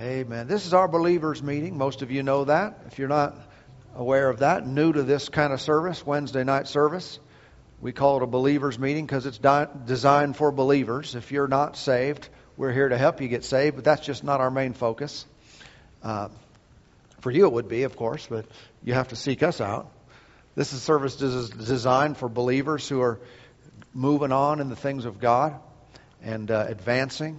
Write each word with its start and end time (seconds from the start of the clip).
Amen. 0.00 0.46
This 0.46 0.64
is 0.64 0.72
our 0.72 0.88
believers 0.88 1.42
meeting. 1.42 1.76
Most 1.76 2.00
of 2.00 2.10
you 2.10 2.22
know 2.22 2.46
that. 2.46 2.84
If 2.86 2.98
you're 2.98 3.06
not 3.06 3.36
aware 3.94 4.30
of 4.30 4.38
that, 4.38 4.66
new 4.66 4.90
to 4.94 5.02
this 5.02 5.28
kind 5.28 5.52
of 5.52 5.60
service, 5.60 6.06
Wednesday 6.06 6.42
night 6.42 6.68
service, 6.68 7.18
we 7.82 7.92
call 7.92 8.16
it 8.16 8.22
a 8.22 8.26
believers 8.26 8.78
meeting 8.78 9.04
because 9.04 9.26
it's 9.26 9.36
di- 9.36 9.68
designed 9.84 10.38
for 10.38 10.52
believers. 10.52 11.16
If 11.16 11.32
you're 11.32 11.48
not 11.48 11.76
saved, 11.76 12.30
we're 12.56 12.72
here 12.72 12.88
to 12.88 12.96
help 12.96 13.20
you 13.20 13.28
get 13.28 13.44
saved, 13.44 13.76
but 13.76 13.84
that's 13.84 14.00
just 14.00 14.24
not 14.24 14.40
our 14.40 14.50
main 14.50 14.72
focus. 14.72 15.26
Uh, 16.02 16.28
for 17.20 17.30
you, 17.30 17.44
it 17.44 17.52
would 17.52 17.68
be, 17.68 17.82
of 17.82 17.94
course, 17.94 18.26
but 18.26 18.46
you 18.82 18.94
have 18.94 19.08
to 19.08 19.16
seek 19.16 19.42
us 19.42 19.60
out. 19.60 19.90
This 20.54 20.72
is 20.72 20.82
service 20.82 21.16
designed 21.16 22.16
for 22.16 22.30
believers 22.30 22.88
who 22.88 23.02
are 23.02 23.20
moving 23.92 24.32
on 24.32 24.60
in 24.60 24.70
the 24.70 24.76
things 24.76 25.04
of 25.04 25.20
God 25.20 25.60
and 26.22 26.50
uh, 26.50 26.64
advancing, 26.68 27.38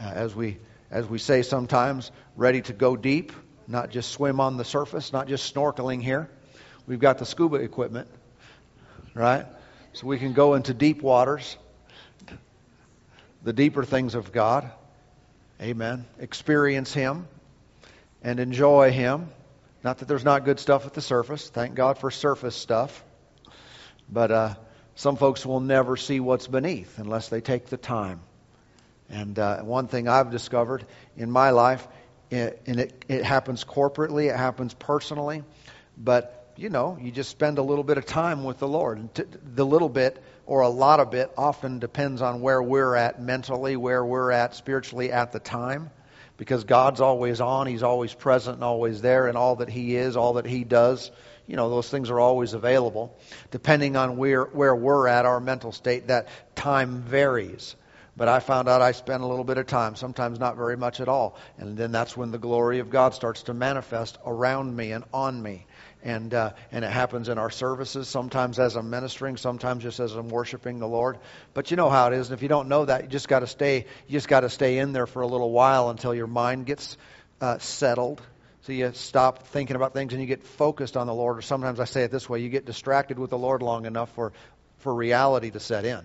uh, 0.00 0.10
as 0.14 0.34
we 0.34 0.56
as 0.92 1.08
we 1.08 1.18
say 1.18 1.40
sometimes, 1.40 2.12
ready 2.36 2.60
to 2.60 2.74
go 2.74 2.96
deep, 2.96 3.32
not 3.66 3.90
just 3.90 4.12
swim 4.12 4.40
on 4.40 4.58
the 4.58 4.64
surface, 4.64 5.12
not 5.12 5.26
just 5.26 5.52
snorkeling 5.52 6.02
here. 6.02 6.30
We've 6.86 7.00
got 7.00 7.16
the 7.18 7.24
scuba 7.24 7.56
equipment, 7.56 8.08
right? 9.14 9.46
So 9.94 10.06
we 10.06 10.18
can 10.18 10.34
go 10.34 10.52
into 10.54 10.74
deep 10.74 11.00
waters, 11.00 11.56
the 13.42 13.54
deeper 13.54 13.84
things 13.84 14.14
of 14.14 14.32
God. 14.32 14.70
Amen. 15.60 16.04
Experience 16.18 16.92
Him 16.92 17.26
and 18.22 18.38
enjoy 18.38 18.92
Him. 18.92 19.28
Not 19.82 19.98
that 19.98 20.08
there's 20.08 20.24
not 20.24 20.44
good 20.44 20.60
stuff 20.60 20.86
at 20.86 20.92
the 20.92 21.00
surface. 21.00 21.48
Thank 21.48 21.74
God 21.74 21.98
for 21.98 22.10
surface 22.10 22.54
stuff. 22.54 23.02
But 24.10 24.30
uh, 24.30 24.54
some 24.94 25.16
folks 25.16 25.46
will 25.46 25.60
never 25.60 25.96
see 25.96 26.20
what's 26.20 26.46
beneath 26.46 26.98
unless 26.98 27.30
they 27.30 27.40
take 27.40 27.66
the 27.66 27.78
time. 27.78 28.20
And 29.08 29.38
uh, 29.38 29.62
one 29.62 29.88
thing 29.88 30.08
I've 30.08 30.30
discovered 30.30 30.86
in 31.16 31.30
my 31.30 31.50
life, 31.50 31.86
and 32.30 32.80
it, 32.80 33.04
it 33.08 33.24
happens 33.24 33.64
corporately, 33.64 34.30
it 34.30 34.36
happens 34.36 34.72
personally, 34.74 35.44
but 35.98 36.38
you 36.56 36.68
know, 36.68 36.98
you 37.00 37.10
just 37.10 37.30
spend 37.30 37.58
a 37.58 37.62
little 37.62 37.84
bit 37.84 37.98
of 37.98 38.06
time 38.06 38.44
with 38.44 38.58
the 38.58 38.68
Lord. 38.68 38.98
And 38.98 39.14
t- 39.14 39.24
the 39.54 39.64
little 39.64 39.88
bit 39.88 40.22
or 40.46 40.60
a 40.60 40.68
lot 40.68 41.00
of 41.00 41.14
it 41.14 41.30
often 41.36 41.78
depends 41.78 42.20
on 42.20 42.40
where 42.40 42.62
we're 42.62 42.94
at 42.94 43.20
mentally, 43.22 43.76
where 43.76 44.04
we're 44.04 44.30
at 44.30 44.54
spiritually 44.54 45.12
at 45.12 45.32
the 45.32 45.40
time. 45.40 45.90
Because 46.36 46.64
God's 46.64 47.00
always 47.00 47.40
on, 47.40 47.66
He's 47.66 47.82
always 47.82 48.12
present 48.12 48.56
and 48.56 48.64
always 48.64 49.00
there, 49.00 49.28
and 49.28 49.36
all 49.36 49.56
that 49.56 49.68
He 49.68 49.96
is, 49.96 50.16
all 50.16 50.34
that 50.34 50.46
He 50.46 50.64
does, 50.64 51.10
you 51.46 51.56
know, 51.56 51.68
those 51.68 51.88
things 51.88 52.10
are 52.10 52.18
always 52.18 52.54
available. 52.54 53.16
Depending 53.50 53.96
on 53.96 54.16
where, 54.16 54.44
where 54.44 54.74
we're 54.74 55.06
at, 55.06 55.26
our 55.26 55.40
mental 55.40 55.72
state, 55.72 56.08
that 56.08 56.28
time 56.56 57.02
varies. 57.02 57.76
But 58.14 58.28
I 58.28 58.40
found 58.40 58.68
out 58.68 58.82
I 58.82 58.92
spent 58.92 59.22
a 59.22 59.26
little 59.26 59.44
bit 59.44 59.56
of 59.56 59.66
time, 59.66 59.96
sometimes 59.96 60.38
not 60.38 60.56
very 60.56 60.76
much 60.76 61.00
at 61.00 61.08
all. 61.08 61.38
And 61.56 61.78
then 61.78 61.92
that's 61.92 62.14
when 62.14 62.30
the 62.30 62.38
glory 62.38 62.80
of 62.80 62.90
God 62.90 63.14
starts 63.14 63.44
to 63.44 63.54
manifest 63.54 64.18
around 64.26 64.76
me 64.76 64.92
and 64.92 65.04
on 65.14 65.42
me. 65.42 65.64
And, 66.02 66.34
uh, 66.34 66.52
and 66.72 66.84
it 66.84 66.90
happens 66.90 67.30
in 67.30 67.38
our 67.38 67.48
services, 67.48 68.08
sometimes 68.08 68.58
as 68.58 68.76
I'm 68.76 68.90
ministering, 68.90 69.38
sometimes 69.38 69.82
just 69.82 69.98
as 69.98 70.14
I'm 70.14 70.28
worshiping 70.28 70.78
the 70.78 70.88
Lord. 70.88 71.18
But 71.54 71.70
you 71.70 71.78
know 71.78 71.88
how 71.88 72.08
it 72.08 72.14
is. 72.14 72.28
And 72.28 72.36
if 72.36 72.42
you 72.42 72.48
don't 72.48 72.68
know 72.68 72.84
that, 72.84 73.04
you 73.04 73.08
just 73.08 73.28
got 73.28 73.40
to 73.40 73.46
stay, 73.46 73.86
you 74.08 74.12
just 74.12 74.28
got 74.28 74.40
to 74.40 74.50
stay 74.50 74.78
in 74.78 74.92
there 74.92 75.06
for 75.06 75.22
a 75.22 75.26
little 75.26 75.50
while 75.50 75.88
until 75.88 76.14
your 76.14 76.26
mind 76.26 76.66
gets 76.66 76.98
uh, 77.40 77.58
settled. 77.58 78.20
So 78.62 78.72
you 78.72 78.92
stop 78.92 79.46
thinking 79.48 79.74
about 79.74 79.94
things 79.94 80.12
and 80.12 80.20
you 80.20 80.26
get 80.26 80.42
focused 80.42 80.98
on 80.98 81.06
the 81.06 81.14
Lord. 81.14 81.38
Or 81.38 81.42
sometimes 81.42 81.80
I 81.80 81.84
say 81.84 82.02
it 82.02 82.10
this 82.10 82.28
way 82.28 82.40
you 82.40 82.50
get 82.50 82.66
distracted 82.66 83.18
with 83.18 83.30
the 83.30 83.38
Lord 83.38 83.62
long 83.62 83.86
enough 83.86 84.12
for, 84.14 84.32
for 84.78 84.94
reality 84.94 85.50
to 85.50 85.60
set 85.60 85.86
in. 85.86 86.04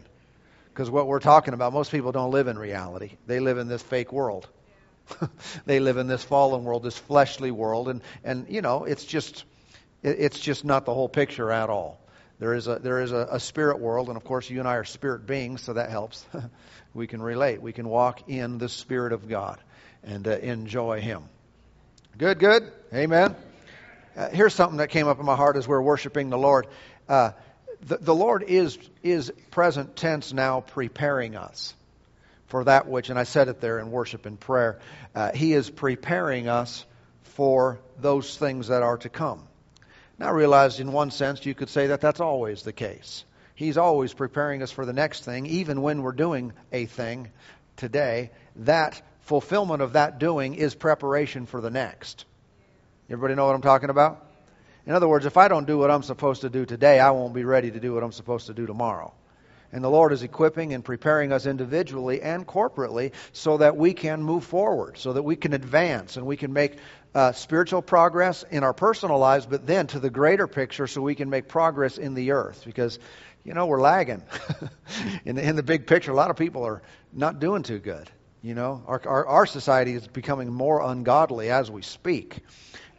Because 0.78 0.92
what 0.92 1.08
we're 1.08 1.20
talking 1.20 1.56
about, 1.56 1.74
most 1.74 1.90
people 1.90 2.12
don't 2.12 2.30
live 2.30 2.48
in 2.48 2.56
reality. 2.56 3.14
They 3.26 3.40
live 3.40 3.58
in 3.58 3.68
this 3.68 3.82
fake 3.82 4.14
world. 4.14 4.48
they 5.66 5.80
live 5.80 5.98
in 5.98 6.06
this 6.06 6.24
fallen 6.24 6.66
world, 6.66 6.84
this 6.84 6.96
fleshly 6.96 7.50
world, 7.50 7.90
and, 7.90 8.04
and 8.24 8.46
you 8.48 8.62
know, 8.62 8.84
it's 8.84 9.04
just 9.04 9.44
it's 10.04 10.40
just 10.40 10.64
not 10.64 10.86
the 10.86 10.94
whole 10.94 11.10
picture 11.10 11.52
at 11.52 11.72
all. 11.72 12.00
There 12.38 12.54
is 12.54 12.68
a 12.68 12.78
there 12.78 13.02
is 13.02 13.12
a, 13.12 13.28
a 13.32 13.40
spirit 13.40 13.80
world, 13.80 14.10
and 14.10 14.18
of 14.18 14.24
course 14.24 14.52
you 14.52 14.60
and 14.60 14.68
I 14.68 14.76
are 14.76 14.84
spirit 14.84 15.26
beings, 15.26 15.64
so 15.64 15.74
that 15.74 15.90
helps. 15.90 16.24
we 16.94 17.08
can 17.08 17.24
relate. 17.24 17.60
We 17.60 17.74
can 17.74 17.90
walk 17.90 18.30
in 18.30 18.60
the 18.60 18.70
spirit 18.70 19.14
of 19.14 19.28
God 19.28 19.60
and 20.04 20.28
uh, 20.28 20.38
enjoy 20.38 21.02
Him. 21.02 21.24
Good, 22.20 22.38
good. 22.38 22.72
Amen. 22.94 23.36
Uh, 24.16 24.30
here's 24.30 24.54
something 24.54 24.78
that 24.78 24.92
came 24.92 25.08
up 25.08 25.20
in 25.20 25.26
my 25.26 25.36
heart 25.36 25.58
as 25.58 25.68
we're 25.68 25.82
worshiping 25.82 26.30
the 26.30 26.38
Lord. 26.38 26.68
Uh, 27.10 27.32
the, 27.82 27.98
the 27.98 28.16
Lord 28.16 28.44
is, 28.44 28.78
is 29.04 29.32
present 29.52 29.96
tense 29.96 30.34
now 30.34 30.62
preparing 30.62 31.36
us 31.36 31.74
for 32.48 32.64
that 32.64 32.88
which, 32.88 33.10
and 33.10 33.20
I 33.20 33.24
said 33.24 33.50
it 33.50 33.62
there 33.62 33.80
in 33.80 33.92
worship 33.92 34.26
and 34.26 34.40
prayer, 34.40 34.80
uh, 35.14 35.32
He 35.34 35.54
is 35.54 35.70
preparing 35.70 36.48
us 36.48 36.86
for 37.24 37.80
those 38.00 38.38
things 38.38 38.70
that 38.70 38.84
are 38.84 38.98
to 38.98 39.10
come. 39.10 39.44
Now, 40.18 40.28
I 40.28 40.32
realize 40.32 40.80
in 40.80 40.92
one 40.92 41.12
sense 41.12 41.46
you 41.46 41.54
could 41.54 41.70
say 41.70 41.88
that 41.88 42.02
that's 42.02 42.20
always 42.20 42.64
the 42.64 42.74
case. 42.74 43.24
He's 43.54 43.78
always 43.78 44.14
preparing 44.14 44.64
us 44.64 44.72
for 44.72 44.86
the 44.86 44.94
next 44.94 45.26
thing, 45.26 45.46
even 45.46 45.82
when 45.82 46.02
we're 46.02 46.12
doing 46.12 46.54
a 46.72 46.86
thing 46.86 47.30
today. 47.76 48.32
That 48.58 49.02
fulfillment 49.22 49.82
of 49.82 49.94
that 49.94 50.20
doing 50.20 50.56
is 50.56 50.74
preparation 50.74 51.46
for 51.46 51.60
the 51.60 51.70
next. 51.70 52.26
Everybody 53.10 53.36
know 53.36 53.46
what 53.46 53.56
I'm 53.56 53.62
talking 53.62 53.90
about? 53.90 54.27
In 54.88 54.94
other 54.94 55.08
words, 55.10 55.26
if 55.26 55.36
I 55.36 55.50
don't 55.50 55.68
do 55.68 55.78
what 55.78 55.92
I'm 55.92 56.02
supposed 56.02 56.42
to 56.42 56.50
do 56.50 56.66
today, 56.66 57.02
I 57.02 57.12
won't 57.12 57.34
be 57.34 57.44
ready 57.44 57.70
to 57.72 57.80
do 57.80 57.94
what 57.94 58.04
I'm 58.04 58.14
supposed 58.14 58.48
to 58.48 58.54
do 58.54 58.66
tomorrow. 58.66 59.14
And 59.74 59.84
the 59.84 59.90
Lord 59.90 60.14
is 60.14 60.24
equipping 60.24 60.74
and 60.74 60.82
preparing 60.84 61.34
us 61.34 61.46
individually 61.46 62.22
and 62.22 62.48
corporately 62.48 63.12
so 63.34 63.58
that 63.58 63.76
we 63.76 63.94
can 63.94 64.24
move 64.24 64.46
forward, 64.46 64.98
so 64.98 65.12
that 65.12 65.24
we 65.24 65.36
can 65.36 65.52
advance 65.52 66.16
and 66.16 66.26
we 66.26 66.38
can 66.38 66.54
make 66.54 66.78
uh, 67.14 67.34
spiritual 67.34 67.82
progress 67.82 68.46
in 68.50 68.64
our 68.64 68.74
personal 68.74 69.20
lives, 69.20 69.46
but 69.46 69.68
then 69.68 69.88
to 69.88 70.00
the 70.00 70.10
greater 70.10 70.48
picture 70.48 70.88
so 70.88 71.02
we 71.02 71.16
can 71.16 71.30
make 71.30 71.50
progress 71.50 71.98
in 71.98 72.14
the 72.14 72.32
earth. 72.32 72.64
Because, 72.66 72.98
you 73.44 73.54
know, 73.54 73.66
we're 73.66 73.82
lagging. 73.82 74.24
in, 75.26 75.36
the, 75.36 75.44
in 75.46 75.58
the 75.58 75.64
big 75.64 75.86
picture, 75.86 76.12
a 76.14 76.16
lot 76.16 76.30
of 76.30 76.38
people 76.38 76.64
are 76.64 76.82
not 77.12 77.42
doing 77.42 77.64
too 77.64 77.80
good. 77.80 78.10
You 78.42 78.54
know, 78.54 78.84
our, 78.88 79.02
our, 79.06 79.26
our 79.28 79.46
society 79.46 79.96
is 79.96 80.08
becoming 80.08 80.54
more 80.54 80.82
ungodly 80.82 81.50
as 81.52 81.70
we 81.70 81.82
speak. 81.82 82.40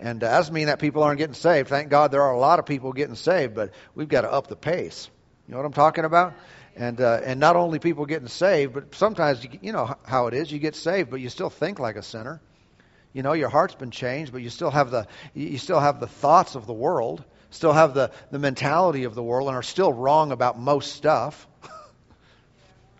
And 0.00 0.22
uh, 0.22 0.30
doesn't 0.30 0.54
mean 0.54 0.68
that 0.68 0.78
people 0.78 1.02
aren't 1.02 1.18
getting 1.18 1.34
saved. 1.34 1.68
Thank 1.68 1.88
God 1.88 2.12
there 2.12 2.22
are 2.22 2.32
a 2.32 2.38
lot 2.38 2.58
of 2.58 2.66
people 2.66 2.92
getting 2.92 3.16
saved, 3.16 3.54
but 3.54 3.72
we've 3.94 4.08
got 4.08 4.20
to 4.20 4.32
up 4.32 4.46
the 4.46 4.56
pace. 4.56 5.10
You 5.46 5.52
know 5.52 5.58
what 5.58 5.66
I'm 5.66 5.72
talking 5.72 6.04
about? 6.04 6.34
And 6.76 7.00
uh, 7.00 7.20
and 7.24 7.40
not 7.40 7.56
only 7.56 7.80
people 7.80 8.06
getting 8.06 8.28
saved, 8.28 8.74
but 8.74 8.94
sometimes 8.94 9.42
you, 9.42 9.50
you 9.60 9.72
know 9.72 9.96
how 10.04 10.28
it 10.28 10.34
is. 10.34 10.52
You 10.52 10.60
get 10.60 10.76
saved, 10.76 11.10
but 11.10 11.20
you 11.20 11.28
still 11.28 11.50
think 11.50 11.80
like 11.80 11.96
a 11.96 12.02
sinner. 12.02 12.40
You 13.12 13.22
know 13.22 13.32
your 13.32 13.48
heart's 13.48 13.74
been 13.74 13.90
changed, 13.90 14.30
but 14.30 14.42
you 14.42 14.50
still 14.50 14.70
have 14.70 14.92
the 14.92 15.08
you 15.34 15.58
still 15.58 15.80
have 15.80 15.98
the 15.98 16.06
thoughts 16.06 16.54
of 16.54 16.66
the 16.66 16.72
world, 16.72 17.24
still 17.50 17.72
have 17.72 17.94
the 17.94 18.12
the 18.30 18.38
mentality 18.38 19.04
of 19.04 19.16
the 19.16 19.22
world, 19.22 19.48
and 19.48 19.56
are 19.56 19.62
still 19.62 19.92
wrong 19.92 20.30
about 20.30 20.60
most 20.60 20.92
stuff. 20.92 21.48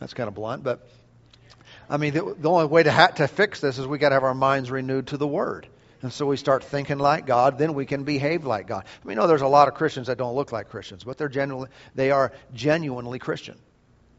That's 0.00 0.14
kind 0.14 0.26
of 0.26 0.34
blunt, 0.34 0.64
but 0.64 0.88
I 1.88 1.98
mean 1.98 2.14
the, 2.14 2.34
the 2.36 2.50
only 2.50 2.66
way 2.66 2.82
to 2.82 2.90
ha- 2.90 3.08
to 3.08 3.28
fix 3.28 3.60
this 3.60 3.78
is 3.78 3.86
we 3.86 3.98
got 3.98 4.08
to 4.08 4.16
have 4.16 4.24
our 4.24 4.34
minds 4.34 4.72
renewed 4.72 5.08
to 5.08 5.18
the 5.18 5.28
Word. 5.28 5.68
And 6.00 6.12
so 6.12 6.26
we 6.26 6.36
start 6.36 6.62
thinking 6.62 6.98
like 6.98 7.26
God, 7.26 7.58
then 7.58 7.74
we 7.74 7.84
can 7.84 8.04
behave 8.04 8.44
like 8.44 8.68
God. 8.68 8.84
I 8.84 9.08
mean, 9.08 9.16
know 9.16 9.26
there's 9.26 9.42
a 9.42 9.48
lot 9.48 9.66
of 9.68 9.74
Christians 9.74 10.06
that 10.06 10.18
don't 10.18 10.36
look 10.36 10.52
like 10.52 10.68
Christians, 10.68 11.02
but 11.02 11.18
they're 11.18 11.28
genuinely, 11.28 11.70
they 11.94 12.12
are 12.12 12.32
genuinely 12.54 13.18
Christian. 13.18 13.58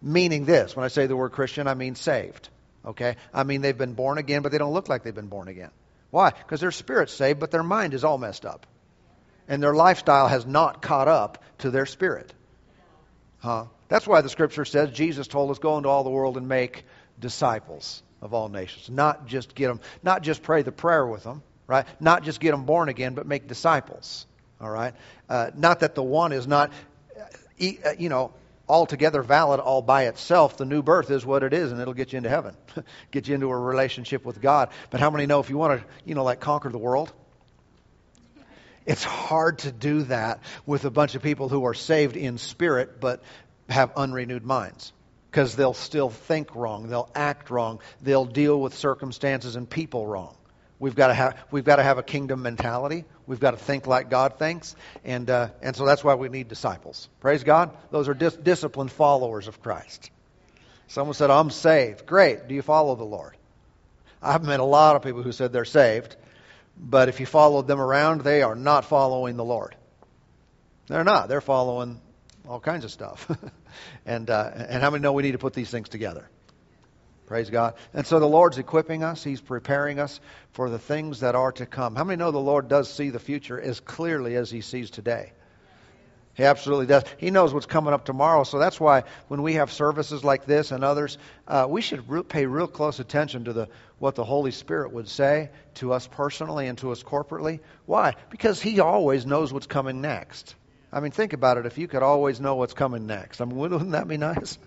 Meaning 0.01 0.45
this, 0.45 0.75
when 0.75 0.83
I 0.83 0.89
say 0.89 1.07
the 1.07 1.15
word 1.15 1.31
Christian, 1.31 1.67
I 1.67 1.73
mean 1.73 1.95
saved. 1.95 2.49
Okay? 2.85 3.15
I 3.33 3.43
mean 3.43 3.61
they've 3.61 3.77
been 3.77 3.93
born 3.93 4.17
again, 4.17 4.41
but 4.41 4.51
they 4.51 4.57
don't 4.57 4.73
look 4.73 4.89
like 4.89 5.03
they've 5.03 5.15
been 5.15 5.27
born 5.27 5.47
again. 5.47 5.71
Why? 6.11 6.31
Because 6.31 6.59
their 6.59 6.71
spirit's 6.71 7.13
saved, 7.13 7.39
but 7.39 7.51
their 7.51 7.63
mind 7.63 7.93
is 7.93 8.03
all 8.03 8.17
messed 8.17 8.45
up. 8.45 8.67
And 9.47 9.63
their 9.63 9.73
lifestyle 9.73 10.27
has 10.27 10.45
not 10.45 10.81
caught 10.81 11.07
up 11.07 11.43
to 11.59 11.71
their 11.71 11.85
spirit. 11.85 12.33
Huh? 13.39 13.65
That's 13.87 14.05
why 14.05 14.21
the 14.21 14.29
scripture 14.29 14.65
says 14.65 14.91
Jesus 14.91 15.27
told 15.27 15.49
us, 15.49 15.59
go 15.59 15.77
into 15.77 15.89
all 15.89 16.03
the 16.03 16.09
world 16.09 16.37
and 16.37 16.47
make 16.47 16.83
disciples 17.19 18.03
of 18.21 18.33
all 18.33 18.49
nations. 18.49 18.89
Not 18.89 19.27
just 19.27 19.55
get 19.55 19.67
them, 19.67 19.79
not 20.03 20.23
just 20.23 20.43
pray 20.43 20.61
the 20.61 20.71
prayer 20.71 21.05
with 21.05 21.23
them, 21.23 21.41
right? 21.69 21.85
Not 21.99 22.23
just 22.23 22.39
get 22.39 22.51
them 22.51 22.65
born 22.65 22.89
again, 22.89 23.13
but 23.13 23.27
make 23.27 23.47
disciples, 23.47 24.25
all 24.59 24.71
right? 24.71 24.95
Uh, 25.29 25.51
not 25.55 25.81
that 25.81 25.93
the 25.93 26.01
one 26.01 26.31
is 26.31 26.47
not, 26.47 26.71
uh, 27.15 27.21
uh, 27.85 27.91
you 27.97 28.09
know, 28.09 28.33
altogether 28.67 29.21
valid 29.21 29.59
all 29.59 29.83
by 29.83 30.07
itself. 30.07 30.57
The 30.57 30.65
new 30.65 30.81
birth 30.81 31.11
is 31.11 31.23
what 31.23 31.43
it 31.43 31.53
is, 31.53 31.71
and 31.71 31.79
it'll 31.79 31.93
get 31.93 32.11
you 32.11 32.17
into 32.17 32.29
heaven, 32.29 32.55
get 33.11 33.27
you 33.27 33.35
into 33.35 33.49
a 33.49 33.57
relationship 33.57 34.25
with 34.25 34.41
God. 34.41 34.69
But 34.89 34.99
how 34.99 35.11
many 35.11 35.27
know 35.27 35.39
if 35.41 35.51
you 35.51 35.57
want 35.57 35.79
to, 35.79 35.87
you 36.05 36.15
know, 36.15 36.23
like 36.23 36.39
conquer 36.39 36.69
the 36.69 36.79
world? 36.79 37.13
It's 38.87 39.03
hard 39.03 39.59
to 39.59 39.71
do 39.71 40.03
that 40.03 40.39
with 40.65 40.85
a 40.85 40.89
bunch 40.89 41.13
of 41.13 41.21
people 41.21 41.49
who 41.49 41.65
are 41.65 41.75
saved 41.75 42.17
in 42.17 42.39
spirit 42.39 42.99
but 42.99 43.21
have 43.69 43.91
unrenewed 43.95 44.43
minds 44.43 44.91
because 45.29 45.55
they'll 45.55 45.75
still 45.75 46.09
think 46.09 46.55
wrong, 46.55 46.89
they'll 46.89 47.11
act 47.13 47.51
wrong, 47.51 47.79
they'll 48.01 48.25
deal 48.25 48.59
with 48.59 48.73
circumstances 48.73 49.55
and 49.55 49.69
people 49.69 50.07
wrong. 50.07 50.35
We've 50.79 50.95
got 50.95 51.07
to 51.07 51.13
have 51.13 51.37
we've 51.51 51.65
got 51.65 51.75
to 51.75 51.83
have 51.83 51.97
a 51.97 52.03
kingdom 52.03 52.41
mentality. 52.41 53.03
We've 53.27 53.39
got 53.39 53.51
to 53.51 53.57
think 53.57 53.85
like 53.85 54.09
God 54.09 54.39
thinks, 54.39 54.75
and 55.03 55.29
uh, 55.29 55.49
and 55.61 55.75
so 55.75 55.85
that's 55.85 56.03
why 56.03 56.15
we 56.15 56.29
need 56.29 56.47
disciples. 56.47 57.09
Praise 57.19 57.43
God. 57.43 57.75
Those 57.91 58.07
are 58.07 58.13
dis- 58.13 58.35
disciplined 58.35 58.91
followers 58.91 59.47
of 59.47 59.61
Christ. 59.61 60.09
Someone 60.87 61.15
said, 61.15 61.29
"I'm 61.29 61.49
saved." 61.49 62.05
Great. 62.05 62.47
Do 62.47 62.55
you 62.55 62.61
follow 62.61 62.95
the 62.95 63.03
Lord? 63.03 63.35
I've 64.21 64.43
met 64.43 64.61
a 64.61 64.65
lot 64.65 64.95
of 64.95 65.01
people 65.01 65.21
who 65.21 65.33
said 65.33 65.51
they're 65.51 65.65
saved, 65.65 66.15
but 66.77 67.09
if 67.09 67.19
you 67.19 67.25
followed 67.25 67.67
them 67.67 67.81
around, 67.81 68.21
they 68.21 68.41
are 68.41 68.55
not 68.55 68.85
following 68.85 69.35
the 69.35 69.45
Lord. 69.45 69.75
They're 70.87 71.03
not. 71.03 71.27
They're 71.27 71.41
following 71.41 71.99
all 72.47 72.59
kinds 72.59 72.85
of 72.85 72.91
stuff. 72.91 73.29
and 74.05 74.29
uh, 74.29 74.49
and 74.55 74.81
how 74.81 74.91
many 74.91 75.01
know 75.01 75.11
we 75.11 75.23
need 75.23 75.33
to 75.33 75.39
put 75.39 75.53
these 75.53 75.69
things 75.69 75.89
together? 75.89 76.29
Praise 77.29 77.51
God. 77.51 77.75
And 77.93 78.07
so 78.07 78.19
the 78.19 78.27
Lord's 78.27 78.57
equipping 78.57 79.03
us. 79.03 79.23
He's 79.23 79.39
preparing 79.39 79.99
us 79.99 80.19
for 80.53 80.67
the 80.67 80.79
things 80.79 81.19
that 81.19 81.35
are 81.35 81.51
to 81.51 81.67
come. 81.67 81.95
How 81.95 82.03
many 82.03 82.17
know 82.17 82.31
the 82.31 82.39
Lord 82.39 82.67
does 82.67 82.91
see 82.91 83.11
the 83.11 83.19
future 83.19 83.61
as 83.61 83.79
clearly 83.79 84.35
as 84.35 84.49
He 84.49 84.61
sees 84.61 84.89
today? 84.89 85.31
He 86.33 86.43
absolutely 86.43 86.87
does. 86.87 87.03
He 87.17 87.29
knows 87.29 87.53
what's 87.53 87.67
coming 87.67 87.93
up 87.93 88.03
tomorrow. 88.03 88.45
So 88.45 88.57
that's 88.57 88.79
why 88.79 89.03
when 89.27 89.43
we 89.43 89.53
have 89.53 89.71
services 89.71 90.23
like 90.23 90.47
this 90.47 90.71
and 90.71 90.83
others, 90.83 91.19
uh, 91.47 91.67
we 91.69 91.81
should 91.81 92.09
re- 92.09 92.23
pay 92.23 92.47
real 92.47 92.65
close 92.65 92.99
attention 92.99 93.43
to 93.43 93.53
the, 93.53 93.69
what 93.99 94.15
the 94.15 94.23
Holy 94.23 94.49
Spirit 94.49 94.91
would 94.91 95.07
say 95.07 95.51
to 95.75 95.93
us 95.93 96.07
personally 96.07 96.65
and 96.65 96.79
to 96.79 96.91
us 96.91 97.03
corporately. 97.03 97.59
Why? 97.85 98.15
Because 98.31 98.59
He 98.59 98.79
always 98.79 99.27
knows 99.27 99.53
what's 99.53 99.67
coming 99.67 100.01
next. 100.01 100.55
I 100.91 100.99
mean, 100.99 101.11
think 101.11 101.33
about 101.33 101.59
it. 101.59 101.67
If 101.67 101.77
you 101.77 101.87
could 101.87 102.01
always 102.01 102.41
know 102.41 102.55
what's 102.55 102.73
coming 102.73 103.05
next, 103.05 103.39
I 103.39 103.45
mean, 103.45 103.57
wouldn't 103.57 103.91
that 103.91 104.07
be 104.07 104.17
nice? 104.17 104.57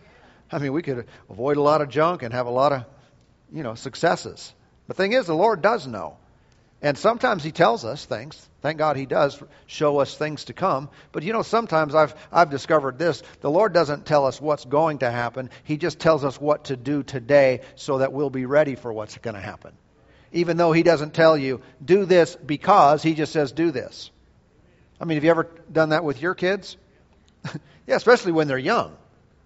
I 0.52 0.58
mean, 0.58 0.72
we 0.72 0.82
could 0.82 1.06
avoid 1.30 1.56
a 1.56 1.62
lot 1.62 1.80
of 1.80 1.88
junk 1.88 2.22
and 2.22 2.34
have 2.34 2.46
a 2.46 2.50
lot 2.50 2.72
of, 2.72 2.84
you 3.50 3.62
know, 3.62 3.74
successes. 3.74 4.52
The 4.86 4.94
thing 4.94 5.12
is, 5.12 5.26
the 5.26 5.34
Lord 5.34 5.62
does 5.62 5.86
know. 5.86 6.18
And 6.82 6.98
sometimes 6.98 7.44
he 7.44 7.52
tells 7.52 7.84
us 7.84 8.04
things. 8.04 8.48
Thank 8.60 8.76
God 8.76 8.96
he 8.96 9.06
does 9.06 9.40
show 9.66 10.00
us 10.00 10.16
things 10.16 10.44
to 10.46 10.52
come. 10.52 10.90
But 11.12 11.22
you 11.22 11.32
know, 11.32 11.42
sometimes 11.42 11.94
I've, 11.94 12.14
I've 12.30 12.50
discovered 12.50 12.98
this. 12.98 13.22
The 13.40 13.50
Lord 13.50 13.72
doesn't 13.72 14.04
tell 14.04 14.26
us 14.26 14.40
what's 14.40 14.64
going 14.64 14.98
to 14.98 15.10
happen. 15.10 15.50
He 15.62 15.76
just 15.76 16.00
tells 16.00 16.24
us 16.24 16.40
what 16.40 16.64
to 16.64 16.76
do 16.76 17.04
today 17.04 17.60
so 17.76 17.98
that 17.98 18.12
we'll 18.12 18.30
be 18.30 18.46
ready 18.46 18.74
for 18.74 18.92
what's 18.92 19.16
going 19.18 19.36
to 19.36 19.40
happen. 19.40 19.72
Even 20.32 20.56
though 20.56 20.72
he 20.72 20.82
doesn't 20.82 21.14
tell 21.14 21.38
you, 21.38 21.62
do 21.84 22.04
this 22.04 22.34
because, 22.34 23.02
he 23.02 23.14
just 23.14 23.32
says, 23.32 23.52
do 23.52 23.70
this. 23.70 24.10
I 25.00 25.04
mean, 25.04 25.16
have 25.16 25.24
you 25.24 25.30
ever 25.30 25.48
done 25.70 25.90
that 25.90 26.04
with 26.04 26.20
your 26.20 26.34
kids? 26.34 26.76
yeah, 27.86 27.96
especially 27.96 28.32
when 28.32 28.48
they're 28.48 28.58
young 28.58 28.96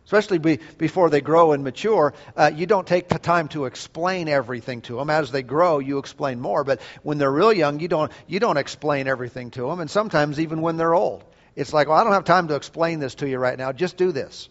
especially 0.07 0.39
be, 0.39 0.61
before 0.79 1.11
they 1.11 1.21
grow 1.21 1.53
and 1.53 1.65
mature, 1.65 2.15
uh, 2.37 2.51
you 2.55 2.67
don't 2.67 2.87
take 2.87 3.09
the 3.09 3.19
time 3.19 3.49
to 3.49 3.65
explain 3.65 4.29
everything 4.29 4.81
to 4.83 4.97
them. 4.97 5.11
As 5.11 5.33
they 5.33 5.43
grow, 5.43 5.81
you 5.81 5.99
explain 5.99 6.41
more. 6.41 6.63
But 6.65 6.81
when 7.03 7.19
they're 7.19 7.31
real 7.31 7.53
young, 7.53 7.81
you 7.81 7.89
don't 7.89 8.13
you 8.27 8.41
don't 8.41 8.57
explain 8.57 9.09
everything 9.09 9.51
to 9.53 9.63
them. 9.63 9.81
And 9.81 9.91
sometimes 9.91 10.39
even 10.39 10.63
when 10.63 10.77
they're 10.77 10.95
old, 10.95 11.25
it's 11.57 11.73
like, 11.73 11.89
well, 11.89 11.99
I 11.99 12.05
don't 12.05 12.13
have 12.13 12.25
time 12.25 12.49
to 12.49 12.55
explain 12.55 13.01
this 13.01 13.17
to 13.17 13.29
you 13.29 13.39
right 13.39 13.59
now. 13.59 13.73
Just 13.73 13.97
do 13.97 14.13
this. 14.13 14.49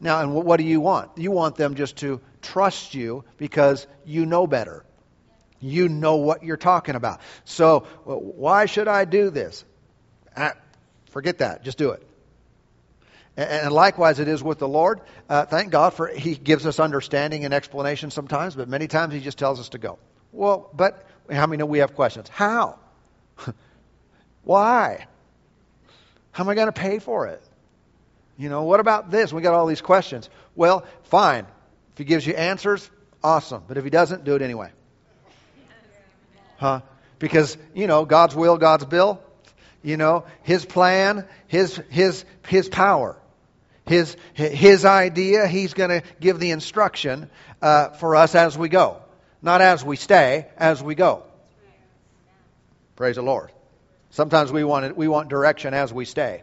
Now, 0.00 0.22
and 0.22 0.34
what 0.34 0.56
do 0.56 0.64
you 0.64 0.80
want? 0.80 1.10
You 1.18 1.30
want 1.30 1.56
them 1.56 1.74
just 1.74 1.96
to 1.98 2.22
trust 2.40 2.94
you 2.94 3.24
because 3.36 3.86
you 4.06 4.24
know 4.24 4.46
better. 4.46 4.84
You 5.60 5.90
know 5.90 6.16
what 6.16 6.42
you're 6.42 6.56
talking 6.56 6.94
about. 6.94 7.20
So, 7.44 7.80
why 8.04 8.64
should 8.64 8.88
I 8.88 9.04
do 9.04 9.28
this? 9.28 9.62
Ah, 10.34 10.54
forget 11.10 11.38
that. 11.38 11.62
Just 11.62 11.76
do 11.76 11.90
it. 11.90 12.09
And 13.40 13.72
likewise, 13.72 14.20
it 14.20 14.28
is 14.28 14.42
with 14.42 14.58
the 14.58 14.68
Lord. 14.68 15.00
Uh, 15.26 15.46
thank 15.46 15.70
God 15.70 15.94
for 15.94 16.08
He 16.08 16.34
gives 16.34 16.66
us 16.66 16.78
understanding 16.78 17.46
and 17.46 17.54
explanation 17.54 18.10
sometimes, 18.10 18.54
but 18.54 18.68
many 18.68 18.86
times 18.86 19.14
He 19.14 19.20
just 19.20 19.38
tells 19.38 19.58
us 19.58 19.70
to 19.70 19.78
go. 19.78 19.98
Well, 20.30 20.68
but 20.74 21.06
how 21.30 21.46
many 21.46 21.56
know 21.56 21.64
we 21.64 21.78
have 21.78 21.94
questions? 21.94 22.28
How? 22.28 22.78
Why? 24.44 25.06
How 26.32 26.44
am 26.44 26.50
I 26.50 26.54
going 26.54 26.66
to 26.66 26.72
pay 26.72 26.98
for 26.98 27.28
it? 27.28 27.42
You 28.36 28.50
know, 28.50 28.64
what 28.64 28.78
about 28.78 29.10
this? 29.10 29.32
We 29.32 29.40
got 29.40 29.54
all 29.54 29.66
these 29.66 29.80
questions. 29.80 30.28
Well, 30.54 30.84
fine. 31.04 31.46
If 31.92 31.98
He 31.98 32.04
gives 32.04 32.26
you 32.26 32.34
answers, 32.34 32.90
awesome. 33.24 33.62
But 33.66 33.78
if 33.78 33.84
He 33.84 33.90
doesn't, 33.90 34.24
do 34.24 34.34
it 34.34 34.42
anyway. 34.42 34.70
Huh? 36.58 36.82
Because, 37.18 37.56
you 37.74 37.86
know, 37.86 38.04
God's 38.04 38.34
will, 38.34 38.58
God's 38.58 38.84
bill, 38.84 39.22
you 39.82 39.96
know, 39.96 40.24
His 40.42 40.66
plan, 40.66 41.26
His, 41.46 41.80
His, 41.88 42.26
His 42.46 42.68
power 42.68 43.16
his, 43.90 44.16
his 44.34 44.84
idea. 44.84 45.48
He's 45.48 45.74
going 45.74 45.90
to 45.90 46.02
give 46.20 46.38
the 46.38 46.52
instruction 46.52 47.28
uh, 47.60 47.88
for 47.88 48.14
us 48.14 48.36
as 48.36 48.56
we 48.56 48.68
go. 48.68 49.02
Not 49.42 49.60
as 49.60 49.84
we 49.84 49.96
stay, 49.96 50.46
as 50.56 50.80
we 50.80 50.94
go. 50.94 51.24
Praise 52.94 53.16
the 53.16 53.22
Lord. 53.22 53.50
Sometimes 54.10 54.52
we 54.52 54.62
want, 54.62 54.84
it, 54.84 54.96
we 54.96 55.08
want 55.08 55.28
direction 55.28 55.74
as 55.74 55.92
we 55.92 56.04
stay, 56.04 56.42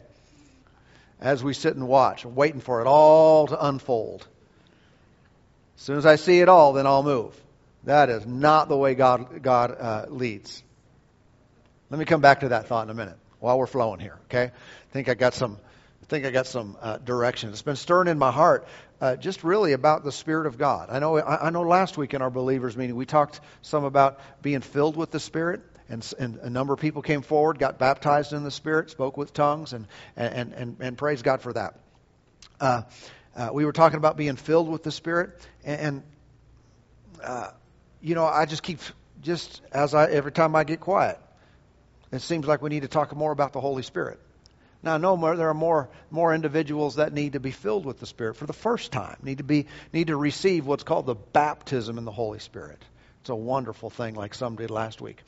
as 1.21 1.41
we 1.41 1.53
sit 1.53 1.75
and 1.75 1.87
watch, 1.87 2.25
waiting 2.25 2.59
for 2.59 2.81
it 2.81 2.87
all 2.87 3.47
to 3.47 3.65
unfold. 3.65 4.27
As 5.77 5.83
soon 5.83 5.97
as 5.97 6.05
I 6.05 6.17
see 6.17 6.41
it 6.41 6.49
all, 6.49 6.73
then 6.73 6.85
I'll 6.85 7.03
move. 7.03 7.33
That 7.85 8.09
is 8.09 8.25
not 8.25 8.67
the 8.67 8.75
way 8.75 8.93
God, 8.93 9.41
God 9.41 9.71
uh, 9.79 10.05
leads. 10.09 10.63
Let 11.89 11.97
me 11.97 12.03
come 12.03 12.19
back 12.19 12.41
to 12.41 12.49
that 12.49 12.67
thought 12.67 12.83
in 12.83 12.89
a 12.89 12.93
minute 12.93 13.17
while 13.39 13.57
we're 13.57 13.67
flowing 13.67 14.01
here, 14.01 14.17
okay? 14.25 14.51
I 14.51 14.91
think 14.91 15.07
I 15.07 15.13
got 15.13 15.33
some 15.33 15.59
think 16.07 16.25
I 16.25 16.31
got 16.31 16.47
some 16.47 16.77
uh, 16.81 16.97
direction. 16.97 17.49
It's 17.49 17.61
been 17.61 17.75
stirring 17.75 18.07
in 18.07 18.17
my 18.17 18.31
heart, 18.31 18.67
uh, 19.01 19.17
just 19.17 19.43
really 19.43 19.73
about 19.73 20.03
the 20.03 20.11
Spirit 20.11 20.47
of 20.47 20.57
God. 20.57 20.89
I 20.89 20.99
know. 20.99 21.17
I, 21.17 21.47
I, 21.47 21.49
know. 21.49 21.63
Last 21.63 21.97
week 21.97 22.13
in 22.13 22.21
our 22.21 22.29
believers 22.29 22.77
meeting, 22.77 22.95
we 22.95 23.05
talked 23.05 23.41
some 23.61 23.83
about 23.83 24.19
being 24.41 24.61
filled 24.61 24.95
with 24.95 25.11
the 25.11 25.19
Spirit, 25.19 25.61
and, 25.89 26.13
and 26.17 26.37
a 26.37 26.49
number 26.49 26.73
of 26.73 26.79
people 26.79 27.01
came 27.01 27.21
forward, 27.21 27.59
got 27.59 27.77
baptized 27.77 28.31
in 28.31 28.43
the 28.43 28.51
Spirit, 28.51 28.89
spoke 28.89 29.17
with 29.17 29.33
tongues, 29.33 29.73
and 29.73 29.85
and 30.15 30.53
and, 30.53 30.77
and 30.79 30.97
praise 30.97 31.21
God 31.21 31.41
for 31.41 31.51
that. 31.53 31.75
Uh, 32.59 32.83
uh 33.35 33.49
we 33.51 33.65
were 33.65 33.73
talking 33.73 33.97
about 33.97 34.15
being 34.15 34.37
filled 34.37 34.69
with 34.69 34.83
the 34.83 34.91
Spirit, 34.91 35.31
and, 35.65 35.81
and 35.81 36.03
uh, 37.21 37.49
you 38.01 38.15
know, 38.15 38.25
I 38.25 38.45
just 38.45 38.63
keep 38.63 38.79
just 39.21 39.61
as 39.73 39.93
I 39.93 40.09
every 40.09 40.31
time 40.31 40.55
I 40.55 40.63
get 40.63 40.79
quiet, 40.79 41.19
it 42.13 42.21
seems 42.21 42.47
like 42.47 42.61
we 42.61 42.69
need 42.69 42.83
to 42.83 42.87
talk 42.87 43.13
more 43.13 43.33
about 43.33 43.51
the 43.51 43.59
Holy 43.59 43.83
Spirit. 43.83 44.21
Now, 44.83 44.97
know 44.97 45.17
more, 45.17 45.35
there 45.35 45.49
are 45.49 45.53
more, 45.55 45.89
more 46.11 46.33
individuals 46.33 46.95
that 46.95 47.11
need 47.11 47.33
to 47.33 47.39
be 47.39 47.51
filled 47.51 47.85
with 47.85 47.99
the 47.99 48.05
Spirit 48.05 48.35
for 48.35 48.45
the 48.45 48.53
first 48.53 48.91
time, 48.91 49.17
need 49.23 49.39
to, 49.39 49.43
be, 49.43 49.65
need 49.91 50.07
to 50.07 50.15
receive 50.15 50.65
what's 50.65 50.83
called 50.83 51.05
the 51.05 51.15
baptism 51.15 51.97
in 51.97 52.05
the 52.05 52.11
Holy 52.11 52.39
Spirit. 52.39 52.81
It's 53.21 53.29
a 53.29 53.35
wonderful 53.35 53.89
thing, 53.89 54.15
like 54.15 54.33
some 54.33 54.55
did 54.55 54.69
last 54.69 55.01
week. 55.01 55.21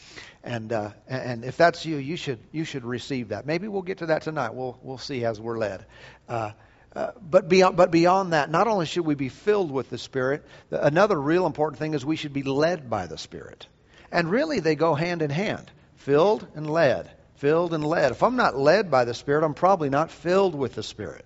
And, 0.44 0.72
uh, 0.72 0.92
and 1.08 1.44
if 1.44 1.58
that's 1.58 1.86
you, 1.86 1.98
you 1.98 2.16
should, 2.16 2.40
you 2.52 2.64
should 2.64 2.86
receive 2.86 3.30
that. 3.30 3.46
Maybe 3.46 3.68
we'll 3.68 3.82
get 3.82 3.98
to 3.98 4.06
that 4.06 4.22
tonight. 4.22 4.54
We'll, 4.54 4.80
we'll 4.84 5.00
see 5.00 5.26
as 5.26 5.42
we're 5.42 5.58
led. 5.58 5.86
Uh, 6.30 6.52
uh, 6.96 7.12
but 7.22 7.50
beyond, 7.50 7.76
but 7.76 7.92
beyond 7.92 8.34
that, 8.34 8.50
not 8.50 8.68
only 8.68 8.86
should 8.86 9.06
we 9.06 9.16
be 9.16 9.30
filled 9.30 9.72
with 9.72 9.90
the 9.90 9.98
Spirit, 9.98 10.46
another 10.72 11.20
real 11.20 11.46
important 11.46 11.80
thing 11.80 11.94
is 11.94 12.06
we 12.06 12.16
should 12.16 12.34
be 12.34 12.44
led 12.44 12.90
by 12.90 13.08
the 13.08 13.18
Spirit. 13.18 13.68
And 14.12 14.32
really, 14.32 14.60
they 14.60 14.76
go 14.76 14.94
hand 14.96 15.22
in 15.22 15.30
hand 15.30 15.70
filled 15.98 16.48
and 16.56 16.70
led 16.70 17.12
filled 17.40 17.74
and 17.74 17.84
led. 17.84 18.12
If 18.12 18.24
I'm 18.24 18.36
not 18.36 18.56
led 18.56 18.92
by 18.92 19.06
the 19.06 19.14
Spirit, 19.14 19.44
I'm 19.44 19.54
probably 19.54 19.90
not 19.90 20.12
filled 20.12 20.56
with 20.56 20.76
the 20.76 20.84
Spirit. 20.84 21.26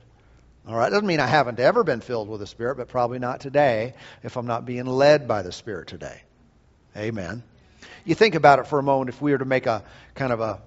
All 0.68 0.76
right, 0.76 0.90
doesn't 0.90 1.06
mean 1.06 1.20
I 1.20 1.28
haven't 1.28 1.60
ever 1.60 1.84
been 1.84 2.00
filled 2.00 2.30
with 2.30 2.40
the 2.40 2.48
Spirit, 2.48 2.78
but 2.78 2.88
probably 2.88 3.20
not 3.20 3.42
today 3.42 3.94
if 4.24 4.38
I'm 4.38 4.48
not 4.48 4.66
being 4.66 4.86
led 4.86 5.28
by 5.28 5.42
the 5.42 5.52
Spirit 5.52 5.88
today. 5.88 6.22
Amen. 6.96 7.44
You 8.06 8.16
think 8.16 8.36
about 8.36 8.60
it 8.60 8.68
for 8.68 8.80
a 8.80 8.84
moment 8.84 9.10
if 9.10 9.22
we 9.22 9.32
were 9.32 9.40
to 9.40 9.46
make 9.46 9.66
a 9.66 9.84
kind 10.16 10.32
of 10.32 10.40
a 10.40 10.62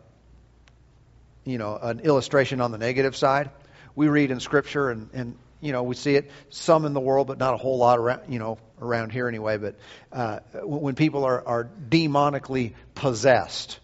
you 1.46 1.58
know, 1.58 1.78
an 1.80 2.00
illustration 2.00 2.60
on 2.60 2.72
the 2.72 2.78
negative 2.78 3.16
side. 3.16 3.50
We 3.94 4.08
read 4.08 4.30
in 4.30 4.40
Scripture 4.40 4.90
and, 4.90 5.08
and 5.14 5.38
you 5.60 5.72
know, 5.72 5.84
we 5.84 5.94
see 5.94 6.16
it 6.16 6.30
some 6.50 6.84
in 6.84 6.92
the 6.92 7.00
world, 7.00 7.28
but 7.28 7.38
not 7.38 7.54
a 7.54 7.56
whole 7.56 7.78
lot 7.78 7.98
around, 7.98 8.22
you 8.28 8.38
know, 8.38 8.58
around 8.82 9.10
here 9.10 9.26
anyway. 9.28 9.56
But 9.56 9.76
uh, 10.12 10.40
when 10.62 10.96
people 10.96 11.24
are, 11.24 11.46
are 11.46 11.70
demonically 11.88 12.74
possessed, 12.94 13.78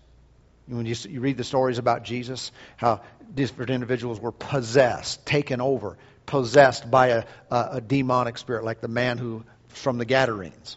when 0.67 0.87
you, 0.87 0.95
you 1.09 1.21
read 1.21 1.37
the 1.37 1.45
stories 1.45 1.79
about 1.79 2.05
Jesus, 2.05 2.53
how 2.77 3.01
different 3.35 3.71
individuals 3.71 4.21
were 4.21 4.33
possessed, 4.33 5.25
taken 5.27 5.61
over, 5.61 5.97
possessed 6.27 6.91
by 6.91 7.09
a, 7.09 7.25
a, 7.51 7.69
a 7.73 7.81
demonic 7.81 8.39
spirit, 8.39 8.65
like 8.65 8.81
the 8.81 8.89
man 8.89 9.19
who 9.19 9.45
from 9.69 9.99
the 9.99 10.05
Gadarenes, 10.05 10.77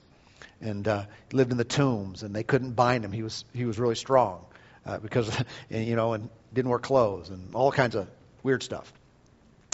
and 0.62 0.88
uh, 0.88 1.06
lived 1.32 1.52
in 1.52 1.58
the 1.58 1.64
tombs, 1.66 2.24
and 2.24 2.36
they 2.36 2.44
couldn't 2.44 2.72
bind 2.72 3.04
him. 3.06 3.12
He 3.12 3.24
was 3.24 3.46
he 3.54 3.66
was 3.66 3.78
really 3.78 3.96
strong 3.96 4.46
uh, 4.86 5.00
because 5.00 5.30
and, 5.70 5.86
you 5.86 5.96
know, 5.96 6.14
and 6.14 6.30
didn't 6.54 6.70
wear 6.70 6.80
clothes 6.80 7.30
and 7.30 7.54
all 7.54 7.72
kinds 7.72 7.96
of 7.96 8.08
weird 8.44 8.64
stuff. 8.64 8.92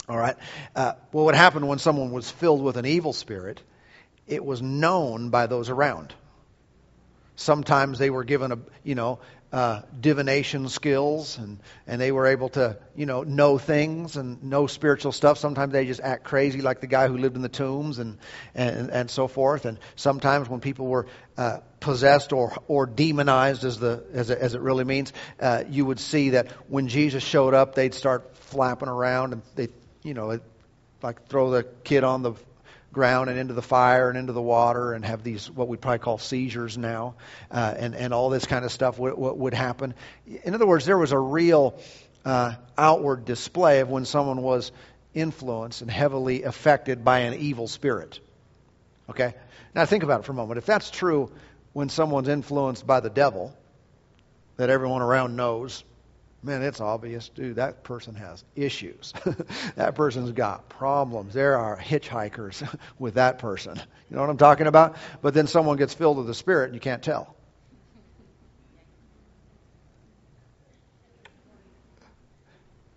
All 0.09 0.17
right. 0.17 0.35
Uh, 0.75 0.93
well, 1.13 1.25
what 1.25 1.35
happened 1.35 1.67
when 1.67 1.79
someone 1.79 2.11
was 2.11 2.29
filled 2.29 2.61
with 2.61 2.77
an 2.77 2.85
evil 2.85 3.13
spirit? 3.13 3.61
It 4.27 4.43
was 4.43 4.61
known 4.61 5.29
by 5.29 5.47
those 5.47 5.69
around. 5.69 6.13
Sometimes 7.35 7.97
they 7.97 8.09
were 8.09 8.23
given 8.23 8.51
a, 8.51 8.59
you 8.83 8.95
know, 8.95 9.19
uh, 9.51 9.81
divination 9.99 10.69
skills 10.69 11.37
and, 11.37 11.59
and 11.85 11.99
they 11.99 12.11
were 12.11 12.27
able 12.27 12.49
to, 12.49 12.77
you 12.95 13.05
know, 13.05 13.23
know 13.23 13.57
things 13.57 14.15
and 14.15 14.41
know 14.43 14.67
spiritual 14.67 15.11
stuff. 15.11 15.37
Sometimes 15.37 15.73
they 15.73 15.85
just 15.85 15.99
act 15.99 16.23
crazy 16.23 16.61
like 16.61 16.79
the 16.79 16.87
guy 16.87 17.07
who 17.07 17.17
lived 17.17 17.35
in 17.35 17.41
the 17.41 17.49
tombs 17.49 17.99
and, 17.99 18.17
and, 18.55 18.89
and 18.89 19.11
so 19.11 19.27
forth. 19.27 19.65
And 19.65 19.77
sometimes 19.95 20.47
when 20.47 20.61
people 20.61 20.87
were 20.87 21.07
uh, 21.37 21.59
possessed 21.81 22.31
or, 22.31 22.53
or 22.67 22.85
demonized, 22.85 23.65
as, 23.65 23.77
the, 23.77 24.03
as, 24.13 24.29
it, 24.29 24.39
as 24.39 24.55
it 24.55 24.61
really 24.61 24.85
means, 24.85 25.11
uh, 25.39 25.63
you 25.69 25.85
would 25.85 25.99
see 25.99 26.29
that 26.29 26.51
when 26.69 26.87
Jesus 26.87 27.23
showed 27.23 27.53
up, 27.53 27.75
they'd 27.75 27.93
start 27.93 28.37
flapping 28.37 28.89
around 28.89 29.33
and 29.33 29.41
they, 29.55 29.67
you 30.03 30.13
know, 30.13 30.39
like 31.01 31.27
throw 31.27 31.51
the 31.51 31.63
kid 31.83 32.03
on 32.03 32.21
the 32.21 32.33
ground 32.91 33.29
and 33.29 33.39
into 33.39 33.53
the 33.53 33.61
fire 33.61 34.09
and 34.09 34.17
into 34.17 34.33
the 34.33 34.41
water 34.41 34.93
and 34.93 35.05
have 35.05 35.23
these 35.23 35.49
what 35.49 35.67
we'd 35.67 35.81
probably 35.81 35.99
call 35.99 36.17
seizures 36.17 36.77
now 36.77 37.15
uh, 37.49 37.73
and 37.77 37.95
and 37.95 38.13
all 38.13 38.29
this 38.29 38.45
kind 38.45 38.65
of 38.65 38.71
stuff 38.71 38.99
would, 38.99 39.17
would 39.17 39.53
happen. 39.53 39.93
In 40.43 40.53
other 40.53 40.67
words 40.67 40.85
there 40.85 40.97
was 40.97 41.11
a 41.11 41.19
real 41.19 41.79
uh, 42.25 42.53
outward 42.77 43.25
display 43.25 43.79
of 43.79 43.89
when 43.89 44.05
someone 44.05 44.41
was 44.41 44.71
influenced 45.13 45.81
and 45.81 45.89
heavily 45.89 46.43
affected 46.43 47.03
by 47.03 47.19
an 47.19 47.33
evil 47.35 47.67
spirit. 47.67 48.19
Okay? 49.09 49.33
Now 49.73 49.85
think 49.85 50.03
about 50.03 50.21
it 50.21 50.25
for 50.25 50.33
a 50.33 50.35
moment. 50.35 50.57
If 50.57 50.65
that's 50.65 50.89
true 50.89 51.31
when 51.73 51.89
someone's 51.89 52.27
influenced 52.27 52.85
by 52.85 52.99
the 52.99 53.09
devil 53.09 53.55
that 54.57 54.69
everyone 54.69 55.01
around 55.01 55.35
knows 55.35 55.83
man, 56.43 56.63
it's 56.63 56.81
obvious, 56.81 57.29
dude, 57.29 57.57
that 57.57 57.83
person 57.83 58.15
has 58.15 58.43
issues. 58.55 59.13
that 59.75 59.95
person's 59.95 60.31
got 60.31 60.69
problems. 60.69 61.33
There 61.33 61.57
are 61.57 61.77
hitchhikers 61.77 62.67
with 62.99 63.15
that 63.15 63.39
person. 63.39 63.75
You 64.09 64.15
know 64.15 64.21
what 64.21 64.29
I'm 64.29 64.37
talking 64.37 64.67
about? 64.67 64.97
But 65.21 65.33
then 65.33 65.47
someone 65.47 65.77
gets 65.77 65.93
filled 65.93 66.17
with 66.17 66.27
the 66.27 66.33
Spirit 66.33 66.65
and 66.65 66.73
you 66.73 66.79
can't 66.79 67.03
tell. 67.03 67.35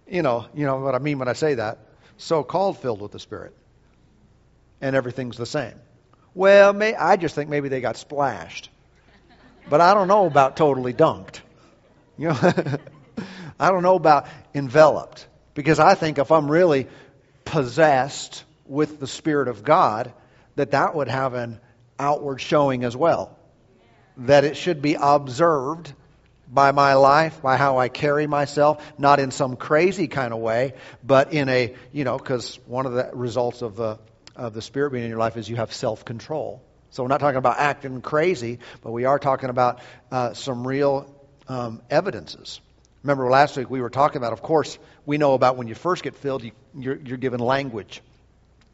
You 0.08 0.22
know, 0.22 0.46
you 0.54 0.64
know 0.66 0.78
what 0.78 0.94
I 0.94 0.98
mean 0.98 1.18
when 1.18 1.28
I 1.28 1.32
say 1.32 1.54
that. 1.54 1.78
So 2.16 2.42
called 2.42 2.78
filled 2.78 3.02
with 3.02 3.12
the 3.12 3.18
Spirit. 3.18 3.54
And 4.80 4.94
everything's 4.94 5.36
the 5.36 5.46
same. 5.46 5.74
Well, 6.34 6.72
may, 6.72 6.94
I 6.94 7.16
just 7.16 7.34
think 7.34 7.48
maybe 7.48 7.68
they 7.68 7.80
got 7.80 7.96
splashed. 7.96 8.70
But 9.68 9.80
I 9.80 9.94
don't 9.94 10.08
know 10.08 10.26
about 10.26 10.56
totally 10.56 10.92
dunked. 10.92 11.40
You 12.18 12.28
know? 12.28 12.78
I 13.58 13.70
don't 13.70 13.82
know 13.82 13.96
about 13.96 14.26
enveloped. 14.54 15.26
Because 15.54 15.78
I 15.78 15.94
think 15.94 16.18
if 16.18 16.32
I'm 16.32 16.50
really 16.50 16.88
possessed 17.44 18.44
with 18.66 18.98
the 18.98 19.06
Spirit 19.06 19.48
of 19.48 19.62
God, 19.62 20.12
that 20.56 20.72
that 20.72 20.94
would 20.94 21.08
have 21.08 21.34
an 21.34 21.60
outward 21.98 22.40
showing 22.40 22.84
as 22.84 22.96
well. 22.96 23.38
That 24.16 24.44
it 24.44 24.56
should 24.56 24.82
be 24.82 24.96
observed 25.00 25.92
by 26.48 26.72
my 26.72 26.94
life, 26.94 27.40
by 27.42 27.56
how 27.56 27.78
I 27.78 27.88
carry 27.88 28.26
myself, 28.26 28.84
not 28.98 29.18
in 29.18 29.30
some 29.30 29.56
crazy 29.56 30.08
kind 30.08 30.32
of 30.32 30.40
way, 30.40 30.74
but 31.02 31.32
in 31.32 31.48
a, 31.48 31.74
you 31.92 32.04
know, 32.04 32.18
because 32.18 32.58
one 32.66 32.86
of 32.86 32.92
the 32.92 33.10
results 33.12 33.62
of 33.62 33.76
the, 33.76 33.98
of 34.36 34.54
the 34.54 34.62
Spirit 34.62 34.90
being 34.90 35.04
in 35.04 35.10
your 35.10 35.18
life 35.18 35.36
is 35.36 35.48
you 35.48 35.56
have 35.56 35.72
self 35.72 36.04
control. 36.04 36.62
So 36.90 37.02
we're 37.02 37.08
not 37.08 37.20
talking 37.20 37.38
about 37.38 37.58
acting 37.58 38.02
crazy, 38.02 38.60
but 38.82 38.92
we 38.92 39.04
are 39.04 39.18
talking 39.18 39.50
about 39.50 39.80
uh, 40.12 40.34
some 40.34 40.66
real 40.66 41.12
um, 41.48 41.82
evidences. 41.90 42.60
Remember 43.04 43.28
last 43.28 43.54
week 43.58 43.68
we 43.68 43.82
were 43.82 43.90
talking 43.90 44.16
about, 44.16 44.32
of 44.32 44.40
course, 44.40 44.78
we 45.04 45.18
know 45.18 45.34
about 45.34 45.58
when 45.58 45.68
you 45.68 45.74
first 45.74 46.02
get 46.02 46.16
filled, 46.16 46.42
you, 46.42 46.52
you're, 46.74 46.96
you're 46.96 47.18
given 47.18 47.38
language. 47.38 48.00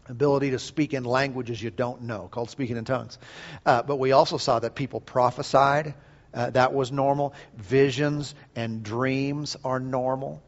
Ability 0.09 0.53
to 0.53 0.61
speak 0.61 0.95
in 0.95 1.03
languages 1.03 1.61
you 1.61 1.71
don't 1.71 2.03
know, 2.03 2.29
called 2.31 2.49
speaking 2.49 2.77
in 2.77 2.85
tongues. 2.85 3.19
Uh, 3.67 3.83
but 3.83 3.97
we 3.97 4.13
also 4.13 4.37
saw 4.37 4.61
that 4.61 4.77
people 4.77 5.01
prophesied. 5.01 5.95
Uh, 6.33 6.51
that 6.51 6.73
was 6.73 6.93
normal. 6.93 7.35
Visions 7.57 8.37
and 8.55 8.85
dreams 8.85 9.57
are 9.65 9.81
normal. 9.81 10.41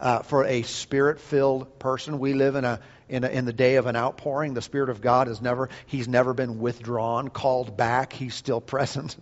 Uh, 0.00 0.22
for 0.22 0.44
a 0.44 0.62
spirit 0.62 1.20
filled 1.20 1.78
person, 1.78 2.18
we 2.18 2.32
live 2.32 2.56
in 2.56 2.64
a 2.64 2.80
in, 3.08 3.24
a, 3.24 3.28
in 3.28 3.44
the 3.44 3.52
day 3.52 3.76
of 3.76 3.86
an 3.86 3.96
outpouring. 3.96 4.54
The 4.54 4.62
Spirit 4.62 4.90
of 4.90 5.00
God 5.00 5.26
has 5.26 5.40
never, 5.40 5.68
He's 5.86 6.08
never 6.08 6.34
been 6.34 6.58
withdrawn, 6.58 7.28
called 7.28 7.76
back. 7.76 8.12
He's 8.12 8.34
still 8.34 8.60
present. 8.68 9.16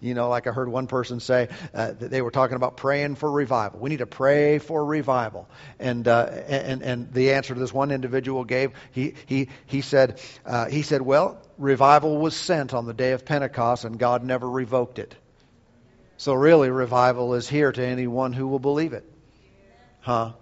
you 0.00 0.14
know, 0.14 0.28
like 0.28 0.46
I 0.46 0.50
heard 0.50 0.68
one 0.68 0.86
person 0.86 1.20
say 1.20 1.48
uh, 1.74 1.92
they 1.98 2.22
were 2.22 2.30
talking 2.30 2.56
about 2.56 2.76
praying 2.76 3.16
for 3.16 3.30
revival. 3.30 3.80
We 3.80 3.90
need 3.90 3.98
to 3.98 4.06
pray 4.06 4.58
for 4.58 4.84
revival. 4.84 5.48
And, 5.78 6.06
uh, 6.08 6.26
and, 6.48 6.82
and 6.82 7.12
the 7.12 7.32
answer 7.32 7.54
to 7.54 7.60
this 7.60 7.72
one 7.72 7.90
individual 7.90 8.44
gave, 8.44 8.72
he, 8.92 9.14
he, 9.26 9.48
he, 9.66 9.80
said, 9.80 10.20
uh, 10.44 10.66
he 10.66 10.82
said, 10.82 11.02
well, 11.02 11.40
revival 11.58 12.18
was 12.18 12.36
sent 12.36 12.74
on 12.74 12.86
the 12.86 12.94
day 12.94 13.12
of 13.12 13.24
Pentecost 13.24 13.84
and 13.84 13.98
God 13.98 14.24
never 14.24 14.48
revoked 14.48 14.98
it. 14.98 15.14
So 16.16 16.34
really, 16.34 16.68
revival 16.68 17.34
is 17.34 17.48
here 17.48 17.70
to 17.70 17.86
anyone 17.86 18.32
who 18.32 18.48
will 18.48 18.58
believe 18.58 18.92
it. 18.92 19.04
Huh? 20.00 20.32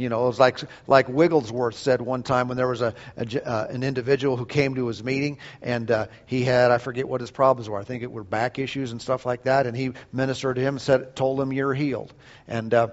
You 0.00 0.08
know, 0.08 0.24
it 0.24 0.28
was 0.28 0.40
like 0.40 0.58
like 0.86 1.08
Wigglesworth 1.08 1.76
said 1.76 2.00
one 2.00 2.22
time 2.22 2.48
when 2.48 2.56
there 2.56 2.68
was 2.68 2.80
a, 2.80 2.94
a 3.18 3.46
uh, 3.46 3.66
an 3.68 3.82
individual 3.82 4.38
who 4.38 4.46
came 4.46 4.74
to 4.76 4.86
his 4.86 5.04
meeting 5.04 5.36
and 5.60 5.90
uh, 5.90 6.06
he 6.24 6.42
had 6.42 6.70
I 6.70 6.78
forget 6.78 7.06
what 7.06 7.20
his 7.20 7.30
problems 7.30 7.68
were. 7.68 7.78
I 7.78 7.84
think 7.84 8.02
it 8.02 8.10
were 8.10 8.24
back 8.24 8.58
issues 8.58 8.92
and 8.92 9.02
stuff 9.02 9.26
like 9.26 9.42
that. 9.42 9.66
And 9.66 9.76
he 9.76 9.92
ministered 10.10 10.56
to 10.56 10.62
him, 10.62 10.78
said, 10.78 11.14
told 11.14 11.38
him 11.38 11.52
you're 11.52 11.74
healed. 11.74 12.14
And 12.48 12.72
uh, 12.72 12.88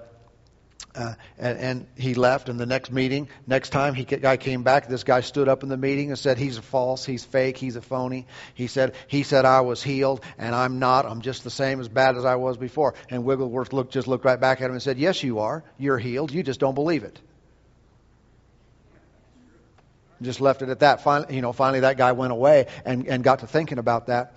uh, 0.94 1.14
and, 1.38 1.58
and, 1.58 1.86
he 1.96 2.14
left. 2.14 2.48
And 2.48 2.58
the 2.58 2.66
next 2.66 2.90
meeting, 2.90 3.28
next 3.46 3.70
time 3.70 3.94
he 3.94 4.04
guy 4.04 4.36
came 4.36 4.62
back, 4.62 4.88
this 4.88 5.04
guy 5.04 5.20
stood 5.20 5.48
up 5.48 5.62
in 5.62 5.68
the 5.68 5.76
meeting 5.76 6.10
and 6.10 6.18
said, 6.18 6.38
"He's 6.38 6.58
a 6.58 6.62
false. 6.62 7.04
He's 7.04 7.24
fake. 7.24 7.56
He's 7.56 7.76
a 7.76 7.82
phony." 7.82 8.26
He 8.54 8.66
said, 8.66 8.94
"He 9.06 9.22
said 9.22 9.44
I 9.44 9.60
was 9.62 9.82
healed, 9.82 10.22
and 10.38 10.54
I'm 10.54 10.78
not. 10.78 11.06
I'm 11.06 11.20
just 11.20 11.44
the 11.44 11.50
same 11.50 11.80
as 11.80 11.88
bad 11.88 12.16
as 12.16 12.24
I 12.24 12.36
was 12.36 12.56
before." 12.56 12.94
And 13.10 13.24
Wigglesworth 13.24 13.72
looked 13.72 13.92
just 13.92 14.08
looked 14.08 14.24
right 14.24 14.40
back 14.40 14.60
at 14.60 14.66
him 14.66 14.72
and 14.72 14.82
said, 14.82 14.98
"Yes, 14.98 15.22
you 15.22 15.40
are. 15.40 15.62
You're 15.78 15.98
healed. 15.98 16.32
You 16.32 16.42
just 16.42 16.60
don't 16.60 16.74
believe 16.74 17.04
it." 17.04 17.20
Just 20.22 20.40
left 20.40 20.62
it 20.62 20.68
at 20.68 20.80
that. 20.80 21.02
Finally, 21.02 21.34
you 21.36 21.42
know, 21.42 21.52
finally 21.52 21.80
that 21.80 21.96
guy 21.96 22.12
went 22.12 22.32
away 22.32 22.66
and, 22.84 23.06
and 23.06 23.22
got 23.22 23.40
to 23.40 23.46
thinking 23.46 23.78
about 23.78 24.06
that, 24.06 24.34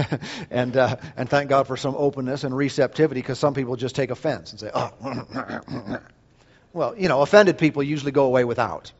and 0.50 0.76
uh, 0.76 0.96
and 1.16 1.28
thank 1.28 1.48
God 1.48 1.66
for 1.66 1.76
some 1.76 1.94
openness 1.96 2.44
and 2.44 2.56
receptivity 2.56 3.20
because 3.20 3.38
some 3.38 3.54
people 3.54 3.76
just 3.76 3.94
take 3.94 4.10
offense 4.10 4.50
and 4.52 4.60
say, 4.60 4.70
oh, 4.72 5.98
well, 6.72 6.96
you 6.96 7.08
know, 7.08 7.22
offended 7.22 7.58
people 7.58 7.82
usually 7.82 8.12
go 8.12 8.24
away 8.24 8.44
without. 8.44 8.92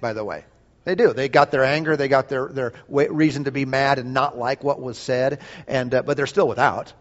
By 0.00 0.12
the 0.12 0.24
way, 0.24 0.44
they 0.84 0.94
do. 0.94 1.12
They 1.12 1.28
got 1.28 1.50
their 1.50 1.64
anger, 1.64 1.96
they 1.96 2.08
got 2.08 2.28
their 2.28 2.48
their 2.48 2.72
reason 2.88 3.44
to 3.44 3.52
be 3.52 3.64
mad 3.64 3.98
and 3.98 4.12
not 4.12 4.36
like 4.36 4.64
what 4.64 4.80
was 4.80 4.98
said, 4.98 5.40
and 5.66 5.94
uh, 5.94 6.02
but 6.02 6.16
they're 6.16 6.26
still 6.26 6.48
without, 6.48 6.92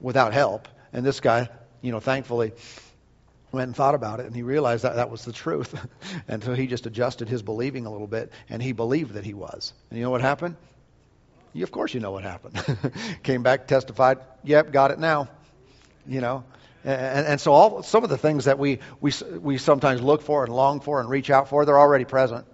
without 0.00 0.32
help. 0.32 0.68
And 0.92 1.04
this 1.04 1.20
guy, 1.20 1.48
you 1.82 1.92
know, 1.92 2.00
thankfully 2.00 2.52
went 3.52 3.66
and 3.66 3.76
thought 3.76 3.94
about 3.94 4.20
it 4.20 4.26
and 4.26 4.34
he 4.34 4.42
realized 4.42 4.84
that 4.84 4.96
that 4.96 5.10
was 5.10 5.24
the 5.24 5.32
truth. 5.32 5.74
and 6.28 6.42
so 6.42 6.54
he 6.54 6.66
just 6.66 6.86
adjusted 6.86 7.28
his 7.28 7.42
believing 7.42 7.86
a 7.86 7.90
little 7.90 8.06
bit 8.06 8.32
and 8.48 8.62
he 8.62 8.72
believed 8.72 9.14
that 9.14 9.24
he 9.24 9.34
was. 9.34 9.72
And 9.90 9.98
you 9.98 10.04
know 10.04 10.10
what 10.10 10.20
happened? 10.20 10.56
You, 11.52 11.62
of 11.64 11.70
course 11.70 11.94
you 11.94 12.00
know 12.00 12.10
what 12.10 12.24
happened. 12.24 12.62
Came 13.22 13.42
back, 13.42 13.66
testified, 13.66 14.18
yep, 14.44 14.72
got 14.72 14.90
it 14.90 14.98
now. 14.98 15.28
You 16.06 16.20
know? 16.20 16.44
And, 16.84 17.26
and 17.26 17.40
so 17.40 17.52
all 17.52 17.82
some 17.82 18.04
of 18.04 18.10
the 18.10 18.18
things 18.18 18.46
that 18.46 18.58
we, 18.58 18.78
we, 19.00 19.12
we 19.40 19.58
sometimes 19.58 20.00
look 20.00 20.22
for 20.22 20.44
and 20.44 20.54
long 20.54 20.80
for 20.80 21.00
and 21.00 21.08
reach 21.08 21.30
out 21.30 21.48
for, 21.48 21.64
they're 21.64 21.78
already 21.78 22.04
present. 22.04 22.46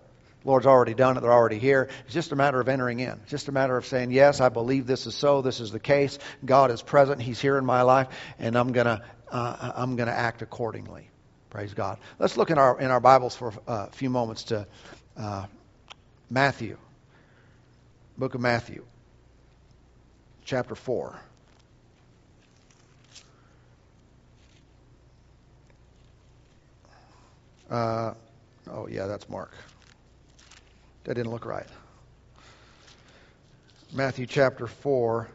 Lord's 0.44 0.66
already 0.66 0.94
done 0.94 1.16
it. 1.16 1.20
They're 1.20 1.32
already 1.32 1.58
here. 1.58 1.88
It's 2.04 2.12
just 2.14 2.32
a 2.32 2.36
matter 2.36 2.60
of 2.60 2.68
entering 2.68 3.00
in. 3.00 3.12
It's 3.22 3.30
just 3.30 3.48
a 3.48 3.52
matter 3.52 3.76
of 3.76 3.86
saying, 3.86 4.10
yes, 4.10 4.40
I 4.40 4.50
believe 4.50 4.86
this 4.86 5.06
is 5.06 5.14
so. 5.14 5.40
This 5.40 5.60
is 5.60 5.70
the 5.70 5.80
case. 5.80 6.18
God 6.44 6.70
is 6.70 6.82
present. 6.82 7.22
He's 7.22 7.40
here 7.40 7.56
in 7.56 7.64
my 7.64 7.82
life, 7.82 8.08
and 8.38 8.56
I'm 8.56 8.72
going 8.72 8.86
to 8.86 9.02
uh, 9.30 9.72
I'm 9.76 9.96
going 9.96 10.08
to 10.08 10.14
act 10.14 10.42
accordingly. 10.42 11.08
Praise 11.50 11.72
God. 11.72 11.98
Let's 12.18 12.36
look 12.36 12.50
in 12.50 12.58
our 12.58 12.78
in 12.78 12.90
our 12.90 13.00
Bibles 13.00 13.34
for 13.34 13.54
a 13.66 13.90
few 13.90 14.10
moments 14.10 14.44
to 14.44 14.66
uh, 15.16 15.46
Matthew, 16.28 16.76
book 18.18 18.34
of 18.34 18.40
Matthew, 18.40 18.84
chapter 20.44 20.74
four. 20.74 21.18
Uh, 27.70 28.12
oh 28.70 28.88
yeah, 28.88 29.06
that's 29.06 29.28
Mark. 29.28 29.52
That 31.04 31.14
didn't 31.14 31.30
look 31.30 31.44
right. 31.44 31.66
Matthew 33.92 34.26
chapter 34.26 34.66
four. 34.66 35.28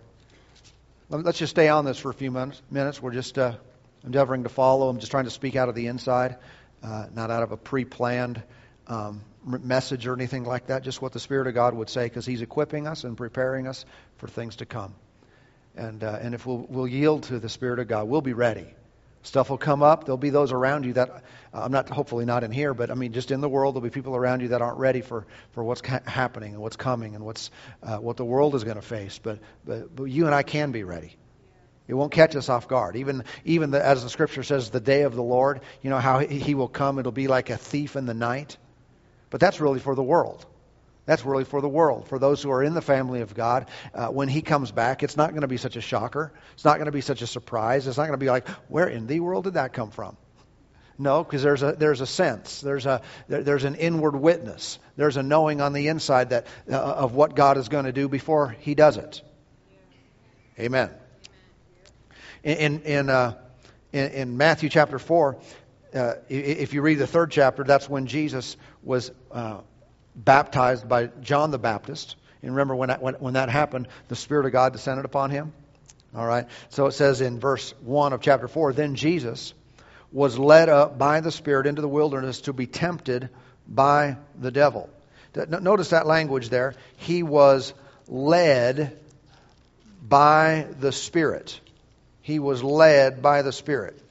Let's 1.09 1.37
just 1.37 1.51
stay 1.51 1.69
on 1.69 1.85
this 1.85 1.97
for 1.97 2.09
a 2.09 2.13
few 2.13 2.31
minutes. 2.31 2.61
Minutes. 2.71 3.01
We're 3.01 3.13
just 3.13 3.37
uh, 3.37 3.53
endeavoring 4.03 4.43
to 4.43 4.49
follow. 4.49 4.89
I'm 4.89 4.99
just 4.99 5.11
trying 5.11 5.25
to 5.25 5.31
speak 5.31 5.55
out 5.55 5.69
of 5.69 5.75
the 5.75 5.87
inside, 5.87 6.37
uh, 6.83 7.05
not 7.13 7.29
out 7.29 7.43
of 7.43 7.51
a 7.51 7.57
pre 7.57 7.85
planned 7.85 8.41
um, 8.87 9.21
message 9.45 10.07
or 10.07 10.13
anything 10.13 10.43
like 10.43 10.67
that, 10.67 10.83
just 10.83 11.01
what 11.03 11.13
the 11.13 11.19
Spirit 11.19 11.47
of 11.47 11.53
God 11.53 11.75
would 11.75 11.89
say, 11.89 12.05
because 12.05 12.25
He's 12.25 12.41
equipping 12.41 12.87
us 12.87 13.03
and 13.03 13.15
preparing 13.15 13.67
us 13.67 13.85
for 14.17 14.27
things 14.27 14.57
to 14.57 14.65
come. 14.65 14.95
And, 15.75 16.03
uh, 16.03 16.17
and 16.19 16.33
if 16.33 16.47
we'll, 16.47 16.65
we'll 16.67 16.87
yield 16.87 17.23
to 17.23 17.39
the 17.39 17.49
Spirit 17.49 17.79
of 17.79 17.87
God, 17.87 18.07
we'll 18.07 18.21
be 18.21 18.33
ready. 18.33 18.65
Stuff 19.21 19.49
will 19.49 19.57
come 19.57 19.83
up. 19.83 20.05
There'll 20.05 20.17
be 20.17 20.29
those 20.29 20.51
around 20.51 20.85
you 20.85 20.93
that, 20.93 21.09
uh, 21.09 21.19
I'm 21.53 21.71
not, 21.71 21.89
hopefully 21.89 22.25
not 22.25 22.43
in 22.43 22.51
here, 22.51 22.73
but 22.73 22.89
I 22.89 22.93
mean, 22.93 23.11
just 23.11 23.31
in 23.31 23.41
the 23.41 23.49
world, 23.49 23.75
there'll 23.75 23.83
be 23.83 23.89
people 23.89 24.15
around 24.15 24.41
you 24.41 24.49
that 24.49 24.61
aren't 24.61 24.77
ready 24.77 25.01
for, 25.01 25.27
for 25.51 25.63
what's 25.63 25.81
ca- 25.81 26.01
happening 26.05 26.53
and 26.53 26.61
what's 26.61 26.77
coming 26.77 27.15
and 27.15 27.25
what's, 27.25 27.51
uh, 27.83 27.97
what 27.97 28.17
the 28.17 28.25
world 28.25 28.55
is 28.55 28.63
going 28.63 28.77
to 28.77 28.81
face. 28.81 29.19
But, 29.19 29.39
but, 29.65 29.93
but 29.95 30.05
you 30.05 30.25
and 30.25 30.33
I 30.33 30.43
can 30.43 30.71
be 30.71 30.83
ready. 30.83 31.15
It 31.87 31.95
won't 31.95 32.11
catch 32.11 32.35
us 32.35 32.49
off 32.49 32.67
guard. 32.67 32.95
Even, 32.95 33.23
even 33.45 33.71
the, 33.71 33.83
as 33.83 34.03
the 34.03 34.09
scripture 34.09 34.43
says, 34.43 34.69
the 34.69 34.79
day 34.79 35.01
of 35.01 35.15
the 35.15 35.23
Lord, 35.23 35.61
you 35.81 35.89
know 35.89 35.97
how 35.97 36.19
he, 36.19 36.39
he 36.39 36.55
will 36.55 36.67
come, 36.67 36.99
it'll 36.99 37.11
be 37.11 37.27
like 37.27 37.49
a 37.49 37.57
thief 37.57 37.95
in 37.95 38.05
the 38.05 38.13
night. 38.13 38.57
But 39.31 39.41
that's 39.41 39.59
really 39.59 39.79
for 39.79 39.95
the 39.95 40.03
world. 40.03 40.45
That's 41.09 41.25
really 41.25 41.43
for 41.43 41.59
the 41.59 41.67
world. 41.67 42.07
For 42.07 42.19
those 42.19 42.43
who 42.43 42.51
are 42.51 42.61
in 42.61 42.75
the 42.75 42.83
family 42.83 43.21
of 43.21 43.33
God, 43.33 43.65
uh, 43.95 44.09
when 44.09 44.27
He 44.27 44.43
comes 44.43 44.71
back, 44.71 45.01
it's 45.01 45.17
not 45.17 45.31
going 45.31 45.41
to 45.41 45.47
be 45.47 45.57
such 45.57 45.75
a 45.75 45.81
shocker. 45.81 46.31
It's 46.53 46.63
not 46.63 46.75
going 46.75 46.85
to 46.85 46.91
be 46.91 47.01
such 47.01 47.23
a 47.23 47.27
surprise. 47.27 47.87
It's 47.87 47.97
not 47.97 48.03
going 48.03 48.19
to 48.19 48.23
be 48.23 48.29
like, 48.29 48.47
where 48.67 48.87
in 48.87 49.07
the 49.07 49.19
world 49.19 49.45
did 49.45 49.55
that 49.55 49.73
come 49.73 49.89
from? 49.89 50.17
No, 50.99 51.23
because 51.23 51.41
there's 51.41 51.63
a, 51.63 51.71
there's 51.71 52.01
a 52.01 52.05
sense. 52.05 52.61
There's, 52.61 52.85
a, 52.85 53.01
there, 53.27 53.41
there's 53.41 53.63
an 53.63 53.73
inward 53.73 54.15
witness. 54.15 54.77
There's 54.97 55.17
a 55.17 55.23
knowing 55.23 55.61
on 55.61 55.73
the 55.73 55.87
inside 55.87 56.29
that, 56.29 56.45
uh, 56.71 56.75
of 56.75 57.15
what 57.15 57.35
God 57.35 57.57
is 57.57 57.69
going 57.69 57.85
to 57.85 57.91
do 57.91 58.07
before 58.07 58.55
He 58.59 58.75
does 58.75 58.97
it. 58.97 59.23
Amen. 60.59 60.91
In, 62.43 62.81
in, 62.81 63.09
uh, 63.09 63.33
in, 63.91 64.11
in, 64.11 64.37
Matthew 64.37 64.69
chapter 64.69 64.99
4, 64.99 65.37
uh, 65.95 66.13
if 66.29 66.75
you 66.75 66.83
read 66.83 66.99
the 66.99 67.07
third 67.07 67.31
chapter, 67.31 67.63
that's 67.63 67.89
when 67.89 68.05
Jesus 68.05 68.57
was 68.83 69.11
uh, 69.31 69.61
baptized 70.23 70.87
by 70.87 71.07
John 71.21 71.51
the 71.51 71.57
Baptist. 71.57 72.15
And 72.41 72.51
remember 72.51 72.75
when 72.75 72.89
that, 72.89 73.01
when, 73.01 73.15
when 73.15 73.33
that 73.33 73.49
happened, 73.49 73.87
the 74.07 74.15
Spirit 74.15 74.45
of 74.45 74.51
God 74.51 74.73
descended 74.73 75.05
upon 75.05 75.31
him? 75.31 75.53
All 76.15 76.25
right. 76.25 76.47
So 76.69 76.87
it 76.87 76.93
says 76.93 77.21
in 77.21 77.39
verse 77.39 77.73
1 77.81 78.13
of 78.13 78.21
chapter 78.21 78.47
4 78.47 78.73
Then 78.73 78.95
Jesus 78.95 79.53
was 80.11 80.39
led 80.39 80.69
up 80.69 80.97
by 80.97 81.21
the 81.21 81.31
Spirit 81.31 81.67
into 81.67 81.81
the 81.81 81.87
wilderness 81.87 82.41
to 82.41 82.53
be 82.53 82.65
tempted 82.65 83.29
by 83.67 84.17
the 84.39 84.51
devil. 84.51 84.89
Notice 85.35 85.89
that 85.89 86.07
language 86.07 86.49
there. 86.49 86.73
He 86.97 87.21
was 87.21 87.73
led 88.07 88.97
by 90.01 90.67
the 90.79 90.91
Spirit. 90.91 91.59
He 92.21 92.39
was 92.39 92.63
led 92.63 93.21
by 93.21 93.43
the 93.43 93.51
Spirit. 93.51 94.01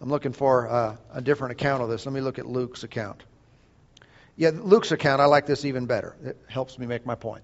I'm 0.00 0.08
looking 0.08 0.32
for 0.32 0.68
uh, 0.68 0.96
a 1.12 1.20
different 1.20 1.52
account 1.52 1.82
of 1.82 1.88
this. 1.88 2.06
Let 2.06 2.12
me 2.12 2.20
look 2.20 2.38
at 2.38 2.46
Luke's 2.46 2.84
account. 2.84 3.22
Yeah, 4.38 4.52
Luke's 4.54 4.92
account, 4.92 5.20
I 5.20 5.24
like 5.24 5.46
this 5.46 5.64
even 5.64 5.86
better. 5.86 6.14
It 6.24 6.38
helps 6.46 6.78
me 6.78 6.86
make 6.86 7.04
my 7.04 7.16
point. 7.16 7.42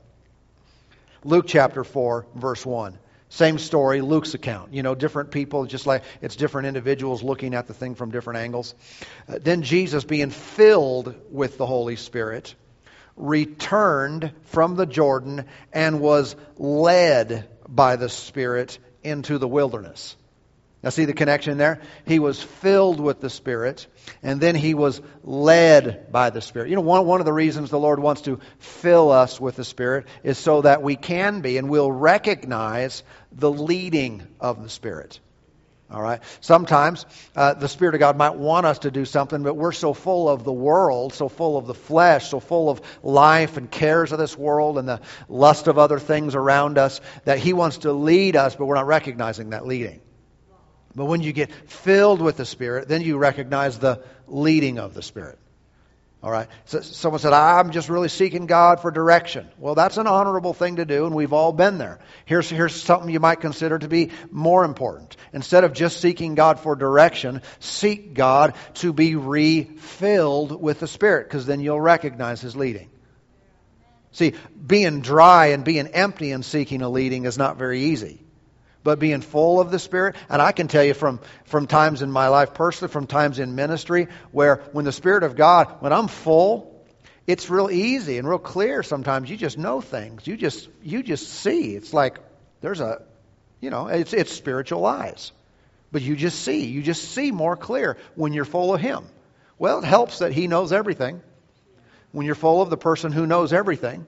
Luke 1.24 1.46
chapter 1.48 1.82
4, 1.82 2.24
verse 2.36 2.64
1. 2.64 2.96
Same 3.30 3.58
story, 3.58 4.00
Luke's 4.00 4.34
account. 4.34 4.72
You 4.72 4.84
know, 4.84 4.94
different 4.94 5.32
people, 5.32 5.66
just 5.66 5.86
like 5.86 6.04
it's 6.22 6.36
different 6.36 6.68
individuals 6.68 7.24
looking 7.24 7.52
at 7.54 7.66
the 7.66 7.74
thing 7.74 7.96
from 7.96 8.12
different 8.12 8.38
angles. 8.38 8.76
Uh, 9.28 9.40
then 9.42 9.62
Jesus, 9.62 10.04
being 10.04 10.30
filled 10.30 11.16
with 11.32 11.58
the 11.58 11.66
Holy 11.66 11.96
Spirit, 11.96 12.54
returned 13.16 14.30
from 14.44 14.76
the 14.76 14.86
Jordan 14.86 15.46
and 15.72 16.00
was 16.00 16.36
led 16.58 17.48
by 17.68 17.96
the 17.96 18.08
Spirit 18.08 18.78
into 19.02 19.38
the 19.38 19.48
wilderness. 19.48 20.14
Now, 20.84 20.90
see 20.90 21.06
the 21.06 21.14
connection 21.14 21.56
there? 21.56 21.80
He 22.06 22.18
was 22.18 22.42
filled 22.42 23.00
with 23.00 23.18
the 23.18 23.30
Spirit, 23.30 23.86
and 24.22 24.38
then 24.38 24.54
he 24.54 24.74
was 24.74 25.00
led 25.22 26.12
by 26.12 26.28
the 26.28 26.42
Spirit. 26.42 26.68
You 26.68 26.76
know, 26.76 26.82
one, 26.82 27.06
one 27.06 27.20
of 27.22 27.24
the 27.24 27.32
reasons 27.32 27.70
the 27.70 27.78
Lord 27.78 28.00
wants 28.00 28.20
to 28.22 28.38
fill 28.58 29.10
us 29.10 29.40
with 29.40 29.56
the 29.56 29.64
Spirit 29.64 30.06
is 30.22 30.36
so 30.36 30.60
that 30.60 30.82
we 30.82 30.96
can 30.96 31.40
be 31.40 31.56
and 31.56 31.70
will 31.70 31.90
recognize 31.90 33.02
the 33.32 33.50
leading 33.50 34.26
of 34.38 34.62
the 34.62 34.68
Spirit. 34.68 35.20
All 35.90 36.02
right. 36.02 36.20
Sometimes 36.42 37.06
uh, 37.34 37.54
the 37.54 37.68
Spirit 37.68 37.94
of 37.94 38.00
God 38.00 38.18
might 38.18 38.34
want 38.36 38.66
us 38.66 38.80
to 38.80 38.90
do 38.90 39.06
something, 39.06 39.42
but 39.42 39.54
we're 39.54 39.72
so 39.72 39.94
full 39.94 40.28
of 40.28 40.44
the 40.44 40.52
world, 40.52 41.14
so 41.14 41.30
full 41.30 41.56
of 41.56 41.66
the 41.66 41.72
flesh, 41.72 42.28
so 42.28 42.40
full 42.40 42.68
of 42.68 42.82
life 43.02 43.56
and 43.56 43.70
cares 43.70 44.12
of 44.12 44.18
this 44.18 44.36
world 44.36 44.76
and 44.76 44.86
the 44.86 45.00
lust 45.30 45.66
of 45.66 45.78
other 45.78 45.98
things 45.98 46.34
around 46.34 46.76
us 46.76 47.00
that 47.24 47.38
He 47.38 47.54
wants 47.54 47.78
to 47.78 47.92
lead 47.94 48.36
us, 48.36 48.54
but 48.54 48.66
we're 48.66 48.74
not 48.74 48.86
recognizing 48.86 49.50
that 49.50 49.66
leading. 49.66 50.02
But 50.94 51.06
when 51.06 51.22
you 51.22 51.32
get 51.32 51.52
filled 51.52 52.20
with 52.20 52.36
the 52.36 52.46
Spirit, 52.46 52.88
then 52.88 53.02
you 53.02 53.18
recognize 53.18 53.78
the 53.78 54.02
leading 54.26 54.78
of 54.78 54.94
the 54.94 55.02
Spirit. 55.02 55.38
All 56.22 56.30
right. 56.30 56.48
So 56.64 56.80
someone 56.80 57.20
said, 57.20 57.34
I'm 57.34 57.70
just 57.70 57.90
really 57.90 58.08
seeking 58.08 58.46
God 58.46 58.80
for 58.80 58.90
direction. 58.90 59.46
Well, 59.58 59.74
that's 59.74 59.98
an 59.98 60.06
honorable 60.06 60.54
thing 60.54 60.76
to 60.76 60.86
do, 60.86 61.04
and 61.04 61.14
we've 61.14 61.34
all 61.34 61.52
been 61.52 61.76
there. 61.76 61.98
Here's, 62.24 62.48
here's 62.48 62.74
something 62.74 63.10
you 63.10 63.20
might 63.20 63.42
consider 63.42 63.78
to 63.78 63.88
be 63.88 64.10
more 64.30 64.64
important. 64.64 65.18
Instead 65.34 65.64
of 65.64 65.74
just 65.74 66.00
seeking 66.00 66.34
God 66.34 66.60
for 66.60 66.76
direction, 66.76 67.42
seek 67.58 68.14
God 68.14 68.54
to 68.74 68.94
be 68.94 69.16
refilled 69.16 70.62
with 70.62 70.80
the 70.80 70.88
Spirit, 70.88 71.28
because 71.28 71.44
then 71.44 71.60
you'll 71.60 71.80
recognize 71.80 72.40
His 72.40 72.56
leading. 72.56 72.88
See, 74.12 74.32
being 74.66 75.00
dry 75.00 75.48
and 75.48 75.62
being 75.62 75.88
empty 75.88 76.32
and 76.32 76.42
seeking 76.42 76.80
a 76.80 76.88
leading 76.88 77.26
is 77.26 77.36
not 77.36 77.58
very 77.58 77.80
easy 77.80 78.23
but 78.84 79.00
being 79.00 79.22
full 79.22 79.60
of 79.60 79.72
the 79.72 79.78
Spirit. 79.80 80.14
And 80.28 80.40
I 80.40 80.52
can 80.52 80.68
tell 80.68 80.84
you 80.84 80.94
from, 80.94 81.18
from 81.46 81.66
times 81.66 82.02
in 82.02 82.12
my 82.12 82.28
life 82.28 82.54
personally, 82.54 82.92
from 82.92 83.08
times 83.08 83.40
in 83.40 83.56
ministry, 83.56 84.06
where 84.30 84.62
when 84.72 84.84
the 84.84 84.92
Spirit 84.92 85.24
of 85.24 85.34
God, 85.34 85.80
when 85.80 85.92
I'm 85.92 86.06
full, 86.06 86.70
it's 87.26 87.48
real 87.48 87.70
easy 87.70 88.18
and 88.18 88.28
real 88.28 88.38
clear 88.38 88.82
sometimes. 88.82 89.30
You 89.30 89.36
just 89.36 89.58
know 89.58 89.80
things. 89.80 90.26
You 90.26 90.36
just 90.36 90.68
you 90.82 91.02
just 91.02 91.26
see. 91.26 91.74
It's 91.74 91.92
like 91.92 92.18
there's 92.60 92.80
a 92.80 93.02
you 93.60 93.70
know, 93.70 93.86
it's 93.88 94.12
it's 94.12 94.30
spiritual 94.30 94.84
eyes. 94.84 95.32
But 95.90 96.02
you 96.02 96.16
just 96.16 96.42
see. 96.42 96.66
You 96.66 96.82
just 96.82 97.12
see 97.12 97.30
more 97.30 97.56
clear 97.56 97.96
when 98.14 98.34
you're 98.34 98.44
full 98.44 98.74
of 98.74 98.80
him. 98.80 99.06
Well, 99.58 99.78
it 99.78 99.84
helps 99.84 100.18
that 100.18 100.32
he 100.32 100.48
knows 100.48 100.72
everything. 100.72 101.22
When 102.12 102.26
you're 102.26 102.34
full 102.34 102.60
of 102.60 102.68
the 102.68 102.76
person 102.76 103.10
who 103.10 103.26
knows 103.26 103.52
everything, 103.52 104.06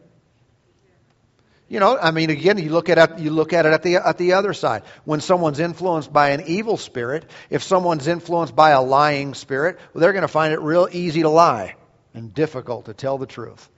you 1.69 1.81
know, 1.81 1.99
I 1.99 2.13
mean, 2.13 2.31
again, 2.31 2.59
you 2.59 2.71
look 2.71 2.89
at 2.89 2.99
it, 2.99 3.19
you 3.19 3.31
look 3.31 3.53
at 3.53 3.67
it 3.67 3.73
at 3.73 3.83
the 3.83 3.97
at 3.97 4.19
the 4.19 4.35
other 4.35 4.53
side. 4.53 4.85
When 5.05 5.21
someone's 5.21 5.59
influenced 5.59 6.13
by 6.13 6.31
an 6.31 6.45
evil 6.47 6.77
spirit, 6.77 7.29
if 7.51 7.65
someone's 7.65 8.07
influenced 8.07 8.55
by 8.55 8.71
a 8.71 8.81
lying 8.81 9.35
spirit, 9.35 9.79
well, 9.93 10.01
they're 10.01 10.13
going 10.13 10.23
to 10.23 10.29
find 10.29 10.53
it 10.53 10.61
real 10.61 10.89
easy 10.91 11.23
to 11.23 11.29
lie 11.29 11.75
and 12.15 12.33
difficult 12.33 12.85
to 12.85 12.95
tell 12.95 13.19
the 13.19 13.27
truth. 13.27 13.69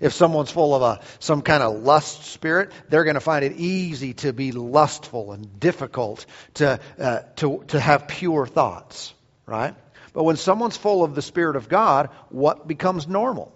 If 0.00 0.12
someone's 0.12 0.50
full 0.50 0.74
of 0.74 0.82
a 0.82 1.00
some 1.20 1.40
kind 1.40 1.62
of 1.62 1.82
lust 1.82 2.24
spirit, 2.24 2.72
they're 2.90 3.04
going 3.04 3.14
to 3.14 3.20
find 3.20 3.44
it 3.44 3.52
easy 3.56 4.12
to 4.14 4.34
be 4.34 4.52
lustful 4.52 5.32
and 5.32 5.58
difficult 5.58 6.26
to 6.54 6.78
uh, 6.98 7.20
to 7.36 7.64
to 7.68 7.80
have 7.80 8.06
pure 8.06 8.46
thoughts, 8.46 9.14
right? 9.46 9.74
But 10.12 10.24
when 10.24 10.36
someone's 10.36 10.76
full 10.76 11.04
of 11.04 11.14
the 11.14 11.22
Spirit 11.22 11.56
of 11.56 11.70
God, 11.70 12.10
what 12.28 12.68
becomes 12.68 13.08
normal? 13.08 13.50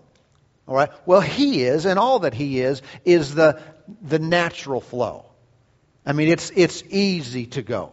All 0.67 0.75
right? 0.75 0.91
Well, 1.05 1.21
He 1.21 1.63
is, 1.63 1.87
and 1.87 1.99
all 1.99 2.21
that 2.21 2.35
He 2.35 2.61
is, 2.61 2.83
is 3.05 3.35
the, 3.35 3.61
the 4.03 4.19
natural 4.19 4.81
flow. 4.81 5.27
I 6.05 6.13
mean, 6.13 6.29
it's, 6.29 6.51
it's 6.55 6.83
easy 6.89 7.47
to 7.47 7.63
go. 7.63 7.93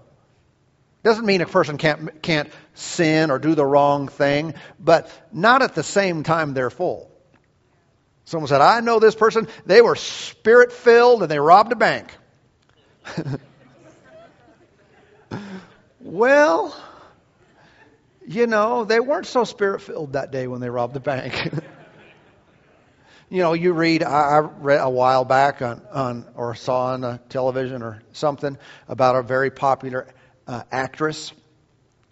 Doesn't 1.03 1.25
mean 1.25 1.41
a 1.41 1.45
person 1.45 1.77
can't, 1.77 2.21
can't 2.21 2.49
sin 2.75 3.29
or 3.29 3.37
do 3.37 3.55
the 3.55 3.65
wrong 3.65 4.07
thing, 4.07 4.53
but 4.79 5.11
not 5.31 5.61
at 5.61 5.75
the 5.75 5.83
same 5.83 6.23
time 6.23 6.53
they're 6.53 6.69
full. 6.69 7.11
Someone 8.25 8.47
said, 8.47 8.61
I 8.61 8.79
know 8.79 8.99
this 8.99 9.15
person, 9.15 9.47
they 9.65 9.81
were 9.81 9.95
spirit 9.95 10.71
filled 10.71 11.23
and 11.23 11.29
they 11.29 11.39
robbed 11.39 11.73
a 11.73 11.75
bank. 11.75 12.09
well, 15.99 16.73
you 18.25 18.47
know, 18.47 18.85
they 18.85 19.01
weren't 19.01 19.25
so 19.25 19.43
spirit 19.43 19.81
filled 19.81 20.13
that 20.13 20.31
day 20.31 20.47
when 20.47 20.61
they 20.61 20.69
robbed 20.69 20.93
the 20.93 21.01
bank. 21.01 21.53
you 23.33 23.41
know, 23.41 23.53
you 23.53 23.73
read, 23.73 24.03
I, 24.03 24.37
read 24.37 24.79
a 24.79 24.89
while 24.91 25.25
back 25.25 25.63
on, 25.63 25.81
on, 25.91 26.25
or 26.35 26.53
saw 26.53 26.93
on 26.93 27.19
television 27.29 27.81
or 27.81 28.03
something 28.11 28.59
about 28.87 29.15
a 29.15 29.23
very 29.23 29.49
popular 29.49 30.05
uh, 30.45 30.61
actress. 30.71 31.33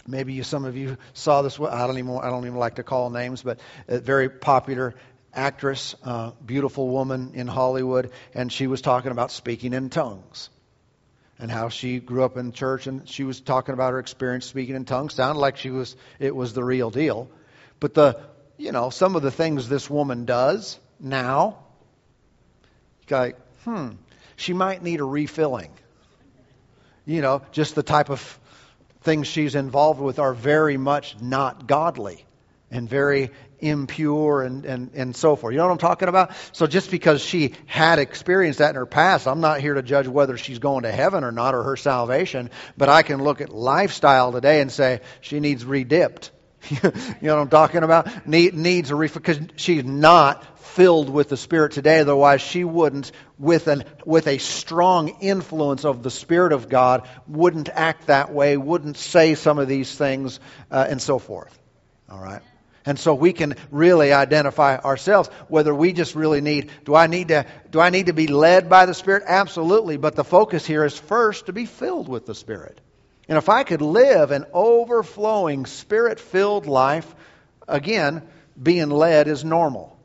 Maybe 0.08 0.34
you, 0.34 0.42
some 0.42 0.66
of 0.66 0.76
you 0.76 0.98
saw 1.14 1.44
this. 1.44 1.60
I 1.60 1.86
don't 1.86 2.00
even, 2.00 2.18
I 2.18 2.32
don't 2.32 2.48
even 2.48 2.58
like 2.58 2.78
to 2.78 2.84
call 2.84 3.12
names, 3.12 3.44
but 3.44 3.60
a 3.88 4.00
very 4.00 4.30
popular 4.30 4.96
actress, 5.32 5.94
uh, 6.04 6.32
beautiful 6.44 6.90
woman 6.90 7.34
in 7.36 7.46
Hollywood, 7.46 8.10
and 8.34 8.52
she 8.52 8.66
was 8.66 8.82
talking 8.82 9.12
about 9.12 9.30
speaking 9.32 9.74
in 9.74 9.92
tongues 9.92 10.50
and 11.38 11.52
how 11.52 11.70
she 11.70 12.00
grew 12.00 12.24
up 12.24 12.36
in 12.36 12.52
church 12.52 12.88
and 12.88 13.08
she 13.08 13.26
was 13.26 13.42
talking 13.42 13.74
about 13.74 13.92
her 13.92 14.00
experience 14.00 14.48
speaking 14.48 14.76
in 14.76 14.86
tongues 14.86 15.14
sounded 15.14 15.40
like 15.40 15.58
she 15.58 15.70
was 15.70 15.96
it 16.20 16.36
was 16.36 16.54
the 16.54 16.64
real 16.64 16.90
deal 16.90 17.30
but 17.80 17.94
the 17.96 18.20
you 18.58 18.72
know 18.72 18.92
some 18.92 19.16
of 19.16 19.24
the 19.24 19.32
things 19.32 19.68
this 19.68 19.90
woman 19.90 20.26
does 20.26 20.80
now. 21.02 21.58
Like, 23.10 23.38
hmm, 23.66 23.90
she 24.36 24.54
might 24.54 24.82
need 24.82 25.02
a 25.02 25.04
refilling. 25.04 25.72
You 27.06 27.22
know, 27.22 27.42
just 27.52 27.76
the 27.76 27.84
type 27.84 28.10
of 28.10 28.40
things 29.02 29.28
she's 29.28 29.56
involved 29.56 30.00
with 30.00 30.20
are 30.20 30.34
very 30.34 30.78
much 30.78 31.20
not 31.20 31.68
godly 31.68 32.26
and 32.70 32.88
very 32.88 33.32
impure 33.60 34.42
and, 34.42 34.66
and, 34.66 34.92
and 34.94 35.16
so 35.16 35.36
forth. 35.36 35.52
You 35.52 35.58
know 35.58 35.66
what 35.66 35.74
I'm 35.74 35.78
talking 35.78 36.08
about? 36.08 36.32
So 36.54 36.68
just 36.68 36.90
because 36.90 37.22
she 37.22 37.54
had 37.66 38.00
experienced 38.00 38.60
that 38.60 38.70
in 38.72 38.76
her 38.76 38.86
past, 38.86 39.28
I'm 39.28 39.42
not 39.42 39.60
here 39.60 39.74
to 39.74 39.84
judge 39.84 40.08
whether 40.08 40.38
she's 40.38 40.60
going 40.60 40.84
to 40.84 40.92
heaven 40.92 41.24
or 41.24 41.32
not 41.32 41.54
or 41.54 41.64
her 41.64 41.76
salvation, 41.76 42.50
but 42.78 42.90
I 42.90 43.04
can 43.04 43.24
look 43.24 43.42
at 43.42 43.50
lifestyle 43.50 44.32
today 44.32 44.62
and 44.62 44.72
say 44.72 45.02
she 45.20 45.40
needs 45.40 45.64
redipped. 45.64 46.32
you 46.70 46.80
know 46.84 47.36
what 47.36 47.42
I'm 47.42 47.50
talking 47.50 47.84
about? 47.84 48.28
Need, 48.28 48.54
needs 48.54 48.92
a 48.92 48.96
refill 48.96 49.22
because 49.22 49.40
she's 49.56 49.84
not 49.84 50.60
filled 50.60 51.10
with 51.10 51.30
the 51.30 51.38
Spirit 51.38 51.74
today. 51.74 52.00
Otherwise, 52.00 52.42
she 52.42 52.64
wouldn't, 52.64 53.12
with, 53.38 53.68
an, 53.68 53.84
with 54.06 54.28
a 54.28 54.38
strong 54.38 55.18
influence 55.22 55.86
of 55.86 56.04
the 56.04 56.12
Spirit 56.12 56.54
of 56.54 56.70
God, 56.70 57.08
wouldn't 57.28 57.70
act 57.70 58.08
that 58.08 58.32
way, 58.32 58.58
wouldn't 58.58 58.98
say 58.98 59.36
some 59.36 59.60
of 59.60 59.68
these 59.68 59.94
things, 59.94 60.40
uh, 60.70 60.86
and 60.88 61.02
so 61.02 61.20
forth. 61.20 61.58
All 62.10 62.22
right? 62.22 62.42
And 62.86 62.98
so 62.98 63.14
we 63.14 63.32
can 63.32 63.56
really 63.70 64.12
identify 64.12 64.78
ourselves 64.78 65.30
whether 65.50 65.74
we 65.74 65.94
just 65.94 66.16
really 66.16 66.42
need 66.42 66.72
do 66.84 66.96
I 66.96 67.06
need 67.06 67.28
to 67.28 67.46
do 67.70 67.80
I 67.80 67.92
need 67.92 68.08
to 68.08 68.14
be 68.14 68.26
led 68.26 68.70
by 68.70 68.88
the 68.88 68.96
Spirit? 68.96 69.24
Absolutely, 69.28 69.98
but 69.98 70.16
the 70.16 70.24
focus 70.24 70.66
here 70.66 70.84
is 70.84 70.98
first 70.98 71.46
to 71.46 71.54
be 71.54 71.66
filled 71.66 72.10
with 72.10 72.26
the 72.26 72.34
Spirit. 72.34 72.82
And 73.32 73.38
if 73.38 73.48
I 73.48 73.64
could 73.64 73.82
live 73.82 74.32
an 74.32 74.46
overflowing, 74.52 75.66
spirit 75.66 76.20
filled 76.20 76.66
life, 76.66 77.16
again, 77.66 78.24
being 78.62 78.90
led 78.90 79.30
is 79.30 79.46
normal. 79.46 79.98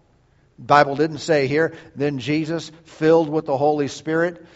Bible 0.60 0.94
didn't 0.94 1.18
say 1.18 1.48
here, 1.48 1.74
then 1.96 2.20
Jesus, 2.20 2.70
filled 2.84 3.28
with 3.28 3.44
the 3.44 3.56
Holy 3.56 3.88
Spirit, 3.88 4.46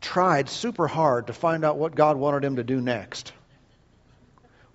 tried 0.00 0.48
super 0.48 0.86
hard 0.86 1.26
to 1.26 1.32
find 1.32 1.64
out 1.64 1.78
what 1.78 1.96
God 1.96 2.16
wanted 2.16 2.44
him 2.44 2.54
to 2.56 2.62
do 2.62 2.80
next. 2.80 3.32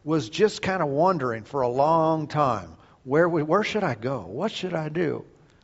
Was 0.03 0.27
just 0.27 0.61
kind 0.61 0.81
of 0.81 0.89
wondering 0.89 1.45
for 1.45 1.61
a 1.61 1.69
long 1.69 2.27
time 2.27 2.75
where, 3.05 3.29
where 3.29 3.63
should 3.63 3.85
I 3.85 3.95
go? 3.95 4.25
What 4.27 4.51
should 4.51 4.73
I 4.73 4.89
do? 4.89 5.23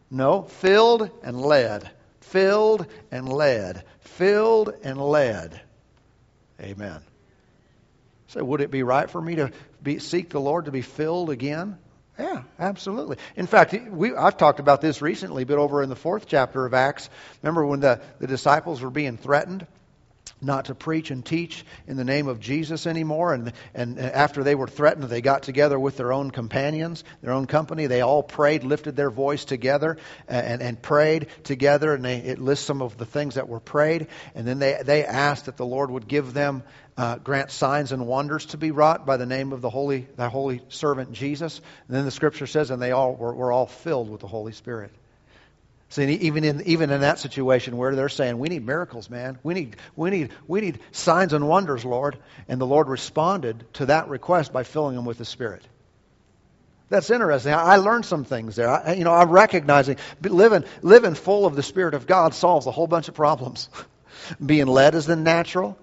No, 0.10 0.43
filled 0.43 1.10
and 1.21 1.41
led. 1.41 1.91
Filled 2.21 2.88
and 3.12 3.27
led. 3.27 3.84
Filled 3.99 4.73
and 4.86 4.97
led. 4.97 5.60
Amen. 6.62 7.01
So, 8.28 8.44
would 8.44 8.62
it 8.62 8.72
be 8.72 8.84
right 8.84 9.10
for 9.10 9.22
me 9.22 9.36
to 9.36 9.52
be, 9.82 10.00
seek 10.00 10.30
the 10.30 10.40
Lord 10.40 10.66
to 10.66 10.72
be 10.72 10.82
filled 10.82 11.30
again? 11.30 11.78
Yeah, 12.20 12.44
absolutely. 12.60 13.18
In 13.36 13.48
fact, 13.48 13.76
we, 13.90 14.16
I've 14.16 14.38
talked 14.38 14.60
about 14.60 14.82
this 14.82 15.02
recently, 15.02 15.44
but 15.44 15.58
over 15.58 15.84
in 15.84 15.90
the 15.90 15.96
fourth 15.96 16.26
chapter 16.28 16.66
of 16.66 16.74
Acts, 16.74 17.10
remember 17.42 17.66
when 17.66 17.80
the, 17.80 18.02
the 18.20 18.28
disciples 18.28 18.82
were 18.82 18.90
being 18.90 19.18
threatened? 19.18 19.68
Not 20.41 20.65
to 20.65 20.76
preach 20.76 21.12
and 21.12 21.26
teach 21.26 21.65
in 21.88 21.97
the 21.97 22.04
name 22.04 22.28
of 22.28 22.39
Jesus 22.39 22.86
anymore. 22.86 23.34
And, 23.34 23.54
and 23.73 24.00
after 24.00 24.43
they 24.43 24.56
were 24.56 24.67
threatened, 24.67 25.04
they 25.06 25.21
got 25.21 25.43
together 25.43 25.80
with 25.80 25.97
their 25.97 26.13
own 26.13 26.32
companions, 26.32 27.04
their 27.21 27.34
own 27.34 27.47
company. 27.47 27.88
They 27.88 28.02
all 28.02 28.23
prayed, 28.23 28.63
lifted 28.63 28.95
their 28.95 29.10
voice 29.10 29.45
together, 29.45 29.97
and, 30.28 30.62
and 30.62 30.82
prayed 30.82 31.28
together. 31.43 31.93
And 31.93 32.06
they, 32.06 32.17
it 32.17 32.39
lists 32.39 32.65
some 32.65 32.82
of 32.82 32.97
the 32.97 33.06
things 33.06 33.36
that 33.36 33.47
were 33.47 33.60
prayed. 33.60 34.08
And 34.36 34.47
then 34.47 34.60
they, 34.60 34.80
they 34.84 35.06
asked 35.06 35.45
that 35.45 35.58
the 35.58 35.65
Lord 35.65 35.91
would 35.91 36.08
give 36.08 36.34
them, 36.34 36.63
uh, 36.97 37.17
grant 37.17 37.52
signs 37.52 37.91
and 37.91 38.08
wonders 38.08 38.47
to 38.47 38.58
be 38.58 38.71
wrought 38.71 39.06
by 39.06 39.17
the 39.17 39.26
name 39.26 39.54
of 39.54 39.62
the 39.62 39.69
holy, 39.69 40.08
the 40.15 40.30
holy 40.30 40.62
servant 40.69 41.12
Jesus. 41.12 41.62
And 41.88 41.95
then 41.95 42.06
the 42.06 42.12
scripture 42.12 42.47
says, 42.47 42.71
and 42.71 42.82
they 42.82 42.91
all 42.91 43.15
were, 43.15 43.34
were 43.34 43.52
all 43.52 43.67
filled 43.67 44.10
with 44.10 44.21
the 44.21 44.28
Holy 44.28 44.52
Spirit. 44.52 44.91
See, 45.89 46.04
even 46.04 46.43
in 46.43 46.62
even 46.65 46.89
in 46.89 47.02
that 47.02 47.19
situation 47.19 47.78
where 47.78 47.95
they're 47.95 48.10
saying, 48.10 48.38
"We 48.38 48.50
need 48.50 48.65
miracles, 48.65 49.10
man. 49.10 49.39
We 49.41 49.54
need 49.54 49.78
we 49.95 50.10
need 50.10 50.32
we 50.45 50.60
need 50.60 50.80
signs 50.91 51.32
and 51.32 51.47
wonders, 51.47 51.86
Lord," 51.86 52.17
and 52.50 52.60
the 52.60 52.65
Lord 52.65 52.89
responded 52.89 53.63
to 53.76 53.86
that 53.86 54.10
request 54.10 54.52
by 54.52 54.63
filling 54.63 54.95
them 54.95 55.06
with 55.06 55.17
the 55.17 55.26
Spirit. 55.26 55.63
That's 56.89 57.10
interesting. 57.10 57.54
I 57.54 57.78
learned 57.78 58.06
some 58.06 58.26
things 58.26 58.56
there. 58.56 58.69
I, 58.69 58.93
you 58.93 59.06
know, 59.06 59.13
I'm 59.13 59.30
recognizing 59.30 59.97
living 60.21 60.65
living 60.82 61.15
full 61.15 61.45
of 61.45 61.56
the 61.56 61.63
Spirit 61.63 61.93
of 61.93 62.06
God 62.06 62.34
solves 62.34 62.65
a 62.67 62.71
whole 62.71 62.88
bunch 62.88 63.08
of 63.08 63.13
problems. 63.13 63.69
being 64.45 64.67
led 64.67 64.93
is 64.93 65.06
the 65.06 65.15
natural. 65.15 65.78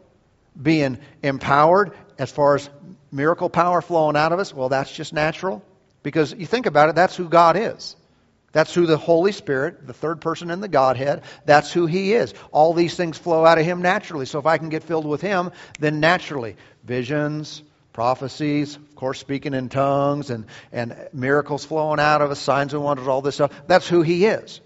Being 0.60 0.98
empowered 1.22 1.92
as 2.18 2.30
far 2.30 2.54
as 2.54 2.70
miracle 3.10 3.48
power 3.48 3.82
flowing 3.82 4.16
out 4.16 4.32
of 4.32 4.38
us, 4.38 4.52
well, 4.54 4.68
that's 4.68 4.92
just 4.92 5.12
natural. 5.12 5.64
Because 6.02 6.32
you 6.32 6.46
think 6.46 6.66
about 6.66 6.90
it, 6.90 6.94
that's 6.94 7.16
who 7.16 7.28
God 7.28 7.56
is. 7.56 7.96
That's 8.54 8.72
who 8.72 8.86
the 8.86 8.96
Holy 8.96 9.32
Spirit, 9.32 9.84
the 9.84 9.92
third 9.92 10.20
person 10.20 10.50
in 10.50 10.60
the 10.60 10.68
Godhead, 10.68 11.22
that's 11.44 11.72
who 11.72 11.86
He 11.86 12.14
is. 12.14 12.32
All 12.52 12.72
these 12.72 12.96
things 12.96 13.18
flow 13.18 13.44
out 13.44 13.58
of 13.58 13.64
Him 13.66 13.82
naturally. 13.82 14.26
So 14.26 14.38
if 14.38 14.46
I 14.46 14.58
can 14.58 14.68
get 14.68 14.84
filled 14.84 15.04
with 15.04 15.20
Him, 15.20 15.50
then 15.80 15.98
naturally, 15.98 16.56
visions, 16.84 17.64
prophecies, 17.92 18.76
of 18.76 18.94
course, 18.94 19.18
speaking 19.18 19.54
in 19.54 19.68
tongues, 19.68 20.30
and, 20.30 20.46
and 20.72 20.96
miracles 21.12 21.64
flowing 21.64 21.98
out 21.98 22.22
of 22.22 22.30
us, 22.30 22.38
signs 22.38 22.72
and 22.72 22.82
wonders, 22.82 23.08
all 23.08 23.22
this 23.22 23.34
stuff, 23.34 23.50
that's 23.66 23.88
who 23.88 24.02
He 24.02 24.24
is. 24.24 24.60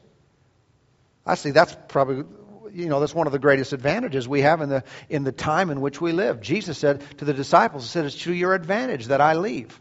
I 1.25 1.35
see 1.35 1.51
that's 1.51 1.75
probably 1.89 2.25
you 2.73 2.87
know 2.89 3.01
that's 3.01 3.15
one 3.15 3.27
of 3.27 3.33
the 3.33 3.39
greatest 3.39 3.73
advantages 3.73 4.29
we 4.29 4.43
have 4.43 4.61
in 4.61 4.69
the 4.69 4.85
in 5.09 5.25
the 5.25 5.33
time 5.33 5.71
in 5.71 5.81
which 5.81 5.99
we 5.99 6.13
live. 6.13 6.43
Jesus 6.43 6.77
said 6.77 7.03
to 7.19 7.25
the 7.25 7.35
disciples, 7.35 7.85
He 7.85 7.89
said, 7.89 8.05
It's 8.05 8.17
to 8.23 8.35
your 8.35 8.55
advantage 8.55 9.07
that 9.07 9.23
I 9.23 9.35
leave. 9.35 9.81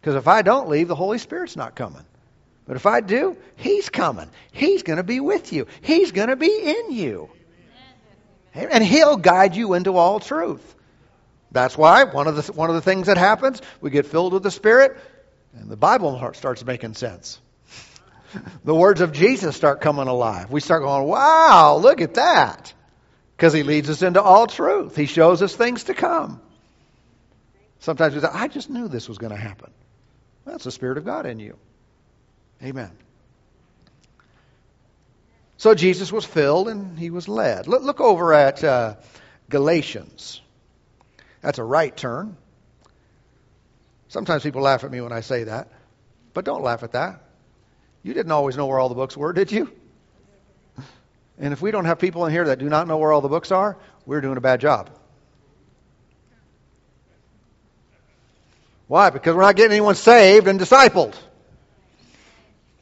Because 0.00 0.14
if 0.14 0.26
I 0.26 0.40
don't 0.40 0.68
leave, 0.68 0.88
the 0.88 0.94
Holy 0.94 1.18
Spirit's 1.18 1.54
not 1.54 1.76
coming. 1.76 2.04
But 2.72 2.78
if 2.78 2.86
I 2.86 3.02
do, 3.02 3.36
He's 3.56 3.90
coming. 3.90 4.30
He's 4.50 4.82
going 4.82 4.96
to 4.96 5.02
be 5.02 5.20
with 5.20 5.52
you. 5.52 5.66
He's 5.82 6.10
going 6.10 6.30
to 6.30 6.36
be 6.36 6.48
in 6.48 6.92
you. 6.92 7.28
And 8.54 8.82
He'll 8.82 9.18
guide 9.18 9.54
you 9.54 9.74
into 9.74 9.98
all 9.98 10.20
truth. 10.20 10.74
That's 11.50 11.76
why 11.76 12.04
one 12.04 12.28
of 12.28 12.36
the 12.36 12.50
one 12.54 12.70
of 12.70 12.74
the 12.74 12.80
things 12.80 13.08
that 13.08 13.18
happens, 13.18 13.60
we 13.82 13.90
get 13.90 14.06
filled 14.06 14.32
with 14.32 14.42
the 14.42 14.50
Spirit, 14.50 14.96
and 15.54 15.68
the 15.68 15.76
Bible 15.76 16.32
starts 16.32 16.64
making 16.64 16.94
sense. 16.94 17.38
the 18.64 18.74
words 18.74 19.02
of 19.02 19.12
Jesus 19.12 19.54
start 19.54 19.82
coming 19.82 20.08
alive. 20.08 20.50
We 20.50 20.60
start 20.60 20.82
going, 20.82 21.04
"Wow, 21.06 21.76
look 21.76 22.00
at 22.00 22.14
that!" 22.14 22.72
Because 23.36 23.52
He 23.52 23.64
leads 23.64 23.90
us 23.90 24.00
into 24.00 24.22
all 24.22 24.46
truth. 24.46 24.96
He 24.96 25.04
shows 25.04 25.42
us 25.42 25.54
things 25.54 25.84
to 25.84 25.92
come. 25.92 26.40
Sometimes 27.80 28.14
we 28.14 28.22
say, 28.22 28.28
"I 28.32 28.48
just 28.48 28.70
knew 28.70 28.88
this 28.88 29.10
was 29.10 29.18
going 29.18 29.32
to 29.32 29.38
happen." 29.38 29.70
That's 30.46 30.64
the 30.64 30.72
Spirit 30.72 30.96
of 30.96 31.04
God 31.04 31.26
in 31.26 31.38
you. 31.38 31.58
Amen. 32.62 32.90
So 35.56 35.74
Jesus 35.74 36.12
was 36.12 36.24
filled 36.24 36.68
and 36.68 36.98
he 36.98 37.10
was 37.10 37.28
led. 37.28 37.66
Look, 37.66 37.82
look 37.82 38.00
over 38.00 38.32
at 38.34 38.62
uh, 38.64 38.96
Galatians. 39.48 40.40
That's 41.40 41.58
a 41.58 41.64
right 41.64 41.96
turn. 41.96 42.36
Sometimes 44.08 44.42
people 44.42 44.62
laugh 44.62 44.84
at 44.84 44.90
me 44.90 45.00
when 45.00 45.12
I 45.12 45.20
say 45.20 45.44
that, 45.44 45.68
but 46.34 46.44
don't 46.44 46.62
laugh 46.62 46.82
at 46.82 46.92
that. 46.92 47.22
You 48.02 48.12
didn't 48.12 48.32
always 48.32 48.56
know 48.56 48.66
where 48.66 48.78
all 48.78 48.88
the 48.88 48.94
books 48.94 49.16
were, 49.16 49.32
did 49.32 49.50
you? 49.50 49.72
And 51.38 51.52
if 51.52 51.62
we 51.62 51.70
don't 51.70 51.86
have 51.86 51.98
people 51.98 52.26
in 52.26 52.32
here 52.32 52.44
that 52.44 52.58
do 52.58 52.68
not 52.68 52.86
know 52.86 52.98
where 52.98 53.12
all 53.12 53.20
the 53.20 53.28
books 53.28 53.50
are, 53.50 53.76
we're 54.04 54.20
doing 54.20 54.36
a 54.36 54.40
bad 54.40 54.60
job. 54.60 54.90
Why? 58.86 59.10
Because 59.10 59.34
we're 59.34 59.42
not 59.42 59.56
getting 59.56 59.72
anyone 59.72 59.94
saved 59.94 60.46
and 60.46 60.60
discipled. 60.60 61.14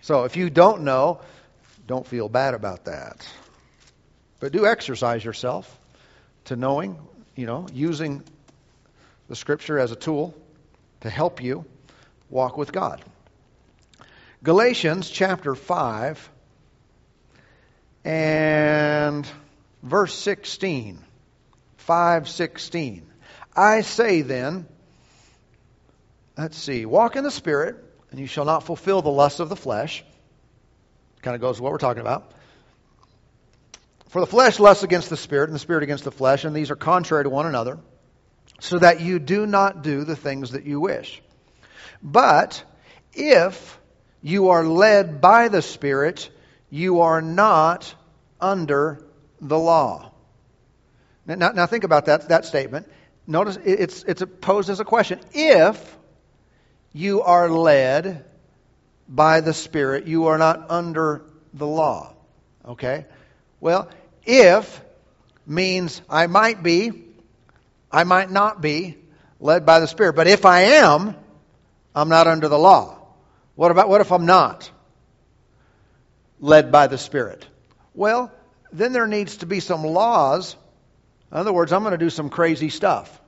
So 0.02 0.24
if 0.24 0.36
you 0.36 0.50
don't 0.50 0.82
know, 0.82 1.20
don't 1.86 2.06
feel 2.06 2.28
bad 2.28 2.54
about 2.54 2.86
that. 2.86 3.26
But 4.38 4.52
do 4.52 4.66
exercise 4.66 5.24
yourself 5.24 5.78
to 6.46 6.56
knowing, 6.56 6.98
you 7.36 7.46
know, 7.46 7.66
using 7.72 8.22
the 9.28 9.36
scripture 9.36 9.78
as 9.78 9.92
a 9.92 9.96
tool 9.96 10.34
to 11.02 11.10
help 11.10 11.42
you 11.42 11.64
walk 12.30 12.56
with 12.56 12.72
God. 12.72 13.04
Galatians 14.42 15.10
chapter 15.10 15.54
5 15.54 16.30
and 18.04 19.28
verse 19.82 20.14
16. 20.14 20.98
5:16. 21.86 23.02
I 23.54 23.80
say 23.82 24.22
then, 24.22 24.66
let's 26.38 26.56
see, 26.56 26.86
walk 26.86 27.16
in 27.16 27.24
the 27.24 27.30
spirit 27.30 27.89
and 28.10 28.20
you 28.20 28.26
shall 28.26 28.44
not 28.44 28.64
fulfill 28.64 29.02
the 29.02 29.10
lusts 29.10 29.40
of 29.40 29.48
the 29.48 29.56
flesh. 29.56 30.04
Kind 31.22 31.34
of 31.34 31.40
goes 31.40 31.56
to 31.56 31.62
what 31.62 31.72
we're 31.72 31.78
talking 31.78 32.00
about. 32.00 32.32
For 34.08 34.20
the 34.20 34.26
flesh 34.26 34.58
lusts 34.58 34.82
against 34.82 35.10
the 35.10 35.16
spirit, 35.16 35.50
and 35.50 35.54
the 35.54 35.60
spirit 35.60 35.82
against 35.82 36.04
the 36.04 36.10
flesh, 36.10 36.44
and 36.44 36.54
these 36.54 36.70
are 36.70 36.76
contrary 36.76 37.24
to 37.24 37.30
one 37.30 37.46
another, 37.46 37.78
so 38.58 38.78
that 38.78 39.00
you 39.00 39.18
do 39.18 39.46
not 39.46 39.82
do 39.82 40.04
the 40.04 40.16
things 40.16 40.52
that 40.52 40.64
you 40.64 40.80
wish. 40.80 41.22
But 42.02 42.64
if 43.12 43.78
you 44.22 44.50
are 44.50 44.64
led 44.64 45.20
by 45.20 45.48
the 45.48 45.62
Spirit, 45.62 46.30
you 46.70 47.00
are 47.00 47.22
not 47.22 47.94
under 48.40 49.04
the 49.40 49.58
law. 49.58 50.12
Now, 51.26 51.52
now 51.52 51.66
think 51.66 51.84
about 51.84 52.06
that, 52.06 52.28
that 52.28 52.44
statement. 52.44 52.90
Notice 53.26 53.58
it's, 53.64 54.02
it's 54.04 54.22
posed 54.40 54.70
as 54.70 54.80
a 54.80 54.84
question. 54.84 55.20
If 55.32 55.96
you 56.92 57.22
are 57.22 57.48
led 57.48 58.24
by 59.08 59.40
the 59.40 59.54
Spirit. 59.54 60.06
You 60.06 60.26
are 60.26 60.38
not 60.38 60.70
under 60.70 61.22
the 61.54 61.66
law. 61.66 62.14
Okay? 62.64 63.06
Well, 63.60 63.88
if 64.24 64.82
means 65.46 66.00
I 66.08 66.26
might 66.26 66.62
be, 66.62 66.92
I 67.90 68.04
might 68.04 68.30
not 68.30 68.60
be 68.60 68.96
led 69.40 69.66
by 69.66 69.80
the 69.80 69.86
Spirit. 69.86 70.14
But 70.14 70.26
if 70.26 70.44
I 70.44 70.60
am, 70.60 71.16
I'm 71.94 72.08
not 72.08 72.26
under 72.26 72.48
the 72.48 72.58
law. 72.58 72.98
What 73.54 73.70
about 73.70 73.88
what 73.88 74.00
if 74.00 74.12
I'm 74.12 74.26
not 74.26 74.70
led 76.40 76.72
by 76.72 76.86
the 76.86 76.98
Spirit? 76.98 77.46
Well, 77.94 78.32
then 78.72 78.92
there 78.92 79.06
needs 79.06 79.38
to 79.38 79.46
be 79.46 79.60
some 79.60 79.84
laws. 79.84 80.56
In 81.32 81.38
other 81.38 81.52
words, 81.52 81.72
I'm 81.72 81.82
going 81.82 81.92
to 81.92 81.98
do 81.98 82.10
some 82.10 82.30
crazy 82.30 82.68
stuff. 82.68 83.19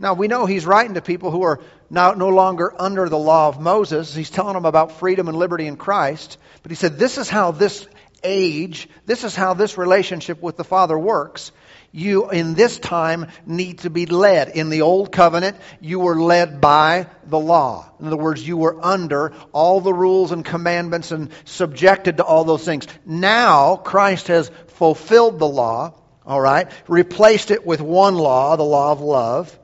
Now, 0.00 0.14
we 0.14 0.28
know 0.28 0.46
he's 0.46 0.66
writing 0.66 0.94
to 0.94 1.02
people 1.02 1.30
who 1.30 1.42
are 1.42 1.60
now 1.90 2.12
no 2.12 2.28
longer 2.28 2.72
under 2.78 3.08
the 3.08 3.18
law 3.18 3.48
of 3.48 3.60
Moses. 3.60 4.14
He's 4.14 4.30
telling 4.30 4.54
them 4.54 4.64
about 4.64 4.92
freedom 4.92 5.28
and 5.28 5.36
liberty 5.36 5.66
in 5.66 5.76
Christ. 5.76 6.38
But 6.62 6.70
he 6.70 6.76
said, 6.76 6.98
This 6.98 7.18
is 7.18 7.28
how 7.28 7.50
this 7.50 7.86
age, 8.22 8.88
this 9.06 9.24
is 9.24 9.34
how 9.34 9.54
this 9.54 9.76
relationship 9.76 10.40
with 10.40 10.56
the 10.56 10.64
Father 10.64 10.98
works. 10.98 11.50
You, 11.90 12.30
in 12.30 12.54
this 12.54 12.78
time, 12.78 13.28
need 13.46 13.78
to 13.80 13.90
be 13.90 14.06
led. 14.06 14.50
In 14.50 14.68
the 14.68 14.82
Old 14.82 15.10
Covenant, 15.10 15.56
you 15.80 16.00
were 16.00 16.20
led 16.20 16.60
by 16.60 17.06
the 17.24 17.38
law. 17.38 17.90
In 17.98 18.06
other 18.06 18.16
words, 18.16 18.46
you 18.46 18.56
were 18.58 18.78
under 18.84 19.32
all 19.52 19.80
the 19.80 19.94
rules 19.94 20.30
and 20.30 20.44
commandments 20.44 21.12
and 21.12 21.30
subjected 21.44 22.18
to 22.18 22.24
all 22.24 22.44
those 22.44 22.64
things. 22.64 22.86
Now, 23.06 23.76
Christ 23.76 24.28
has 24.28 24.50
fulfilled 24.68 25.38
the 25.38 25.48
law 25.48 25.94
All 26.28 26.40
right? 26.40 26.70
Replaced 26.88 27.50
it 27.50 27.66
with 27.66 27.80
one 27.80 28.14
law, 28.14 28.54
the 28.56 28.62
law 28.62 28.92
of 28.92 29.00
love. 29.00 29.57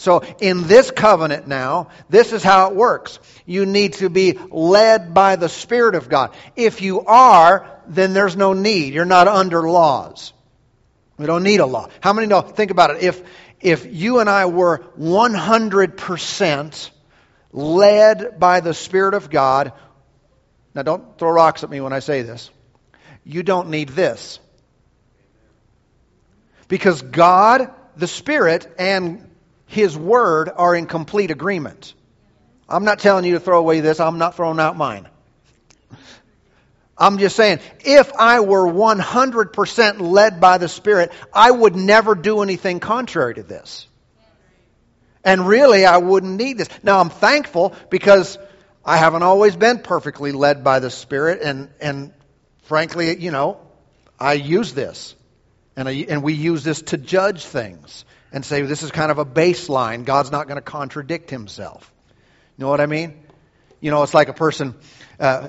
So 0.00 0.22
in 0.40 0.66
this 0.66 0.90
covenant 0.90 1.46
now, 1.46 1.88
this 2.08 2.32
is 2.32 2.42
how 2.42 2.70
it 2.70 2.74
works. 2.74 3.18
You 3.44 3.66
need 3.66 3.92
to 3.94 4.08
be 4.08 4.38
led 4.50 5.12
by 5.12 5.36
the 5.36 5.50
Spirit 5.50 5.94
of 5.94 6.08
God. 6.08 6.34
If 6.56 6.80
you 6.80 7.02
are, 7.02 7.68
then 7.86 8.14
there's 8.14 8.34
no 8.34 8.54
need. 8.54 8.94
You're 8.94 9.04
not 9.04 9.28
under 9.28 9.68
laws. 9.68 10.32
We 11.18 11.26
don't 11.26 11.42
need 11.42 11.60
a 11.60 11.66
law. 11.66 11.90
How 12.00 12.14
many 12.14 12.28
know? 12.28 12.40
Think 12.40 12.70
about 12.70 12.92
it. 12.92 13.02
If, 13.02 13.22
if 13.60 13.84
you 13.94 14.20
and 14.20 14.30
I 14.30 14.46
were 14.46 14.78
100% 14.98 16.90
led 17.52 18.40
by 18.40 18.60
the 18.60 18.72
Spirit 18.72 19.12
of 19.12 19.28
God, 19.28 19.74
now 20.74 20.80
don't 20.80 21.18
throw 21.18 21.30
rocks 21.30 21.62
at 21.62 21.68
me 21.68 21.82
when 21.82 21.92
I 21.92 21.98
say 21.98 22.22
this, 22.22 22.48
you 23.22 23.42
don't 23.42 23.68
need 23.68 23.90
this. 23.90 24.40
Because 26.68 27.02
God, 27.02 27.70
the 27.96 28.08
Spirit, 28.08 28.66
and 28.78 29.26
his 29.70 29.96
Word 29.96 30.50
are 30.54 30.74
in 30.74 30.86
complete 30.86 31.30
agreement. 31.30 31.94
I'm 32.68 32.84
not 32.84 32.98
telling 32.98 33.24
you 33.24 33.34
to 33.34 33.40
throw 33.40 33.58
away 33.58 33.80
this, 33.80 34.00
I'm 34.00 34.18
not 34.18 34.34
throwing 34.34 34.58
out 34.58 34.76
mine. 34.76 35.08
I'm 36.98 37.18
just 37.18 37.36
saying, 37.36 37.60
if 37.84 38.12
I 38.18 38.40
were 38.40 38.66
100% 38.66 40.00
led 40.00 40.40
by 40.40 40.58
the 40.58 40.68
Spirit, 40.68 41.12
I 41.32 41.50
would 41.50 41.74
never 41.74 42.14
do 42.14 42.42
anything 42.42 42.78
contrary 42.80 43.34
to 43.36 43.42
this. 43.42 43.86
And 45.24 45.46
really, 45.46 45.86
I 45.86 45.98
wouldn't 45.98 46.36
need 46.36 46.58
this. 46.58 46.68
Now, 46.82 47.00
I'm 47.00 47.08
thankful 47.08 47.74
because 47.88 48.38
I 48.84 48.96
haven't 48.96 49.22
always 49.22 49.54
been 49.54 49.78
perfectly 49.78 50.32
led 50.32 50.64
by 50.64 50.80
the 50.80 50.90
Spirit, 50.90 51.42
and, 51.42 51.70
and 51.80 52.12
frankly, 52.64 53.16
you 53.18 53.30
know, 53.30 53.60
I 54.18 54.34
use 54.34 54.74
this. 54.74 55.14
And, 55.76 55.88
I, 55.88 55.92
and 56.08 56.22
we 56.22 56.34
use 56.34 56.64
this 56.64 56.82
to 56.82 56.98
judge 56.98 57.44
things 57.44 58.04
and 58.32 58.44
say 58.44 58.62
this 58.62 58.82
is 58.82 58.90
kind 58.90 59.10
of 59.10 59.18
a 59.18 59.24
baseline. 59.24 60.04
God's 60.04 60.30
not 60.30 60.46
going 60.46 60.56
to 60.56 60.62
contradict 60.62 61.30
himself. 61.30 61.92
You 62.56 62.64
know 62.64 62.70
what 62.70 62.80
I 62.80 62.86
mean? 62.86 63.22
You 63.80 63.90
know, 63.90 64.02
it's 64.02 64.14
like 64.14 64.28
a 64.28 64.34
person. 64.34 64.74
Uh, 65.18 65.48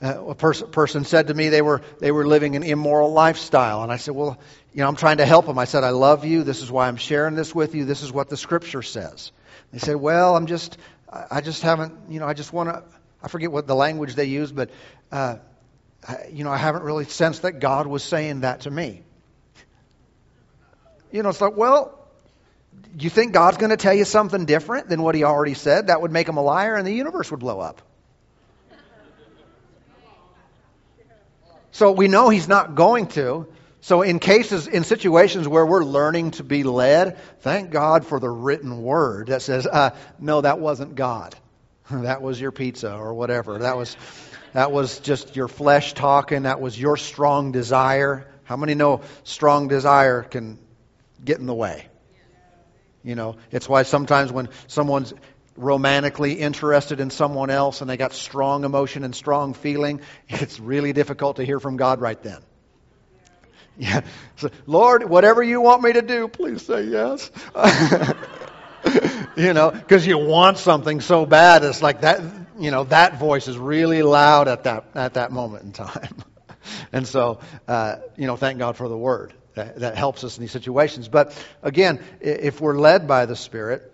uh, 0.00 0.30
a 0.30 0.34
pers- 0.34 0.62
person 0.62 1.04
said 1.04 1.28
to 1.28 1.34
me 1.34 1.48
they 1.48 1.62
were 1.62 1.80
they 2.00 2.10
were 2.10 2.26
living 2.26 2.56
an 2.56 2.64
immoral 2.64 3.12
lifestyle, 3.12 3.82
and 3.84 3.92
I 3.92 3.96
said, 3.98 4.14
"Well, 4.14 4.38
you 4.74 4.80
know, 4.80 4.88
I'm 4.88 4.96
trying 4.96 5.18
to 5.18 5.26
help 5.26 5.46
them." 5.46 5.58
I 5.58 5.64
said, 5.64 5.84
"I 5.84 5.90
love 5.90 6.24
you. 6.24 6.42
This 6.42 6.60
is 6.60 6.70
why 6.70 6.88
I'm 6.88 6.96
sharing 6.96 7.36
this 7.36 7.54
with 7.54 7.74
you. 7.74 7.84
This 7.84 8.02
is 8.02 8.12
what 8.12 8.28
the 8.28 8.36
Scripture 8.36 8.82
says." 8.82 9.30
They 9.72 9.78
said, 9.78 9.96
"Well, 9.96 10.36
I'm 10.36 10.46
just, 10.46 10.76
I 11.08 11.40
just 11.40 11.62
haven't, 11.62 12.10
you 12.10 12.18
know, 12.18 12.26
I 12.26 12.34
just 12.34 12.52
want 12.52 12.68
to." 12.70 12.82
I 13.22 13.28
forget 13.28 13.52
what 13.52 13.68
the 13.68 13.76
language 13.76 14.16
they 14.16 14.24
used, 14.24 14.56
but 14.56 14.70
uh, 15.12 15.36
I, 16.06 16.26
you 16.32 16.42
know, 16.42 16.50
I 16.50 16.56
haven't 16.56 16.82
really 16.82 17.04
sensed 17.04 17.42
that 17.42 17.60
God 17.60 17.86
was 17.86 18.02
saying 18.02 18.40
that 18.40 18.62
to 18.62 18.70
me. 18.70 19.02
You 21.12 21.22
know, 21.22 21.28
it's 21.28 21.40
like, 21.40 21.56
well, 21.56 22.01
you 22.98 23.10
think 23.10 23.32
God's 23.32 23.56
going 23.56 23.70
to 23.70 23.76
tell 23.76 23.94
you 23.94 24.04
something 24.04 24.44
different 24.44 24.88
than 24.88 25.02
what 25.02 25.14
he 25.14 25.24
already 25.24 25.54
said? 25.54 25.86
That 25.86 26.02
would 26.02 26.12
make 26.12 26.28
him 26.28 26.36
a 26.36 26.42
liar 26.42 26.76
and 26.76 26.86
the 26.86 26.92
universe 26.92 27.30
would 27.30 27.40
blow 27.40 27.60
up. 27.60 27.82
So 31.72 31.92
we 31.92 32.06
know 32.06 32.28
he's 32.28 32.48
not 32.48 32.74
going 32.74 33.06
to. 33.08 33.46
So 33.80 34.02
in 34.02 34.18
cases, 34.18 34.68
in 34.68 34.84
situations 34.84 35.48
where 35.48 35.64
we're 35.64 35.84
learning 35.84 36.32
to 36.32 36.44
be 36.44 36.62
led, 36.62 37.18
thank 37.40 37.70
God 37.70 38.06
for 38.06 38.20
the 38.20 38.28
written 38.28 38.82
word 38.82 39.28
that 39.28 39.42
says, 39.42 39.66
uh, 39.66 39.90
no, 40.20 40.42
that 40.42 40.60
wasn't 40.60 40.94
God. 40.94 41.34
that 41.90 42.22
was 42.22 42.40
your 42.40 42.52
pizza 42.52 42.94
or 42.94 43.14
whatever. 43.14 43.58
That 43.58 43.76
was, 43.76 43.96
that 44.52 44.70
was 44.70 45.00
just 45.00 45.34
your 45.34 45.48
flesh 45.48 45.94
talking. 45.94 46.42
That 46.42 46.60
was 46.60 46.78
your 46.78 46.96
strong 46.96 47.52
desire. 47.52 48.28
How 48.44 48.56
many 48.56 48.74
know 48.74 49.00
strong 49.24 49.66
desire 49.66 50.22
can 50.22 50.58
get 51.24 51.40
in 51.40 51.46
the 51.46 51.54
way? 51.54 51.88
You 53.04 53.14
know, 53.14 53.36
it's 53.50 53.68
why 53.68 53.82
sometimes 53.82 54.32
when 54.32 54.48
someone's 54.68 55.12
romantically 55.56 56.34
interested 56.34 57.00
in 57.00 57.10
someone 57.10 57.50
else 57.50 57.80
and 57.80 57.90
they 57.90 57.96
got 57.96 58.12
strong 58.12 58.64
emotion 58.64 59.04
and 59.04 59.14
strong 59.14 59.54
feeling, 59.54 60.00
it's 60.28 60.58
really 60.60 60.92
difficult 60.92 61.36
to 61.36 61.44
hear 61.44 61.60
from 61.60 61.76
God 61.76 62.00
right 62.00 62.20
then. 62.22 62.40
Yeah. 63.76 64.02
So, 64.36 64.50
Lord, 64.66 65.08
whatever 65.08 65.42
you 65.42 65.60
want 65.60 65.82
me 65.82 65.94
to 65.94 66.02
do, 66.02 66.28
please 66.28 66.64
say 66.64 66.84
yes. 66.84 67.30
you 69.36 69.52
know, 69.54 69.70
because 69.70 70.06
you 70.06 70.18
want 70.18 70.58
something 70.58 71.00
so 71.00 71.26
bad, 71.26 71.64
it's 71.64 71.82
like 71.82 72.02
that. 72.02 72.20
You 72.58 72.70
know, 72.70 72.84
that 72.84 73.18
voice 73.18 73.48
is 73.48 73.56
really 73.56 74.02
loud 74.02 74.46
at 74.46 74.64
that 74.64 74.84
at 74.94 75.14
that 75.14 75.32
moment 75.32 75.64
in 75.64 75.72
time. 75.72 76.16
and 76.92 77.08
so, 77.08 77.40
uh, 77.66 77.96
you 78.16 78.26
know, 78.26 78.36
thank 78.36 78.58
God 78.58 78.76
for 78.76 78.88
the 78.88 78.96
Word 78.96 79.32
that, 79.54 79.80
that 79.80 79.96
helps 79.96 80.24
us 80.24 80.36
in 80.36 80.42
these 80.42 80.52
situations. 80.52 81.08
But 81.08 81.36
again, 81.62 82.02
if 82.20 82.60
we're 82.60 82.78
led 82.78 83.06
by 83.06 83.26
the 83.26 83.36
Spirit, 83.36 83.92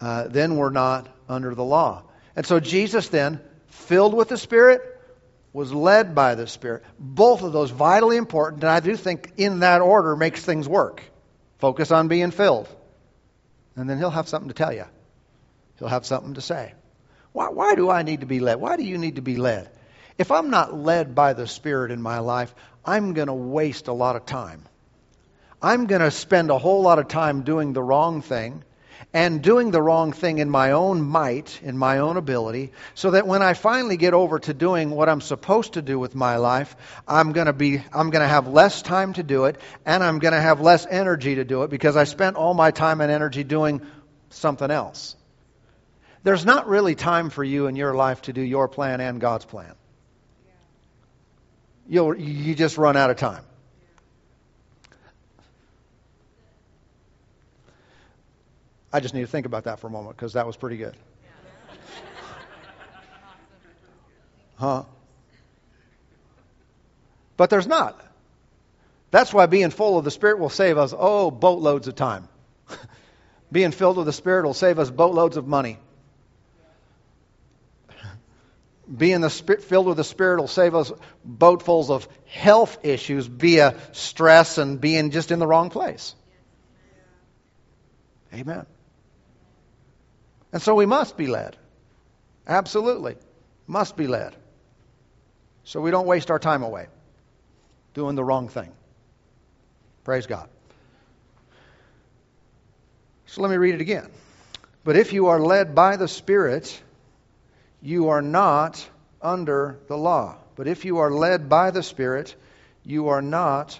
uh, 0.00 0.28
then 0.28 0.56
we're 0.56 0.70
not 0.70 1.08
under 1.28 1.54
the 1.54 1.64
law. 1.64 2.04
And 2.36 2.46
so 2.46 2.60
Jesus 2.60 3.08
then, 3.08 3.40
filled 3.68 4.14
with 4.14 4.28
the 4.28 4.38
Spirit, 4.38 4.82
was 5.52 5.72
led 5.72 6.14
by 6.14 6.34
the 6.34 6.46
Spirit. 6.46 6.84
Both 6.98 7.42
of 7.42 7.52
those 7.52 7.70
vitally 7.70 8.16
important, 8.16 8.62
and 8.62 8.70
I 8.70 8.80
do 8.80 8.96
think 8.96 9.32
in 9.36 9.60
that 9.60 9.80
order 9.80 10.16
makes 10.16 10.44
things 10.44 10.68
work. 10.68 11.02
Focus 11.58 11.90
on 11.90 12.08
being 12.08 12.30
filled. 12.30 12.68
And 13.76 13.88
then 13.88 13.98
he'll 13.98 14.10
have 14.10 14.28
something 14.28 14.48
to 14.48 14.54
tell 14.54 14.72
you. 14.72 14.84
He'll 15.78 15.88
have 15.88 16.06
something 16.06 16.34
to 16.34 16.40
say. 16.40 16.74
Why, 17.32 17.48
why 17.48 17.74
do 17.74 17.90
I 17.90 18.02
need 18.02 18.20
to 18.20 18.26
be 18.26 18.40
led? 18.40 18.56
Why 18.60 18.76
do 18.76 18.82
you 18.82 18.98
need 18.98 19.16
to 19.16 19.22
be 19.22 19.36
led? 19.36 19.70
If 20.18 20.30
I'm 20.30 20.50
not 20.50 20.74
led 20.74 21.14
by 21.14 21.32
the 21.32 21.46
Spirit 21.46 21.90
in 21.90 22.02
my 22.02 22.18
life, 22.18 22.54
I'm 22.84 23.14
going 23.14 23.28
to 23.28 23.34
waste 23.34 23.88
a 23.88 23.92
lot 23.92 24.16
of 24.16 24.26
time. 24.26 24.66
I'm 25.62 25.86
going 25.86 26.00
to 26.00 26.10
spend 26.10 26.50
a 26.50 26.58
whole 26.58 26.82
lot 26.82 26.98
of 26.98 27.08
time 27.08 27.42
doing 27.42 27.72
the 27.72 27.82
wrong 27.82 28.22
thing 28.22 28.64
and 29.12 29.42
doing 29.42 29.70
the 29.70 29.82
wrong 29.82 30.12
thing 30.12 30.38
in 30.38 30.48
my 30.48 30.72
own 30.72 31.02
might, 31.02 31.60
in 31.62 31.76
my 31.76 31.98
own 31.98 32.16
ability, 32.16 32.72
so 32.94 33.10
that 33.10 33.26
when 33.26 33.42
I 33.42 33.54
finally 33.54 33.96
get 33.96 34.14
over 34.14 34.38
to 34.38 34.54
doing 34.54 34.90
what 34.90 35.08
I'm 35.08 35.20
supposed 35.20 35.74
to 35.74 35.82
do 35.82 35.98
with 35.98 36.14
my 36.14 36.36
life, 36.36 36.76
I'm 37.08 37.32
going 37.32 37.46
to 37.46 37.52
be 37.52 37.82
I'm 37.92 38.10
going 38.10 38.22
to 38.22 38.28
have 38.28 38.46
less 38.46 38.82
time 38.82 39.12
to 39.14 39.22
do 39.22 39.46
it 39.46 39.58
and 39.84 40.04
I'm 40.04 40.18
going 40.18 40.34
to 40.34 40.40
have 40.40 40.60
less 40.60 40.86
energy 40.88 41.34
to 41.36 41.44
do 41.44 41.64
it 41.64 41.70
because 41.70 41.96
I 41.96 42.04
spent 42.04 42.36
all 42.36 42.54
my 42.54 42.70
time 42.70 43.00
and 43.00 43.10
energy 43.10 43.42
doing 43.42 43.80
something 44.30 44.70
else. 44.70 45.16
There's 46.22 46.44
not 46.44 46.68
really 46.68 46.94
time 46.94 47.30
for 47.30 47.42
you 47.42 47.66
in 47.66 47.76
your 47.76 47.94
life 47.94 48.22
to 48.22 48.32
do 48.32 48.42
your 48.42 48.68
plan 48.68 49.00
and 49.00 49.20
God's 49.20 49.44
plan. 49.44 49.74
You'll, 51.88 52.14
you 52.16 52.54
just 52.54 52.78
run 52.78 52.96
out 52.96 53.10
of 53.10 53.16
time. 53.16 53.42
I 58.92 59.00
just 59.00 59.14
need 59.14 59.20
to 59.20 59.26
think 59.26 59.46
about 59.46 59.64
that 59.64 59.78
for 59.78 59.86
a 59.86 59.90
moment 59.90 60.16
because 60.16 60.32
that 60.32 60.46
was 60.46 60.56
pretty 60.56 60.76
good. 60.76 60.96
Huh? 64.56 64.84
But 67.36 67.48
there's 67.48 67.66
not. 67.66 67.98
That's 69.10 69.32
why 69.32 69.46
being 69.46 69.70
full 69.70 69.96
of 69.96 70.04
the 70.04 70.10
Spirit 70.10 70.38
will 70.38 70.50
save 70.50 70.76
us, 70.76 70.92
oh, 70.96 71.30
boatloads 71.30 71.88
of 71.88 71.96
time. 71.96 72.28
being 73.52 73.70
filled 73.70 73.96
with 73.96 74.06
the 74.06 74.12
Spirit 74.12 74.44
will 74.44 74.54
save 74.54 74.78
us 74.78 74.90
boatloads 74.90 75.38
of 75.38 75.46
money. 75.46 75.78
Being 78.94 79.20
the 79.20 79.30
spirit, 79.30 79.62
filled 79.62 79.86
with 79.86 79.96
the 79.96 80.04
Spirit 80.04 80.40
will 80.40 80.48
save 80.48 80.74
us 80.74 80.92
boatfuls 81.26 81.90
of 81.90 82.08
health 82.26 82.84
issues 82.84 83.24
via 83.24 83.76
stress 83.92 84.58
and 84.58 84.80
being 84.80 85.10
just 85.10 85.30
in 85.30 85.38
the 85.38 85.46
wrong 85.46 85.70
place. 85.70 86.14
Amen. 88.34 88.66
And 90.52 90.60
so 90.60 90.74
we 90.74 90.86
must 90.86 91.16
be 91.16 91.26
led. 91.26 91.56
Absolutely. 92.46 93.16
Must 93.66 93.96
be 93.96 94.06
led. 94.06 94.34
So 95.64 95.80
we 95.80 95.90
don't 95.90 96.06
waste 96.06 96.30
our 96.30 96.38
time 96.38 96.62
away 96.62 96.86
doing 97.94 98.16
the 98.16 98.24
wrong 98.24 98.48
thing. 98.48 98.72
Praise 100.04 100.26
God. 100.26 100.48
So 103.26 103.42
let 103.42 103.50
me 103.50 103.56
read 103.56 103.74
it 103.74 103.80
again. 103.80 104.08
But 104.82 104.96
if 104.96 105.12
you 105.12 105.28
are 105.28 105.38
led 105.38 105.74
by 105.74 105.96
the 105.96 106.08
Spirit, 106.08 106.82
you 107.80 108.08
are 108.08 108.22
not 108.22 108.84
under 109.22 109.78
the 109.86 109.96
law. 109.96 110.36
But 110.56 110.66
if 110.66 110.84
you 110.84 110.98
are 110.98 111.10
led 111.10 111.48
by 111.48 111.70
the 111.70 111.82
Spirit, 111.82 112.34
you 112.84 113.08
are 113.08 113.22
not 113.22 113.78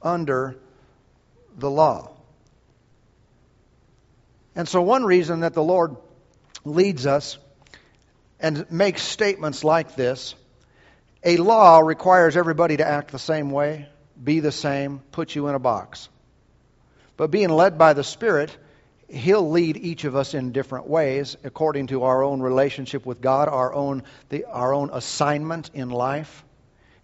under 0.00 0.56
the 1.56 1.70
law. 1.70 2.10
And 4.54 4.68
so, 4.68 4.82
one 4.82 5.04
reason 5.04 5.40
that 5.40 5.54
the 5.54 5.62
Lord 5.62 5.96
leads 6.64 7.06
us 7.06 7.38
and 8.40 8.70
makes 8.70 9.02
statements 9.02 9.64
like 9.64 9.94
this 9.94 10.34
a 11.24 11.36
law 11.36 11.78
requires 11.78 12.36
everybody 12.36 12.78
to 12.78 12.86
act 12.86 13.12
the 13.12 13.18
same 13.18 13.50
way, 13.50 13.88
be 14.22 14.40
the 14.40 14.50
same, 14.50 15.00
put 15.12 15.34
you 15.34 15.46
in 15.48 15.54
a 15.54 15.60
box. 15.60 16.08
But 17.16 17.30
being 17.30 17.50
led 17.50 17.78
by 17.78 17.92
the 17.92 18.02
Spirit, 18.02 18.56
He'll 19.08 19.50
lead 19.50 19.76
each 19.76 20.04
of 20.04 20.16
us 20.16 20.32
in 20.32 20.52
different 20.52 20.88
ways 20.88 21.36
according 21.44 21.88
to 21.88 22.04
our 22.04 22.24
own 22.24 22.40
relationship 22.40 23.04
with 23.04 23.20
God, 23.20 23.48
our 23.48 23.72
own, 23.72 24.04
the, 24.30 24.46
our 24.46 24.72
own 24.72 24.88
assignment 24.90 25.70
in 25.74 25.90
life. 25.90 26.44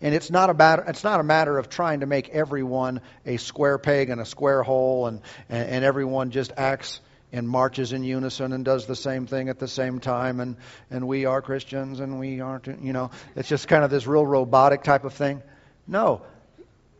And 0.01 0.15
it's 0.15 0.31
not, 0.31 0.49
about, 0.49 0.89
it's 0.89 1.05
not 1.05 1.21
a 1.21 1.25
matter 1.25 1.59
of 1.59 1.69
trying 1.69 2.01
to 2.01 2.07
make 2.07 2.31
everyone 2.31 3.03
a 3.27 3.37
square 3.37 3.79
peg 3.79 4.09
and 4.09 4.21
a 4.21 4.25
square 4.25 4.63
hole 4.63 5.07
and, 5.07 5.21
and, 5.51 5.69
and 5.69 5.85
everyone 5.85 6.31
just 6.31 6.53
acts 6.57 7.01
and 7.33 7.49
marches 7.49 7.93
in 7.93 8.05
unison 8.05 8.53
and 8.53 8.65
does 8.65 8.87
the 8.87 8.97
same 8.97 9.27
thing 9.27 9.49
at 9.49 9.59
the 9.59 9.69
same 9.69 10.01
time 10.01 10.41
and, 10.41 10.57
and 10.91 11.07
we 11.07 11.27
are 11.27 11.43
Christians 11.43 12.01
and 12.01 12.19
we 12.19 12.41
aren't, 12.41 12.67
you 12.83 12.93
know, 12.93 13.11
it's 13.37 13.49
just 13.49 13.69
kind 13.69 13.85
of 13.85 13.91
this 13.91 14.07
real 14.07 14.25
robotic 14.25 14.83
type 14.83 15.05
of 15.05 15.13
thing. 15.13 15.43
No, 15.87 16.23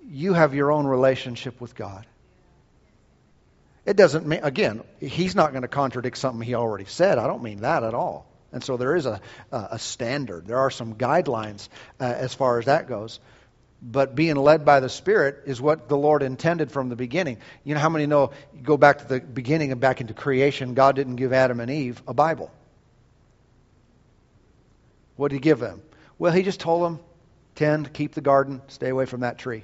you 0.09 0.35
have 0.35 0.55
your 0.55 0.73
own 0.73 0.87
relationship 0.87 1.61
with 1.61 1.75
God. 1.75 2.07
It 3.87 3.97
doesn't 3.97 4.27
mean, 4.27 4.41
again, 4.43 4.85
he's 5.01 5.35
not 5.35 5.53
going 5.53 5.63
to 5.63 5.69
contradict 5.69 6.19
something 6.19 6.43
he 6.43 6.55
already 6.55 6.85
said. 6.85 7.17
I 7.17 7.27
don't 7.27 7.43
mean 7.43 7.61
that 7.63 7.85
at 7.85 7.95
all. 7.95 8.27
And 8.53 8.63
so 8.63 8.77
there 8.77 8.97
is 8.97 9.07
a, 9.07 9.21
a 9.51 9.79
standard. 9.79 10.47
There 10.47 10.59
are 10.59 10.71
some 10.71 10.95
guidelines 10.95 11.69
uh, 12.01 12.05
as 12.05 12.35
far 12.35 12.59
as 12.59 12.67
that 12.67 12.87
goes. 12.89 13.21
But 13.81 14.17
being 14.17 14.37
led 14.37 14.65
by 14.65 14.81
the 14.81 14.89
Spirit 14.89 15.43
is 15.47 15.61
what 15.61 15.89
the 15.89 15.97
Lord 15.97 16.23
intended 16.23 16.73
from 16.73 16.89
the 16.89 16.97
beginning. 16.97 17.39
You 17.63 17.75
know 17.75 17.81
how 17.81 17.89
many 17.89 18.07
know, 18.07 18.33
go 18.63 18.77
back 18.77 18.99
to 18.99 19.05
the 19.05 19.21
beginning 19.21 19.71
and 19.71 19.81
back 19.81 20.01
into 20.01 20.15
creation, 20.15 20.75
God 20.75 20.97
didn't 20.97 21.17
give 21.17 21.33
Adam 21.33 21.61
and 21.61 21.71
Eve 21.71 22.03
a 22.07 22.15
Bible. 22.15 22.51
What 25.17 25.29
did 25.29 25.37
He 25.37 25.41
give 25.41 25.61
them? 25.61 25.81
Well, 26.19 26.33
He 26.33 26.43
just 26.43 26.59
told 26.59 26.85
them, 26.85 27.01
tend, 27.55 27.93
keep 27.93 28.15
the 28.15 28.21
garden, 28.21 28.63
stay 28.67 28.89
away 28.89 29.07
from 29.07 29.21
that 29.21 29.39
tree. 29.39 29.63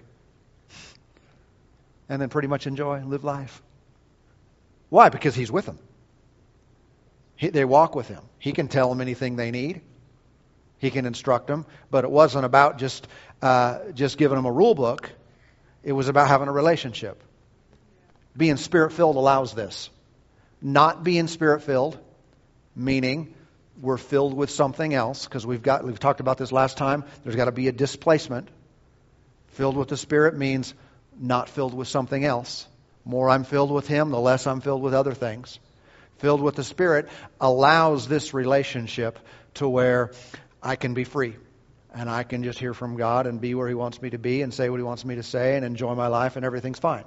And 2.08 2.22
then 2.22 2.28
pretty 2.28 2.48
much 2.48 2.66
enjoy, 2.66 3.02
live 3.04 3.24
life. 3.24 3.62
Why? 4.90 5.08
Because 5.08 5.34
He's 5.34 5.50
with 5.50 5.66
them. 5.66 5.78
He, 7.34 7.48
they 7.48 7.64
walk 7.64 7.96
with 7.96 8.06
Him. 8.06 8.22
He 8.38 8.52
can 8.52 8.68
tell 8.68 8.88
them 8.88 9.00
anything 9.00 9.34
they 9.34 9.50
need. 9.50 9.80
He 10.78 10.90
can 10.90 11.06
instruct 11.06 11.46
them, 11.46 11.66
but 11.90 12.04
it 12.04 12.10
wasn't 12.10 12.44
about 12.44 12.78
just 12.78 13.06
uh, 13.42 13.90
just 13.92 14.18
giving 14.18 14.36
them 14.36 14.46
a 14.46 14.52
rule 14.52 14.74
book. 14.74 15.10
It 15.82 15.92
was 15.92 16.08
about 16.08 16.28
having 16.28 16.48
a 16.48 16.52
relationship. 16.52 17.22
Being 18.36 18.56
spirit 18.56 18.92
filled 18.92 19.16
allows 19.16 19.54
this. 19.54 19.90
Not 20.60 21.04
being 21.04 21.28
spirit 21.28 21.62
filled, 21.62 21.98
meaning 22.74 23.34
we're 23.80 23.98
filled 23.98 24.34
with 24.34 24.50
something 24.50 24.94
else, 24.94 25.26
because 25.26 25.46
we've 25.46 25.62
got 25.62 25.84
we've 25.84 25.98
talked 25.98 26.20
about 26.20 26.38
this 26.38 26.52
last 26.52 26.76
time. 26.76 27.04
There's 27.22 27.36
got 27.36 27.46
to 27.46 27.52
be 27.52 27.68
a 27.68 27.72
displacement. 27.72 28.48
Filled 29.48 29.76
with 29.76 29.88
the 29.88 29.96
Spirit 29.96 30.36
means 30.36 30.74
not 31.18 31.48
filled 31.48 31.74
with 31.74 31.86
something 31.86 32.24
else. 32.24 32.66
More 33.04 33.30
I'm 33.30 33.44
filled 33.44 33.70
with 33.70 33.86
Him, 33.86 34.10
the 34.10 34.18
less 34.18 34.46
I'm 34.46 34.60
filled 34.60 34.82
with 34.82 34.94
other 34.94 35.14
things. 35.14 35.58
Filled 36.18 36.40
with 36.40 36.56
the 36.56 36.64
Spirit 36.64 37.08
allows 37.40 38.08
this 38.08 38.34
relationship 38.34 39.18
to 39.54 39.68
where 39.68 40.10
I 40.64 40.76
can 40.76 40.94
be 40.94 41.04
free 41.04 41.36
and 41.92 42.08
I 42.10 42.22
can 42.22 42.42
just 42.42 42.58
hear 42.58 42.72
from 42.72 42.96
God 42.96 43.26
and 43.26 43.40
be 43.40 43.54
where 43.54 43.68
He 43.68 43.74
wants 43.74 44.00
me 44.00 44.10
to 44.10 44.18
be 44.18 44.40
and 44.40 44.52
say 44.52 44.70
what 44.70 44.78
He 44.78 44.82
wants 44.82 45.04
me 45.04 45.16
to 45.16 45.22
say 45.22 45.56
and 45.56 45.64
enjoy 45.64 45.94
my 45.94 46.08
life 46.08 46.36
and 46.36 46.44
everything's 46.44 46.78
fine. 46.78 47.04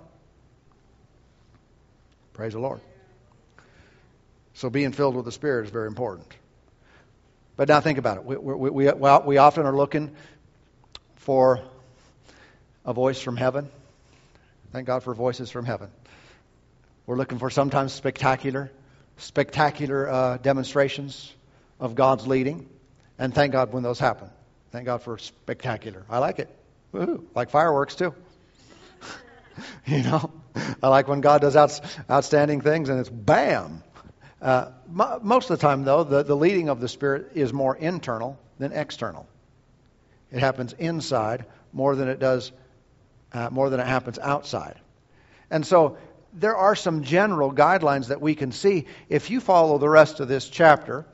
Praise 2.33 2.53
the 2.53 2.59
Lord. 2.59 2.79
So 4.53 4.69
being 4.69 4.91
filled 4.91 5.15
with 5.15 5.25
the 5.25 5.31
Spirit 5.31 5.65
is 5.65 5.71
very 5.71 5.87
important. 5.87 6.27
But 7.55 7.67
now 7.67 7.81
think 7.81 7.97
about 7.97 8.17
it. 8.17 8.25
We, 8.25 8.37
we, 8.37 8.69
we, 8.69 8.91
we 8.91 9.37
often 9.37 9.65
are 9.65 9.75
looking 9.75 10.15
for 11.15 11.61
a 12.85 12.93
voice 12.93 13.19
from 13.19 13.37
heaven. 13.37 13.69
Thank 14.71 14.85
God 14.85 15.01
for 15.01 15.15
voices 15.15 15.49
from 15.49 15.65
heaven. 15.65 15.89
We're 17.07 17.17
looking 17.17 17.39
for 17.39 17.49
sometimes 17.49 17.93
spectacular, 17.93 18.71
spectacular 19.17 20.09
uh, 20.09 20.37
demonstrations 20.37 21.33
of 21.79 21.95
God's 21.95 22.27
leading. 22.27 22.69
And 23.19 23.33
thank 23.33 23.51
God 23.51 23.73
when 23.73 23.83
those 23.83 23.99
happen. 23.99 24.29
Thank 24.71 24.85
God 24.85 25.01
for 25.01 25.17
spectacular. 25.17 26.03
I 26.09 26.19
like 26.19 26.39
it. 26.39 26.49
Woo-hoo. 26.91 27.25
Like 27.33 27.49
fireworks 27.49 27.95
too. 27.95 28.13
you 29.85 30.03
know, 30.03 30.31
I 30.83 30.87
like 30.89 31.07
when 31.07 31.21
God 31.21 31.41
does 31.41 31.55
out, 31.55 31.79
outstanding 32.09 32.61
things 32.61 32.89
and 32.89 32.99
it's 32.99 33.09
bam. 33.09 33.83
Uh, 34.41 34.69
most 34.87 35.49
of 35.49 35.57
the 35.57 35.61
time, 35.61 35.83
though, 35.83 36.03
the, 36.03 36.23
the 36.23 36.35
leading 36.35 36.69
of 36.69 36.79
the 36.79 36.87
Spirit 36.87 37.31
is 37.33 37.51
more 37.51 37.75
internal 37.75 38.37
than 38.59 38.71
external. 38.71 39.27
It 40.31 40.39
happens 40.39 40.73
inside 40.73 41.45
more 41.73 41.95
than 41.95 42.07
it 42.07 42.19
does, 42.19 42.51
uh, 43.33 43.49
more 43.49 43.69
than 43.69 43.79
it 43.79 43.87
happens 43.87 44.19
outside. 44.19 44.79
And 45.49 45.65
so 45.65 45.97
there 46.33 46.55
are 46.55 46.75
some 46.75 47.03
general 47.03 47.51
guidelines 47.51 48.09
that 48.09 48.21
we 48.21 48.35
can 48.35 48.51
see. 48.51 48.85
If 49.09 49.31
you 49.31 49.41
follow 49.41 49.77
the 49.79 49.89
rest 49.89 50.19
of 50.19 50.27
this 50.27 50.47
chapter, 50.47 51.05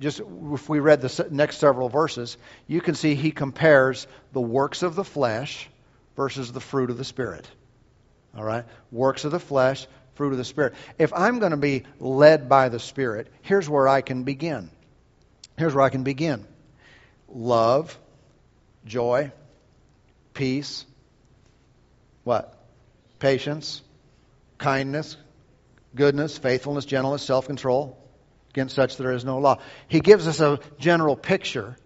just 0.00 0.20
if 0.20 0.68
we 0.68 0.78
read 0.78 1.00
the 1.00 1.28
next 1.30 1.58
several 1.58 1.88
verses, 1.88 2.36
you 2.66 2.80
can 2.80 2.94
see 2.94 3.14
he 3.14 3.30
compares 3.30 4.06
the 4.32 4.40
works 4.40 4.82
of 4.82 4.94
the 4.94 5.04
flesh 5.04 5.68
versus 6.16 6.52
the 6.52 6.60
fruit 6.60 6.90
of 6.90 6.98
the 6.98 7.04
Spirit. 7.04 7.48
All 8.36 8.44
right? 8.44 8.64
Works 8.92 9.24
of 9.24 9.32
the 9.32 9.40
flesh, 9.40 9.86
fruit 10.14 10.32
of 10.32 10.38
the 10.38 10.44
Spirit. 10.44 10.74
If 10.98 11.12
I'm 11.12 11.40
going 11.40 11.50
to 11.50 11.56
be 11.56 11.84
led 11.98 12.48
by 12.48 12.68
the 12.68 12.78
Spirit, 12.78 13.28
here's 13.42 13.68
where 13.68 13.88
I 13.88 14.00
can 14.00 14.22
begin. 14.22 14.70
Here's 15.56 15.74
where 15.74 15.84
I 15.84 15.90
can 15.90 16.04
begin 16.04 16.46
love, 17.28 17.98
joy, 18.86 19.32
peace, 20.32 20.86
what? 22.22 22.54
Patience, 23.18 23.82
kindness, 24.58 25.16
goodness, 25.94 26.38
faithfulness, 26.38 26.84
gentleness, 26.84 27.22
self 27.22 27.46
control. 27.46 27.97
Against 28.58 28.74
such 28.74 28.96
there 28.96 29.12
is 29.12 29.24
no 29.24 29.38
law. 29.38 29.58
He 29.86 30.00
gives 30.00 30.26
us 30.26 30.40
a 30.40 30.58
general 30.80 31.14
picture. 31.14 31.76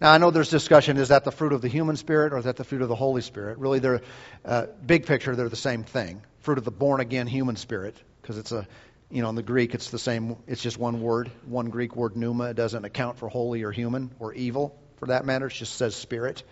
Now, 0.00 0.10
I 0.10 0.18
know 0.18 0.32
there's 0.32 0.50
discussion 0.50 0.96
is 0.96 1.10
that 1.10 1.22
the 1.22 1.30
fruit 1.30 1.52
of 1.52 1.60
the 1.62 1.68
human 1.68 1.96
spirit 1.96 2.32
or 2.32 2.38
is 2.38 2.46
that 2.46 2.56
the 2.56 2.64
fruit 2.64 2.82
of 2.82 2.88
the 2.88 2.96
Holy 2.96 3.22
Spirit? 3.22 3.58
Really, 3.58 3.78
they're, 3.78 4.00
uh, 4.44 4.66
big 4.84 5.06
picture, 5.06 5.36
they're 5.36 5.48
the 5.48 5.54
same 5.54 5.84
thing. 5.84 6.20
Fruit 6.40 6.58
of 6.58 6.64
the 6.64 6.72
born 6.72 7.00
again 7.00 7.28
human 7.28 7.54
spirit, 7.54 7.94
because 8.20 8.38
it's 8.38 8.50
a, 8.50 8.66
you 9.08 9.22
know, 9.22 9.28
in 9.28 9.36
the 9.36 9.44
Greek, 9.44 9.72
it's 9.72 9.90
the 9.90 10.00
same, 10.00 10.34
it's 10.48 10.60
just 10.60 10.78
one 10.78 11.00
word, 11.00 11.30
one 11.44 11.66
Greek 11.66 11.94
word, 11.94 12.16
pneuma. 12.16 12.50
It 12.50 12.56
doesn't 12.56 12.84
account 12.84 13.18
for 13.18 13.28
holy 13.28 13.62
or 13.62 13.70
human 13.70 14.10
or 14.18 14.34
evil, 14.34 14.76
for 14.96 15.06
that 15.06 15.24
matter. 15.24 15.46
It 15.46 15.52
just 15.52 15.76
says 15.76 15.94
spirit. 15.94 16.42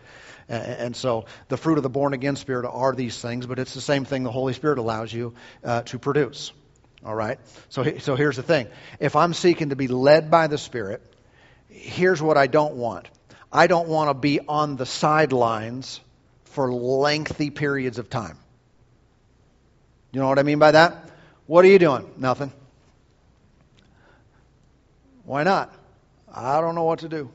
And 0.49 0.95
so 0.95 1.25
the 1.49 1.57
fruit 1.57 1.79
of 1.79 1.83
the 1.83 1.91
born 1.91 2.13
again 2.13 2.37
spirit 2.37 2.65
are 2.65 2.95
these 2.95 3.21
things, 3.21 3.45
but 3.45 3.59
it's 3.59 3.75
the 3.75 3.81
same 3.81 4.05
thing 4.05 4.23
the 4.23 4.31
Holy 4.31 4.53
Spirit 4.53 4.79
allows 4.79 5.13
you 5.13 5.35
uh, 5.65 5.83
to 5.83 5.99
produce. 5.99 6.53
All 7.05 7.15
right? 7.15 7.39
So, 7.69 7.99
so 7.99 8.17
here's 8.17 8.37
the 8.37 8.43
thing. 8.43 8.69
If 8.99 9.17
I'm 9.17 9.35
seeking 9.35 9.71
to 9.71 9.77
be 9.77 9.89
led 9.89 10.31
by 10.31 10.47
the 10.47 10.59
Spirit, 10.59 11.03
here's 11.69 12.23
what 12.23 12.37
I 12.37 12.47
don't 12.47 12.77
want 12.77 13.09
I 13.53 13.69
don't 13.69 13.89
want 13.89 14.11
to 14.11 14.15
be 14.15 14.41
on 14.41 14.77
the 14.77 14.87
sidelines 14.87 16.01
for 16.47 16.73
lengthy 16.73 17.51
periods 17.51 17.99
of 17.99 18.11
time. 18.11 18.37
You 20.13 20.21
know 20.21 20.29
what 20.29 20.41
I 20.41 20.43
mean 20.43 20.59
by 20.59 20.73
that? 20.73 21.11
What 21.47 21.65
are 21.65 21.69
you 21.69 21.79
doing? 21.79 22.11
Nothing. 22.17 22.53
Why 25.25 25.45
not? 25.45 25.73
I 26.33 26.61
don't 26.61 26.75
know 26.75 26.85
what 26.85 27.01
to 27.01 27.09
do. 27.09 27.31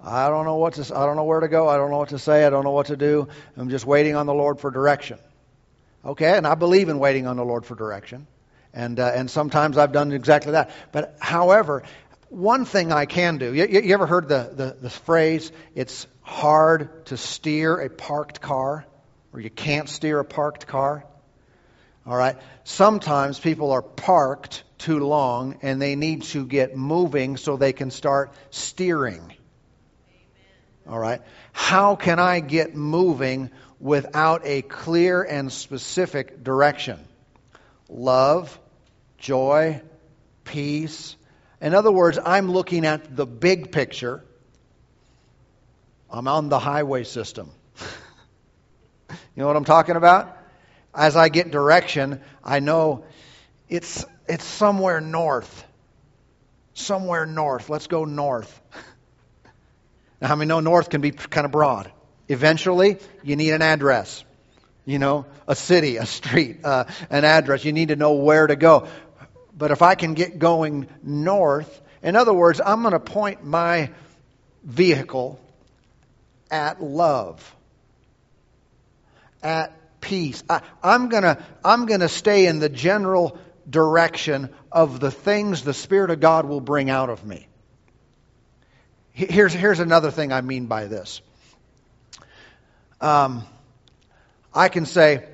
I 0.00 0.28
don't 0.28 0.44
know 0.44 0.56
what 0.56 0.74
to 0.74 0.96
I 0.96 1.06
don't 1.06 1.16
know 1.16 1.24
where 1.24 1.40
to 1.40 1.48
go. 1.48 1.68
I 1.68 1.76
don't 1.76 1.90
know 1.90 1.98
what 1.98 2.10
to 2.10 2.18
say. 2.18 2.44
I 2.44 2.50
don't 2.50 2.64
know 2.64 2.72
what 2.72 2.86
to 2.86 2.96
do. 2.96 3.28
I'm 3.56 3.70
just 3.70 3.86
waiting 3.86 4.16
on 4.16 4.26
the 4.26 4.34
Lord 4.34 4.60
for 4.60 4.70
direction. 4.70 5.18
Okay, 6.04 6.36
and 6.36 6.46
I 6.46 6.54
believe 6.54 6.88
in 6.88 6.98
waiting 6.98 7.26
on 7.26 7.36
the 7.36 7.44
Lord 7.44 7.64
for 7.64 7.74
direction. 7.74 8.26
And, 8.74 8.98
uh, 8.98 9.12
and 9.14 9.30
sometimes 9.30 9.78
I've 9.78 9.92
done 9.92 10.12
exactly 10.12 10.52
that. 10.52 10.70
But 10.92 11.16
however, 11.20 11.84
one 12.28 12.64
thing 12.64 12.92
I 12.92 13.06
can 13.06 13.38
do, 13.38 13.54
you, 13.54 13.66
you 13.66 13.94
ever 13.94 14.06
heard 14.06 14.28
the, 14.28 14.50
the, 14.52 14.76
the 14.80 14.90
phrase, 14.90 15.52
it's 15.74 16.06
hard 16.20 17.06
to 17.06 17.16
steer 17.16 17.78
a 17.78 17.88
parked 17.88 18.40
car, 18.40 18.84
or 19.32 19.40
you 19.40 19.50
can't 19.50 19.88
steer 19.88 20.18
a 20.18 20.24
parked 20.24 20.66
car? 20.66 21.04
All 22.06 22.16
right. 22.16 22.36
Sometimes 22.64 23.38
people 23.38 23.72
are 23.72 23.80
parked 23.80 24.64
too 24.76 24.98
long 24.98 25.58
and 25.62 25.80
they 25.80 25.96
need 25.96 26.24
to 26.24 26.44
get 26.44 26.76
moving 26.76 27.38
so 27.38 27.56
they 27.56 27.72
can 27.72 27.90
start 27.90 28.32
steering. 28.50 29.32
All 30.86 30.98
right. 30.98 31.22
How 31.52 31.96
can 31.96 32.18
I 32.18 32.40
get 32.40 32.74
moving 32.74 33.50
without 33.84 34.40
a 34.46 34.62
clear 34.62 35.22
and 35.22 35.52
specific 35.52 36.42
direction. 36.42 36.98
Love, 37.90 38.58
joy, 39.18 39.82
peace. 40.42 41.16
In 41.60 41.74
other 41.74 41.92
words, 41.92 42.18
I'm 42.24 42.50
looking 42.50 42.86
at 42.86 43.14
the 43.14 43.26
big 43.26 43.72
picture. 43.72 44.24
I'm 46.10 46.26
on 46.26 46.48
the 46.48 46.58
highway 46.58 47.04
system. 47.04 47.50
you 49.10 49.16
know 49.36 49.46
what 49.46 49.56
I'm 49.56 49.66
talking 49.66 49.96
about? 49.96 50.34
As 50.94 51.14
I 51.14 51.28
get 51.28 51.50
direction, 51.50 52.22
I 52.42 52.60
know 52.60 53.04
it's 53.68 54.06
it's 54.26 54.46
somewhere 54.46 55.02
north. 55.02 55.66
Somewhere 56.72 57.26
north. 57.26 57.68
Let's 57.68 57.86
go 57.86 58.06
north. 58.06 58.62
now, 60.22 60.28
how 60.28 60.36
many 60.36 60.48
know 60.48 60.60
north 60.60 60.88
can 60.88 61.02
be 61.02 61.10
kind 61.10 61.44
of 61.44 61.52
broad? 61.52 61.92
Eventually, 62.28 62.98
you 63.22 63.36
need 63.36 63.50
an 63.50 63.62
address. 63.62 64.24
You 64.86 64.98
know, 64.98 65.26
a 65.48 65.54
city, 65.54 65.96
a 65.96 66.06
street, 66.06 66.60
uh, 66.64 66.84
an 67.08 67.24
address. 67.24 67.64
You 67.64 67.72
need 67.72 67.88
to 67.88 67.96
know 67.96 68.14
where 68.14 68.46
to 68.46 68.56
go. 68.56 68.86
But 69.56 69.70
if 69.70 69.82
I 69.82 69.94
can 69.94 70.14
get 70.14 70.38
going 70.38 70.88
north, 71.02 71.80
in 72.02 72.16
other 72.16 72.34
words, 72.34 72.60
I'm 72.64 72.82
going 72.82 72.92
to 72.92 73.00
point 73.00 73.44
my 73.44 73.90
vehicle 74.62 75.40
at 76.50 76.82
love, 76.82 77.54
at 79.42 80.00
peace. 80.00 80.42
I, 80.48 80.60
am 80.82 81.08
gonna, 81.08 81.44
I'm 81.64 81.86
gonna 81.86 82.08
stay 82.08 82.46
in 82.46 82.58
the 82.58 82.68
general 82.68 83.38
direction 83.68 84.50
of 84.70 85.00
the 85.00 85.10
things 85.10 85.62
the 85.62 85.74
Spirit 85.74 86.10
of 86.10 86.20
God 86.20 86.46
will 86.46 86.60
bring 86.60 86.90
out 86.90 87.10
of 87.10 87.24
me. 87.24 87.48
Here's, 89.12 89.52
here's 89.52 89.80
another 89.80 90.10
thing 90.10 90.32
I 90.32 90.40
mean 90.40 90.66
by 90.66 90.86
this. 90.86 91.22
Um, 93.04 93.44
I 94.54 94.70
can 94.70 94.86
say, 94.86 95.26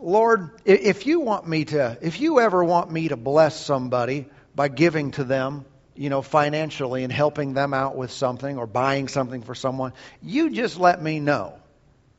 Lord, 0.00 0.50
if 0.64 1.04
you 1.04 1.20
want 1.20 1.46
me 1.46 1.66
to, 1.66 1.98
if 2.00 2.20
you 2.22 2.40
ever 2.40 2.64
want 2.64 2.90
me 2.90 3.08
to 3.08 3.18
bless 3.18 3.60
somebody 3.60 4.24
by 4.54 4.68
giving 4.68 5.10
to 5.10 5.24
them, 5.24 5.66
you 5.94 6.08
know, 6.08 6.22
financially 6.22 7.04
and 7.04 7.12
helping 7.12 7.52
them 7.52 7.74
out 7.74 7.96
with 7.96 8.12
something 8.12 8.56
or 8.56 8.66
buying 8.66 9.08
something 9.08 9.42
for 9.42 9.54
someone, 9.54 9.92
you 10.22 10.48
just 10.48 10.78
let 10.80 11.02
me 11.02 11.20
know 11.20 11.52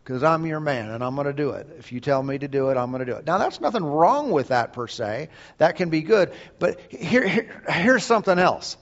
because 0.03 0.22
I'm 0.22 0.45
your 0.45 0.60
man 0.60 0.91
and 0.91 1.03
I'm 1.03 1.16
going 1.16 1.26
to 1.26 1.34
do 1.34 1.51
it. 1.51 1.66
If 1.80 1.91
you 1.91 2.01
tell 2.01 2.22
me 2.22 2.38
to 2.38 2.47
do 2.47 2.70
it, 2.70 2.78
I'm 2.78 2.91
going 2.91 3.03
to 3.03 3.12
do 3.12 3.18
it. 3.18 3.26
Now, 3.26 3.39
that's 3.39 3.60
nothing 3.60 3.84
wrong 3.84 4.30
with 4.30 4.49
that 4.49 4.74
per 4.74 4.88
se. 4.88 5.30
That 5.57 5.76
can 5.76 5.89
be 5.89 6.01
good. 6.01 6.34
But 6.60 6.80
here, 6.91 7.28
here 7.28 7.64
here's 7.68 8.03
something 8.03 8.38
else. 8.38 8.78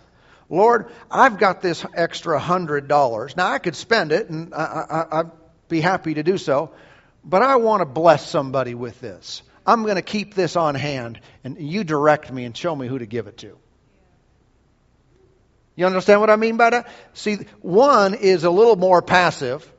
Lord, 0.49 0.91
I've 1.09 1.38
got 1.38 1.61
this 1.61 1.86
extra 1.93 2.38
hundred 2.38 2.89
dollars. 2.89 3.38
Now, 3.38 3.47
I 3.47 3.59
could 3.59 3.78
spend 3.78 4.11
it 4.11 4.30
and 4.30 4.53
I, 4.53 4.59
I, 4.89 5.19
I'd 5.19 5.32
be 5.68 5.82
happy 5.82 6.15
to 6.15 6.24
do 6.24 6.38
so, 6.38 6.72
but 7.24 7.41
I 7.41 7.57
want 7.57 7.82
to 7.82 7.86
bless 7.86 8.28
somebody 8.28 8.76
with 8.76 8.99
this. 9.01 9.41
I'm 9.65 9.84
going 9.84 9.95
to 9.95 10.01
keep 10.01 10.34
this 10.34 10.55
on 10.55 10.76
hand 10.76 11.20
and 11.43 11.59
you 11.59 11.84
direct 11.84 12.32
me 12.32 12.45
and 12.45 12.55
show 12.55 12.76
me 12.76 12.88
who 12.88 12.99
to 12.99 13.05
give 13.05 13.28
it 13.28 13.38
to. 13.39 13.57
You 15.76 15.86
understand 15.86 16.22
what 16.22 16.30
I 16.30 16.38
mean 16.38 16.57
by 16.57 16.72
that? 16.72 16.89
See, 17.13 17.36
one 17.61 18.13
is 18.13 18.43
a 18.43 18.49
little 18.49 18.76
more 18.76 19.01
passive 19.01 19.72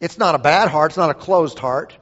it's 0.00 0.16
not 0.16 0.34
a 0.34 0.38
bad 0.38 0.68
heart. 0.68 0.92
It's 0.92 0.96
not 0.96 1.10
a 1.10 1.14
closed 1.14 1.58
heart. 1.58 1.96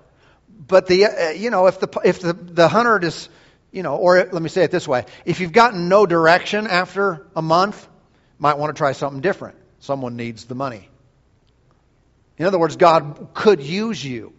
But 0.66 0.86
the, 0.86 1.06
uh, 1.06 1.30
you 1.30 1.50
know, 1.50 1.66
if 1.66 1.80
the, 1.80 2.00
if 2.04 2.20
the, 2.20 2.32
the 2.32 2.68
hundred 2.68 3.04
is, 3.04 3.28
you 3.72 3.82
know, 3.82 3.96
or 3.96 4.28
let 4.32 4.42
me 4.42 4.48
say 4.48 4.62
it 4.62 4.70
this 4.70 4.86
way. 4.86 5.04
If 5.24 5.40
you've 5.40 5.52
gotten 5.52 5.88
no 5.88 6.06
direction 6.06 6.66
after 6.66 7.26
a 7.34 7.42
month, 7.42 7.86
might 8.38 8.56
want 8.56 8.74
to 8.74 8.78
try 8.78 8.92
something 8.92 9.20
different. 9.20 9.56
Someone 9.80 10.16
needs 10.16 10.44
the 10.44 10.54
money. 10.54 10.88
In 12.38 12.46
other 12.46 12.58
words, 12.58 12.76
God 12.76 13.30
could 13.34 13.62
use 13.62 14.04
you. 14.04 14.32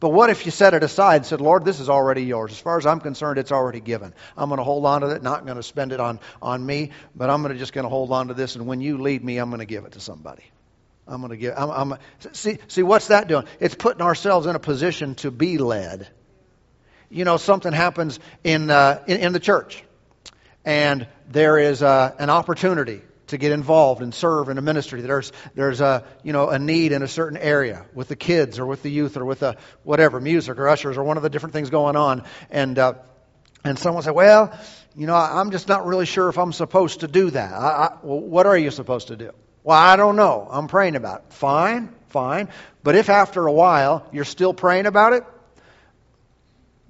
But 0.00 0.10
what 0.10 0.28
if 0.28 0.44
you 0.44 0.52
set 0.52 0.74
it 0.74 0.82
aside 0.82 1.16
and 1.16 1.26
said, 1.26 1.40
Lord, 1.40 1.64
this 1.64 1.80
is 1.80 1.88
already 1.88 2.24
yours. 2.24 2.52
As 2.52 2.58
far 2.58 2.76
as 2.76 2.84
I'm 2.84 3.00
concerned, 3.00 3.38
it's 3.38 3.52
already 3.52 3.80
given. 3.80 4.12
I'm 4.36 4.50
going 4.50 4.58
to 4.58 4.64
hold 4.64 4.84
on 4.84 5.00
to 5.00 5.08
it, 5.08 5.22
not 5.22 5.46
going 5.46 5.56
to 5.56 5.62
spend 5.62 5.92
it 5.92 6.00
on, 6.00 6.20
on 6.42 6.64
me, 6.64 6.90
but 7.14 7.30
I'm 7.30 7.42
going 7.42 7.54
to 7.54 7.58
just 7.58 7.72
going 7.72 7.84
to 7.84 7.88
hold 7.88 8.12
on 8.12 8.28
to 8.28 8.34
this, 8.34 8.56
and 8.56 8.66
when 8.66 8.80
you 8.80 8.98
lead 8.98 9.24
me, 9.24 9.38
I'm 9.38 9.48
going 9.48 9.60
to 9.60 9.66
give 9.66 9.84
it 9.84 9.92
to 9.92 10.00
somebody. 10.00 10.42
I'm 11.06 11.20
going 11.20 11.30
to 11.30 11.36
give. 11.36 11.54
I'm, 11.56 11.92
I'm, 11.92 11.98
see, 12.32 12.58
see, 12.68 12.82
what's 12.82 13.08
that 13.08 13.28
doing? 13.28 13.46
It's 13.60 13.74
putting 13.74 14.02
ourselves 14.02 14.46
in 14.46 14.56
a 14.56 14.58
position 14.58 15.14
to 15.16 15.30
be 15.30 15.58
led. 15.58 16.08
You 17.10 17.24
know, 17.24 17.36
something 17.36 17.72
happens 17.72 18.18
in 18.42 18.70
uh, 18.70 19.02
in, 19.06 19.20
in, 19.20 19.32
the 19.32 19.40
church, 19.40 19.84
and 20.64 21.06
there 21.30 21.58
is 21.58 21.82
uh, 21.82 22.14
an 22.18 22.30
opportunity 22.30 23.02
to 23.34 23.38
get 23.38 23.52
involved 23.52 24.00
and 24.02 24.14
serve 24.14 24.48
in 24.48 24.58
a 24.58 24.62
ministry. 24.62 25.02
There's 25.02 25.32
there's 25.54 25.80
a 25.80 26.04
you 26.22 26.32
know 26.32 26.48
a 26.48 26.58
need 26.58 26.92
in 26.92 27.02
a 27.02 27.08
certain 27.08 27.36
area 27.36 27.84
with 27.92 28.08
the 28.08 28.16
kids 28.16 28.58
or 28.58 28.66
with 28.66 28.82
the 28.82 28.90
youth 28.90 29.16
or 29.16 29.24
with 29.24 29.40
the 29.40 29.56
whatever 29.82 30.20
music 30.20 30.58
or 30.58 30.68
ushers 30.68 30.96
or 30.96 31.04
one 31.04 31.16
of 31.16 31.22
the 31.22 31.30
different 31.30 31.52
things 31.52 31.70
going 31.70 31.96
on, 31.96 32.24
and 32.50 32.78
uh, 32.78 32.94
and 33.64 33.78
someone 33.78 34.02
said, 34.02 34.14
well, 34.14 34.58
you 34.94 35.06
know, 35.06 35.14
I'm 35.14 35.50
just 35.50 35.68
not 35.68 35.86
really 35.86 36.06
sure 36.06 36.28
if 36.28 36.38
I'm 36.38 36.52
supposed 36.52 37.00
to 37.00 37.08
do 37.08 37.30
that. 37.30 37.52
I, 37.52 37.56
I, 37.56 37.96
well, 38.02 38.20
what 38.20 38.46
are 38.46 38.56
you 38.56 38.70
supposed 38.70 39.08
to 39.08 39.16
do? 39.16 39.32
Well, 39.62 39.78
I 39.78 39.96
don't 39.96 40.16
know. 40.16 40.46
I'm 40.50 40.68
praying 40.68 40.96
about 40.96 41.20
it. 41.20 41.32
Fine, 41.32 41.94
fine. 42.08 42.48
But 42.82 42.94
if 42.94 43.08
after 43.08 43.46
a 43.46 43.52
while 43.52 44.06
you're 44.12 44.24
still 44.24 44.52
praying 44.52 44.86
about 44.86 45.14
it, 45.14 45.24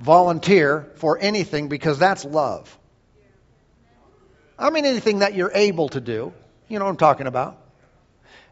volunteer 0.01 0.91
for 0.97 1.19
anything 1.19 1.69
because 1.69 1.99
that's 1.99 2.25
love. 2.25 2.77
I 4.59 4.71
mean, 4.71 4.85
anything 4.85 5.21
that 5.21 5.35
you're 5.35 5.53
able 5.53 5.89
to 5.91 6.01
do. 6.01 6.33
You 6.69 6.79
know 6.79 6.85
what 6.85 6.93
I'm 6.93 6.97
talking 6.97 7.27
about. 7.27 7.59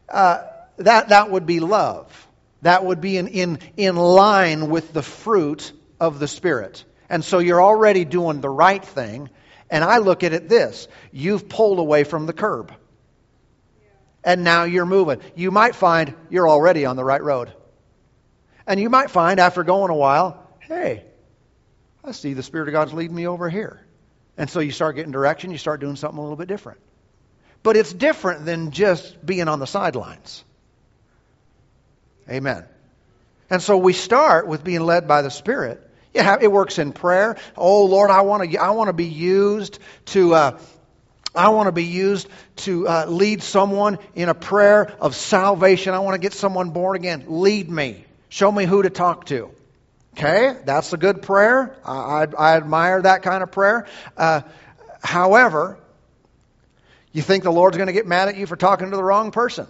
Uh, 0.08 0.42
that, 0.78 1.08
that 1.08 1.30
would 1.30 1.46
be 1.46 1.60
love. 1.60 2.28
That 2.62 2.84
would 2.84 3.00
be 3.00 3.16
in, 3.16 3.28
in, 3.28 3.58
in 3.76 3.96
line 3.96 4.68
with 4.68 4.92
the 4.92 5.02
fruit 5.02 5.72
of 6.00 6.18
the 6.18 6.28
Spirit. 6.28 6.84
And 7.08 7.24
so 7.24 7.38
you're 7.38 7.62
already 7.62 8.04
doing 8.04 8.40
the 8.40 8.50
right 8.50 8.84
thing. 8.84 9.30
And 9.70 9.82
I 9.82 9.98
look 9.98 10.22
at 10.22 10.32
it 10.32 10.48
this 10.48 10.88
you've 11.12 11.48
pulled 11.48 11.78
away 11.78 12.04
from 12.04 12.26
the 12.26 12.32
curb 12.32 12.72
and 14.24 14.44
now 14.44 14.64
you're 14.64 14.86
moving. 14.86 15.20
You 15.34 15.50
might 15.50 15.74
find 15.74 16.14
you're 16.30 16.48
already 16.48 16.84
on 16.84 16.96
the 16.96 17.04
right 17.04 17.22
road. 17.22 17.52
And 18.66 18.78
you 18.78 18.88
might 18.88 19.10
find 19.10 19.40
after 19.40 19.64
going 19.64 19.90
a 19.90 19.94
while, 19.94 20.46
hey, 20.60 21.04
I 22.04 22.12
see 22.12 22.34
the 22.34 22.42
Spirit 22.42 22.68
of 22.68 22.72
God's 22.72 22.92
leading 22.92 23.16
me 23.16 23.26
over 23.26 23.48
here. 23.48 23.84
And 24.36 24.48
so 24.48 24.60
you 24.60 24.72
start 24.72 24.96
getting 24.96 25.12
direction, 25.12 25.50
you 25.50 25.58
start 25.58 25.80
doing 25.80 25.96
something 25.96 26.18
a 26.18 26.22
little 26.22 26.36
bit 26.36 26.48
different. 26.48 26.80
But 27.62 27.76
it's 27.76 27.92
different 27.92 28.44
than 28.44 28.70
just 28.70 29.24
being 29.24 29.48
on 29.48 29.58
the 29.58 29.66
sidelines. 29.66 30.44
Amen. 32.28 32.64
And 33.50 33.62
so 33.62 33.76
we 33.76 33.92
start 33.92 34.46
with 34.46 34.64
being 34.64 34.80
led 34.80 35.06
by 35.06 35.22
the 35.22 35.30
Spirit. 35.30 35.86
Yeah, 36.14 36.38
it 36.40 36.50
works 36.50 36.78
in 36.78 36.92
prayer. 36.92 37.36
Oh 37.56 37.84
Lord, 37.86 38.10
I 38.10 38.22
want 38.22 38.50
to 38.50 38.58
I 38.58 38.70
want 38.70 38.88
to 38.88 38.92
be 38.92 39.06
used 39.06 39.78
to 40.06 40.34
uh, 40.34 40.58
I 41.34 41.48
want 41.50 41.68
to 41.68 41.72
be 41.72 41.84
used 41.84 42.28
to 42.56 42.86
uh, 42.86 43.06
lead 43.06 43.42
someone 43.42 43.98
in 44.14 44.28
a 44.28 44.34
prayer 44.34 44.94
of 45.00 45.14
salvation. 45.14 45.94
I 45.94 46.00
want 46.00 46.14
to 46.14 46.18
get 46.18 46.34
someone 46.34 46.70
born 46.70 46.96
again. 46.96 47.24
Lead 47.28 47.70
me. 47.70 48.04
Show 48.28 48.50
me 48.52 48.64
who 48.64 48.82
to 48.82 48.90
talk 48.90 49.26
to. 49.26 49.50
Okay, 50.14 50.56
that's 50.64 50.92
a 50.92 50.98
good 50.98 51.22
prayer. 51.22 51.74
I, 51.84 51.92
I, 51.92 52.26
I 52.38 52.56
admire 52.56 53.00
that 53.02 53.22
kind 53.22 53.42
of 53.42 53.50
prayer. 53.50 53.86
Uh, 54.16 54.42
however, 55.02 55.78
you 57.12 57.22
think 57.22 57.44
the 57.44 57.52
Lord's 57.52 57.76
going 57.76 57.86
to 57.86 57.92
get 57.94 58.06
mad 58.06 58.28
at 58.28 58.36
you 58.36 58.46
for 58.46 58.56
talking 58.56 58.90
to 58.90 58.96
the 58.96 59.02
wrong 59.02 59.30
person. 59.30 59.66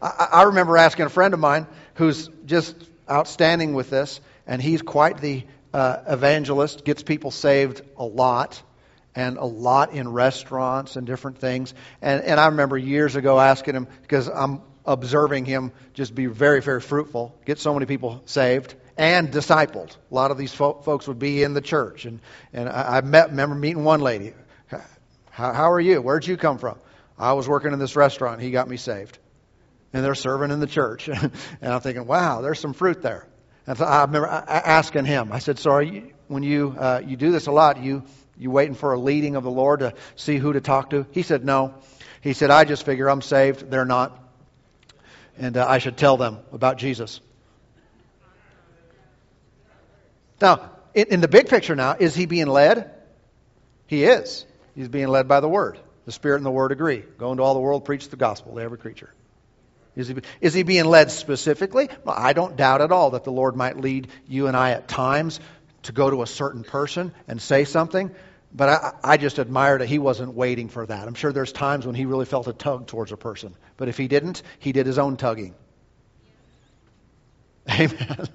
I, 0.00 0.28
I 0.32 0.42
remember 0.44 0.76
asking 0.76 1.06
a 1.06 1.10
friend 1.10 1.34
of 1.34 1.40
mine 1.40 1.66
who's 1.94 2.28
just 2.46 2.76
outstanding 3.10 3.74
with 3.74 3.90
this, 3.90 4.20
and 4.46 4.62
he's 4.62 4.82
quite 4.82 5.18
the 5.18 5.44
uh, 5.72 5.98
evangelist, 6.06 6.84
gets 6.84 7.02
people 7.02 7.32
saved 7.32 7.82
a 7.96 8.04
lot 8.04 8.62
and 9.16 9.36
a 9.36 9.44
lot 9.44 9.92
in 9.92 10.08
restaurants 10.12 10.96
and 10.96 11.06
different 11.06 11.38
things. 11.38 11.74
And, 12.00 12.22
and 12.22 12.38
I 12.38 12.46
remember 12.46 12.78
years 12.78 13.16
ago 13.16 13.38
asking 13.40 13.74
him, 13.74 13.88
because 14.02 14.28
I'm 14.28 14.62
observing 14.86 15.44
him 15.44 15.72
just 15.94 16.14
be 16.14 16.26
very, 16.26 16.60
very 16.60 16.80
fruitful, 16.80 17.34
get 17.44 17.58
so 17.58 17.72
many 17.72 17.86
people 17.86 18.22
saved 18.26 18.74
and 18.96 19.30
discipled. 19.32 19.96
A 20.10 20.14
lot 20.14 20.30
of 20.30 20.38
these 20.38 20.52
fo- 20.52 20.80
folks 20.80 21.08
would 21.08 21.18
be 21.18 21.42
in 21.42 21.54
the 21.54 21.60
church. 21.60 22.04
And, 22.04 22.20
and 22.52 22.68
I, 22.68 22.98
I 22.98 23.00
met, 23.00 23.30
remember 23.30 23.54
meeting 23.56 23.84
one 23.84 24.00
lady. 24.00 24.34
How, 25.30 25.52
how 25.52 25.72
are 25.72 25.80
you? 25.80 26.00
Where'd 26.00 26.26
you 26.26 26.36
come 26.36 26.58
from? 26.58 26.78
I 27.18 27.32
was 27.32 27.48
working 27.48 27.72
in 27.72 27.78
this 27.78 27.96
restaurant. 27.96 28.40
He 28.40 28.50
got 28.50 28.68
me 28.68 28.76
saved. 28.76 29.18
And 29.92 30.04
they're 30.04 30.14
serving 30.14 30.50
in 30.50 30.60
the 30.60 30.66
church. 30.66 31.08
and 31.08 31.32
I'm 31.62 31.80
thinking, 31.80 32.06
wow, 32.06 32.40
there's 32.40 32.60
some 32.60 32.72
fruit 32.72 33.02
there. 33.02 33.26
And 33.66 33.78
so 33.78 33.84
I 33.84 34.02
remember 34.02 34.28
asking 34.28 35.06
him, 35.06 35.32
I 35.32 35.38
said, 35.38 35.58
so 35.58 35.78
you, 35.78 36.12
when 36.28 36.42
you, 36.42 36.76
uh, 36.78 37.02
you 37.04 37.16
do 37.16 37.32
this 37.32 37.46
a 37.46 37.52
lot, 37.52 37.82
you, 37.82 38.04
you 38.36 38.50
waiting 38.50 38.74
for 38.74 38.92
a 38.92 38.98
leading 38.98 39.36
of 39.36 39.44
the 39.44 39.50
Lord 39.50 39.80
to 39.80 39.94
see 40.16 40.36
who 40.36 40.52
to 40.52 40.60
talk 40.60 40.90
to? 40.90 41.06
He 41.12 41.22
said, 41.22 41.44
No. 41.44 41.74
He 42.20 42.32
said, 42.32 42.50
I 42.50 42.64
just 42.64 42.84
figure 42.84 43.08
I'm 43.08 43.22
saved. 43.22 43.70
They're 43.70 43.84
not. 43.84 44.18
And 45.38 45.56
uh, 45.56 45.66
I 45.68 45.78
should 45.78 45.96
tell 45.96 46.16
them 46.16 46.38
about 46.52 46.78
Jesus. 46.78 47.20
Now, 50.40 50.70
in, 50.94 51.06
in 51.10 51.20
the 51.20 51.28
big 51.28 51.48
picture 51.48 51.74
now, 51.74 51.96
is 51.98 52.14
he 52.14 52.26
being 52.26 52.46
led? 52.46 52.90
He 53.86 54.04
is. 54.04 54.46
He's 54.74 54.88
being 54.88 55.08
led 55.08 55.28
by 55.28 55.40
the 55.40 55.48
Word. 55.48 55.78
The 56.06 56.12
Spirit 56.12 56.36
and 56.36 56.46
the 56.46 56.50
Word 56.50 56.72
agree. 56.72 57.02
Go 57.18 57.30
into 57.32 57.42
all 57.42 57.54
the 57.54 57.60
world, 57.60 57.84
preach 57.84 58.08
the 58.08 58.16
gospel 58.16 58.54
to 58.54 58.60
every 58.60 58.78
creature. 58.78 59.10
Is 59.96 60.08
he, 60.08 60.16
is 60.40 60.54
he 60.54 60.64
being 60.64 60.86
led 60.86 61.10
specifically? 61.10 61.88
Well, 62.04 62.16
I 62.18 62.32
don't 62.32 62.56
doubt 62.56 62.80
at 62.80 62.90
all 62.90 63.10
that 63.10 63.24
the 63.24 63.30
Lord 63.30 63.54
might 63.54 63.78
lead 63.78 64.08
you 64.28 64.48
and 64.48 64.56
I 64.56 64.70
at 64.72 64.88
times 64.88 65.38
to 65.84 65.92
go 65.92 66.10
to 66.10 66.22
a 66.22 66.26
certain 66.26 66.64
person 66.64 67.12
and 67.28 67.40
say 67.40 67.64
something. 67.64 68.10
But 68.54 68.68
I, 68.68 68.92
I, 69.02 69.16
just 69.16 69.40
admire 69.40 69.78
that 69.78 69.88
he 69.88 69.98
wasn't 69.98 70.34
waiting 70.34 70.68
for 70.68 70.86
that. 70.86 71.08
I'm 71.08 71.14
sure 71.14 71.32
there's 71.32 71.50
times 71.50 71.86
when 71.86 71.96
he 71.96 72.06
really 72.06 72.24
felt 72.24 72.46
a 72.46 72.52
tug 72.52 72.86
towards 72.86 73.10
a 73.10 73.16
person. 73.16 73.56
But 73.76 73.88
if 73.88 73.96
he 73.96 74.06
didn't, 74.06 74.42
he 74.60 74.70
did 74.70 74.86
his 74.86 74.96
own 74.96 75.16
tugging. 75.16 75.56
Amen. 77.70 78.28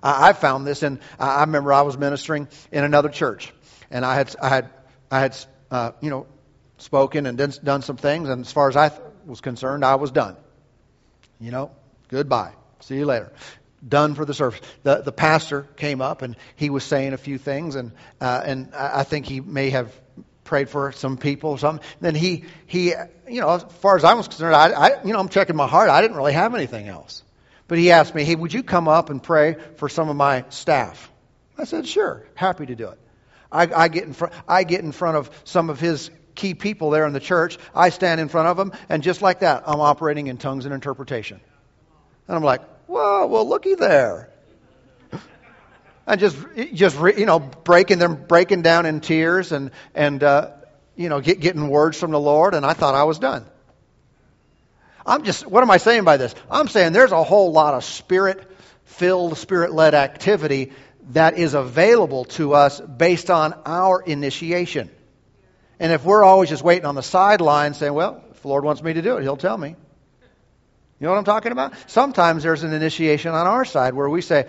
I, 0.00 0.28
I 0.28 0.32
found 0.32 0.64
this, 0.64 0.84
and 0.84 1.00
I 1.18 1.40
remember 1.40 1.72
I 1.72 1.82
was 1.82 1.98
ministering 1.98 2.46
in 2.70 2.84
another 2.84 3.08
church, 3.08 3.52
and 3.90 4.04
I 4.04 4.14
had 4.14 4.36
I 4.40 4.48
had 4.48 4.70
I 5.10 5.20
had 5.20 5.36
uh, 5.70 5.92
you 6.00 6.10
know 6.10 6.26
spoken 6.78 7.26
and 7.26 7.36
done, 7.36 7.52
done 7.64 7.82
some 7.82 7.96
things, 7.96 8.28
and 8.28 8.44
as 8.44 8.52
far 8.52 8.68
as 8.68 8.76
I 8.76 8.92
was 9.26 9.40
concerned, 9.40 9.84
I 9.84 9.96
was 9.96 10.12
done. 10.12 10.36
You 11.40 11.50
know, 11.50 11.72
goodbye. 12.08 12.52
See 12.80 12.96
you 12.96 13.06
later 13.06 13.32
done 13.86 14.14
for 14.14 14.24
the 14.24 14.34
service. 14.34 14.60
The, 14.82 15.02
the 15.02 15.12
pastor 15.12 15.62
came 15.76 16.00
up 16.00 16.22
and 16.22 16.36
he 16.56 16.70
was 16.70 16.84
saying 16.84 17.12
a 17.12 17.18
few 17.18 17.38
things, 17.38 17.74
and, 17.74 17.92
uh, 18.20 18.42
and 18.44 18.74
I 18.74 19.04
think 19.04 19.26
he 19.26 19.40
may 19.40 19.70
have 19.70 19.92
prayed 20.44 20.68
for 20.68 20.92
some 20.92 21.16
people 21.16 21.50
or 21.50 21.58
something. 21.58 21.84
Then 22.00 22.14
he, 22.14 22.44
he, 22.66 22.92
you 23.28 23.40
know, 23.40 23.50
as 23.50 23.62
far 23.80 23.96
as 23.96 24.04
I 24.04 24.14
was 24.14 24.28
concerned, 24.28 24.54
I, 24.54 24.70
I, 24.70 25.02
you 25.02 25.12
know, 25.12 25.18
I'm 25.18 25.28
checking 25.28 25.56
my 25.56 25.66
heart. 25.66 25.88
I 25.88 26.02
didn't 26.02 26.16
really 26.16 26.32
have 26.32 26.54
anything 26.54 26.88
else. 26.88 27.22
But 27.68 27.78
he 27.78 27.90
asked 27.90 28.14
me, 28.14 28.24
hey, 28.24 28.34
would 28.34 28.52
you 28.52 28.62
come 28.62 28.88
up 28.88 29.08
and 29.08 29.22
pray 29.22 29.56
for 29.76 29.88
some 29.88 30.08
of 30.08 30.16
my 30.16 30.44
staff? 30.50 31.10
I 31.56 31.64
said, 31.64 31.86
sure, 31.86 32.26
happy 32.34 32.66
to 32.66 32.74
do 32.74 32.88
it. 32.88 32.98
I, 33.50 33.62
I, 33.84 33.88
get 33.88 34.04
in 34.04 34.12
front, 34.14 34.34
I 34.48 34.64
get 34.64 34.80
in 34.80 34.92
front 34.92 35.16
of 35.16 35.30
some 35.44 35.70
of 35.70 35.78
his 35.78 36.10
key 36.34 36.54
people 36.54 36.90
there 36.90 37.06
in 37.06 37.12
the 37.12 37.20
church. 37.20 37.58
I 37.74 37.90
stand 37.90 38.20
in 38.20 38.28
front 38.28 38.48
of 38.48 38.56
them, 38.56 38.72
and 38.88 39.02
just 39.02 39.22
like 39.22 39.40
that, 39.40 39.64
I'm 39.66 39.80
operating 39.80 40.26
in 40.26 40.38
tongues 40.38 40.64
and 40.64 40.74
interpretation. 40.74 41.40
And 42.26 42.36
I'm 42.36 42.42
like, 42.42 42.62
whoa, 42.86 43.26
well, 43.26 43.48
looky 43.48 43.74
there. 43.74 44.28
And 46.06 46.18
just, 46.18 46.36
just 46.72 46.98
you 47.16 47.26
know, 47.26 47.38
breaking 47.38 47.98
them, 47.98 48.24
breaking 48.26 48.62
down 48.62 48.86
in 48.86 49.00
tears, 49.00 49.52
and 49.52 49.70
and 49.94 50.22
uh, 50.22 50.50
you 50.96 51.08
know, 51.08 51.20
get, 51.20 51.40
getting 51.40 51.68
words 51.68 51.98
from 51.98 52.10
the 52.10 52.20
Lord. 52.20 52.54
And 52.54 52.66
I 52.66 52.72
thought 52.72 52.94
I 52.94 53.04
was 53.04 53.18
done. 53.18 53.46
I'm 55.04 55.24
just, 55.24 55.46
what 55.46 55.62
am 55.62 55.70
I 55.70 55.78
saying 55.78 56.04
by 56.04 56.16
this? 56.16 56.34
I'm 56.50 56.68
saying 56.68 56.92
there's 56.92 57.12
a 57.12 57.22
whole 57.22 57.52
lot 57.52 57.74
of 57.74 57.84
spirit 57.84 58.48
filled, 58.84 59.36
spirit 59.38 59.72
led 59.72 59.94
activity 59.94 60.72
that 61.10 61.36
is 61.36 61.54
available 61.54 62.24
to 62.24 62.54
us 62.54 62.80
based 62.80 63.30
on 63.30 63.54
our 63.66 64.00
initiation. 64.00 64.90
And 65.80 65.92
if 65.92 66.04
we're 66.04 66.22
always 66.22 66.48
just 66.48 66.62
waiting 66.62 66.84
on 66.84 66.94
the 66.94 67.02
sidelines 67.02 67.78
saying, 67.78 67.94
well, 67.94 68.22
if 68.30 68.42
the 68.42 68.48
Lord 68.48 68.64
wants 68.64 68.82
me 68.82 68.92
to 68.92 69.02
do 69.02 69.16
it, 69.16 69.22
He'll 69.22 69.36
tell 69.36 69.58
me. 69.58 69.74
You 71.02 71.08
know 71.08 71.14
what 71.14 71.18
I'm 71.18 71.24
talking 71.24 71.50
about? 71.50 71.74
Sometimes 71.88 72.44
there's 72.44 72.62
an 72.62 72.72
initiation 72.72 73.32
on 73.32 73.48
our 73.48 73.64
side 73.64 73.92
where 73.92 74.08
we 74.08 74.22
say, 74.22 74.46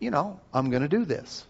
you 0.00 0.10
know, 0.10 0.38
I'm 0.52 0.68
going 0.68 0.82
to 0.82 0.88
do 0.88 1.06
this. 1.06 1.46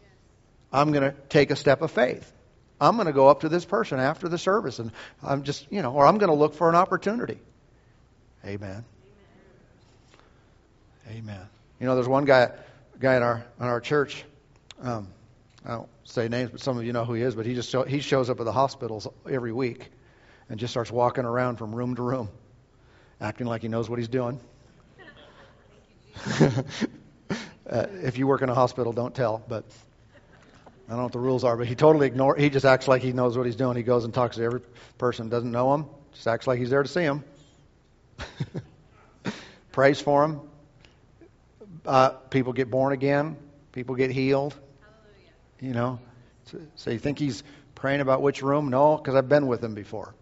I'm 0.72 0.92
going 0.92 1.02
to 1.02 1.16
take 1.28 1.50
a 1.50 1.56
step 1.56 1.82
of 1.82 1.90
faith. 1.90 2.32
I'm 2.80 2.94
going 2.94 3.08
to 3.08 3.12
go 3.12 3.26
up 3.26 3.40
to 3.40 3.48
this 3.48 3.64
person 3.64 3.98
after 3.98 4.28
the 4.28 4.38
service 4.38 4.78
and 4.78 4.92
I'm 5.24 5.42
just, 5.42 5.66
you 5.72 5.82
know, 5.82 5.92
or 5.92 6.06
I'm 6.06 6.18
going 6.18 6.30
to 6.30 6.36
look 6.36 6.54
for 6.54 6.68
an 6.68 6.76
opportunity. 6.76 7.40
Amen. 8.46 8.84
Amen. 11.08 11.48
You 11.80 11.86
know, 11.86 11.96
there's 11.96 12.06
one 12.06 12.24
guy, 12.24 12.52
guy 13.00 13.16
in 13.16 13.24
our 13.24 13.44
in 13.58 13.66
our 13.66 13.80
church. 13.80 14.22
Um, 14.80 15.08
I 15.64 15.70
don't 15.70 15.88
say 16.04 16.28
names, 16.28 16.52
but 16.52 16.60
some 16.60 16.78
of 16.78 16.84
you 16.84 16.92
know 16.92 17.04
who 17.04 17.14
he 17.14 17.22
is. 17.22 17.34
But 17.34 17.44
he 17.44 17.54
just 17.54 17.70
show, 17.70 17.82
he 17.82 17.98
shows 17.98 18.30
up 18.30 18.38
at 18.38 18.44
the 18.44 18.52
hospitals 18.52 19.08
every 19.28 19.52
week, 19.52 19.90
and 20.48 20.60
just 20.60 20.72
starts 20.72 20.92
walking 20.92 21.24
around 21.24 21.56
from 21.56 21.74
room 21.74 21.96
to 21.96 22.02
room, 22.02 22.28
acting 23.22 23.46
like 23.46 23.62
he 23.62 23.68
knows 23.68 23.88
what 23.88 23.98
he's 23.98 24.08
doing. 24.08 24.40
uh, 26.40 27.86
if 28.02 28.18
you 28.18 28.26
work 28.26 28.42
in 28.42 28.48
a 28.48 28.54
hospital, 28.54 28.92
don't 28.92 29.14
tell. 29.14 29.42
But 29.48 29.64
I 30.88 30.90
don't 30.90 30.98
know 30.98 31.04
what 31.04 31.12
the 31.12 31.20
rules 31.20 31.44
are. 31.44 31.56
But 31.56 31.68
he 31.68 31.74
totally 31.74 32.08
ignore. 32.08 32.36
He 32.36 32.50
just 32.50 32.66
acts 32.66 32.88
like 32.88 33.00
he 33.00 33.12
knows 33.12 33.38
what 33.38 33.46
he's 33.46 33.56
doing. 33.56 33.76
He 33.76 33.84
goes 33.84 34.04
and 34.04 34.12
talks 34.12 34.36
to 34.36 34.42
every 34.42 34.60
person 34.98 35.28
doesn't 35.28 35.50
know 35.50 35.72
him. 35.72 35.86
Just 36.12 36.26
acts 36.26 36.46
like 36.46 36.58
he's 36.58 36.70
there 36.70 36.82
to 36.82 36.88
see 36.88 37.02
him. 37.02 37.24
Prays 39.72 40.00
for 40.00 40.24
him. 40.24 40.40
Uh, 41.86 42.10
people 42.10 42.52
get 42.52 42.70
born 42.70 42.92
again. 42.92 43.36
People 43.70 43.94
get 43.94 44.10
healed. 44.10 44.54
Hallelujah. 44.80 45.32
You 45.60 45.72
know. 45.72 45.98
So, 46.46 46.58
so 46.74 46.90
you 46.90 46.98
think 46.98 47.18
he's 47.18 47.42
praying 47.74 48.00
about 48.00 48.20
which 48.20 48.42
room? 48.42 48.68
No, 48.68 48.96
because 48.96 49.14
I've 49.14 49.28
been 49.28 49.46
with 49.46 49.64
him 49.64 49.74
before. 49.74 50.14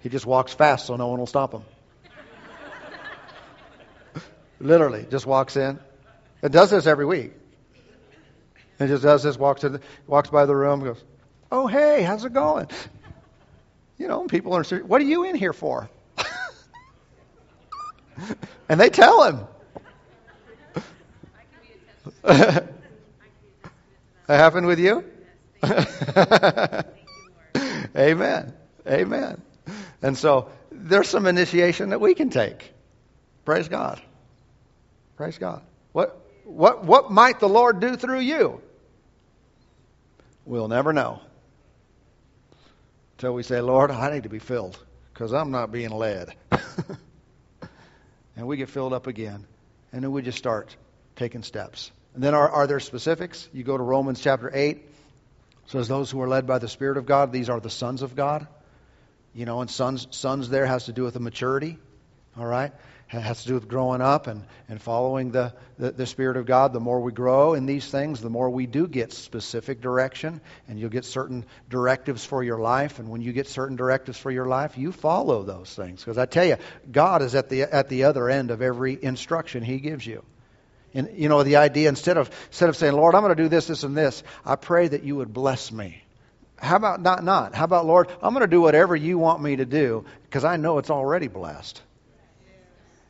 He 0.00 0.08
just 0.08 0.24
walks 0.24 0.54
fast 0.54 0.86
so 0.86 0.96
no 0.96 1.08
one 1.08 1.18
will 1.18 1.26
stop 1.26 1.52
him. 1.52 1.62
Literally, 4.60 5.06
just 5.10 5.26
walks 5.26 5.56
in. 5.56 5.78
It 6.42 6.52
does 6.52 6.70
this 6.70 6.86
every 6.86 7.06
week. 7.06 7.32
It 8.78 8.88
just 8.88 9.02
does 9.02 9.22
this, 9.22 9.38
walks, 9.38 9.64
in, 9.64 9.80
walks 10.06 10.28
by 10.28 10.46
the 10.46 10.54
room, 10.54 10.84
goes, 10.84 11.02
Oh, 11.50 11.66
hey, 11.66 12.02
how's 12.02 12.24
it 12.24 12.32
going? 12.32 12.68
You 13.98 14.08
know, 14.08 14.26
people 14.26 14.54
are, 14.54 14.64
what 14.64 15.00
are 15.00 15.04
you 15.04 15.24
in 15.24 15.34
here 15.34 15.52
for? 15.52 15.88
and 18.68 18.78
they 18.78 18.90
tell 18.90 19.24
him. 19.24 19.46
that 22.22 22.68
happened 24.28 24.66
with 24.66 24.78
you? 24.78 25.04
Amen. 27.96 28.52
Amen. 28.86 29.42
And 30.02 30.18
so 30.18 30.50
there's 30.70 31.08
some 31.08 31.26
initiation 31.26 31.90
that 31.90 32.00
we 32.00 32.14
can 32.14 32.30
take. 32.30 32.72
Praise 33.44 33.68
God. 33.68 34.00
Praise 35.16 35.38
God. 35.38 35.62
What 35.92 36.20
what 36.44 36.84
what 36.84 37.10
might 37.10 37.40
the 37.40 37.48
Lord 37.48 37.80
do 37.80 37.96
through 37.96 38.20
you? 38.20 38.60
We'll 40.44 40.68
never 40.68 40.92
know. 40.92 41.20
Until 43.16 43.34
we 43.34 43.42
say, 43.42 43.60
Lord, 43.60 43.90
I 43.90 44.12
need 44.12 44.24
to 44.24 44.28
be 44.28 44.38
filled 44.38 44.78
because 45.12 45.32
I'm 45.32 45.50
not 45.50 45.72
being 45.72 45.90
led. 45.90 46.34
and 48.36 48.46
we 48.46 48.58
get 48.58 48.68
filled 48.68 48.92
up 48.92 49.06
again. 49.06 49.46
And 49.92 50.04
then 50.04 50.12
we 50.12 50.20
just 50.20 50.36
start 50.36 50.76
taking 51.16 51.42
steps. 51.42 51.90
And 52.14 52.22
then 52.22 52.34
are, 52.34 52.48
are 52.48 52.66
there 52.66 52.80
specifics? 52.80 53.48
You 53.52 53.64
go 53.64 53.76
to 53.76 53.82
Romans 53.82 54.20
chapter 54.20 54.50
8. 54.52 54.76
It 54.76 54.84
says, 55.66 55.88
Those 55.88 56.10
who 56.10 56.20
are 56.20 56.28
led 56.28 56.46
by 56.46 56.58
the 56.58 56.68
Spirit 56.68 56.98
of 56.98 57.06
God, 57.06 57.32
these 57.32 57.48
are 57.48 57.58
the 57.58 57.70
sons 57.70 58.02
of 58.02 58.14
God. 58.14 58.46
You 59.34 59.46
know, 59.46 59.62
and 59.62 59.70
sons, 59.70 60.06
sons 60.10 60.48
there 60.48 60.66
has 60.66 60.84
to 60.84 60.92
do 60.92 61.04
with 61.04 61.14
the 61.14 61.20
maturity. 61.20 61.78
All 62.38 62.46
right? 62.46 62.72
Has 63.08 63.42
to 63.42 63.48
do 63.48 63.54
with 63.54 63.68
growing 63.68 64.00
up 64.00 64.26
and, 64.26 64.42
and 64.68 64.82
following 64.82 65.30
the, 65.30 65.54
the, 65.78 65.92
the, 65.92 66.06
Spirit 66.06 66.36
of 66.36 66.44
God. 66.44 66.72
The 66.72 66.80
more 66.80 67.00
we 67.00 67.12
grow 67.12 67.54
in 67.54 67.64
these 67.64 67.86
things, 67.88 68.20
the 68.20 68.30
more 68.30 68.50
we 68.50 68.66
do 68.66 68.88
get 68.88 69.12
specific 69.12 69.80
direction, 69.80 70.40
and 70.66 70.78
you'll 70.78 70.90
get 70.90 71.04
certain 71.04 71.44
directives 71.70 72.24
for 72.24 72.42
your 72.42 72.58
life. 72.58 72.98
And 72.98 73.08
when 73.08 73.22
you 73.22 73.32
get 73.32 73.46
certain 73.46 73.76
directives 73.76 74.18
for 74.18 74.32
your 74.32 74.46
life, 74.46 74.76
you 74.76 74.90
follow 74.90 75.44
those 75.44 75.72
things. 75.72 76.00
Because 76.00 76.18
I 76.18 76.26
tell 76.26 76.44
you, 76.44 76.56
God 76.90 77.22
is 77.22 77.36
at 77.36 77.48
the, 77.48 77.62
at 77.62 77.88
the 77.88 78.04
other 78.04 78.28
end 78.28 78.50
of 78.50 78.60
every 78.60 78.98
instruction 79.00 79.62
He 79.62 79.78
gives 79.78 80.04
you. 80.04 80.24
And, 80.92 81.10
you 81.16 81.28
know, 81.28 81.44
the 81.44 81.56
idea, 81.56 81.88
instead 81.88 82.16
of, 82.16 82.28
instead 82.48 82.70
of 82.70 82.76
saying, 82.76 82.94
Lord, 82.94 83.14
I'm 83.14 83.22
going 83.22 83.36
to 83.36 83.40
do 83.40 83.48
this, 83.48 83.68
this, 83.68 83.84
and 83.84 83.96
this, 83.96 84.24
I 84.44 84.56
pray 84.56 84.88
that 84.88 85.04
you 85.04 85.14
would 85.16 85.32
bless 85.32 85.70
me. 85.70 86.02
How 86.56 86.76
about 86.76 87.00
not, 87.02 87.22
not? 87.22 87.54
How 87.54 87.64
about, 87.64 87.86
Lord, 87.86 88.08
I'm 88.20 88.32
going 88.32 88.40
to 88.40 88.50
do 88.50 88.62
whatever 88.62 88.96
you 88.96 89.18
want 89.18 89.42
me 89.42 89.56
to 89.56 89.64
do 89.64 90.06
because 90.24 90.44
I 90.44 90.56
know 90.56 90.78
it's 90.78 90.90
already 90.90 91.28
blessed. 91.28 91.82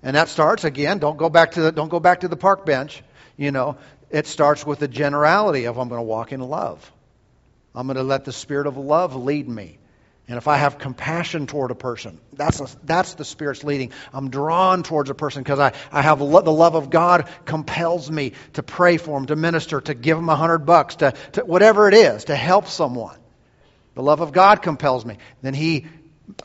And 0.03 0.17
that 0.17 0.29
starts 0.29 0.65
again, 0.65 0.99
don't 0.99 1.17
go 1.17 1.29
back 1.29 1.53
to 1.53 1.63
the, 1.63 1.73
don't 1.73 1.89
go 1.89 2.01
back 2.01 2.21
to 2.21 2.29
the 2.29 2.37
park 2.37 2.65
bench. 2.67 3.03
You 3.37 3.51
know, 3.51 3.77
it 4.11 4.27
starts 4.27 4.65
with 4.65 4.79
the 4.79 4.89
generality 4.89 5.65
of 5.65 5.79
I'm 5.79 5.89
going 5.89 5.99
to 5.99 6.07
walk 6.07 6.33
in 6.33 6.41
love. 6.41 6.93
I'm 7.75 7.87
going 7.87 7.97
to 7.97 8.03
let 8.03 8.25
the 8.25 8.33
spirit 8.33 8.67
of 8.67 8.77
love 8.77 9.15
lead 9.17 9.49
me. 9.49 9.79
And 10.29 10.39
if 10.39 10.49
I 10.49 10.57
have 10.57 10.79
compassion 10.79 11.47
toward 11.47 11.71
a 11.71 11.77
person, 11.77 12.19
that's, 12.33 12.61
a, 12.61 12.67
that's 12.83 13.15
the 13.15 13.25
Spirit's 13.25 13.63
leading. 13.63 13.93
I'm 14.13 14.29
drawn 14.29 14.83
towards 14.83 15.09
a 15.09 15.15
person 15.15 15.45
because 15.45 15.61
I, 15.61 15.73
I 15.93 16.03
have 16.03 16.21
lo- 16.21 16.41
the 16.41 16.53
love 16.53 16.75
of 16.75 16.91
God 16.91 17.29
compels 17.45 18.11
me 18.11 18.33
to 18.55 18.65
pray 18.65 18.97
for 18.97 19.17
them, 19.17 19.27
to 19.27 19.37
minister, 19.37 19.81
to 19.81 19.95
give 19.95 20.17
them 20.17 20.29
a 20.29 20.35
hundred 20.35 20.61
bucks, 20.61 20.97
to, 20.97 21.15
to 21.33 21.45
whatever 21.45 21.87
it 21.87 21.95
is, 21.95 22.25
to 22.25 22.35
help 22.35 22.67
someone. 22.67 23.17
The 23.95 24.03
love 24.03 24.21
of 24.21 24.33
God 24.33 24.63
compels 24.63 25.07
me. 25.07 25.19
Then 25.43 25.55
He 25.55 25.87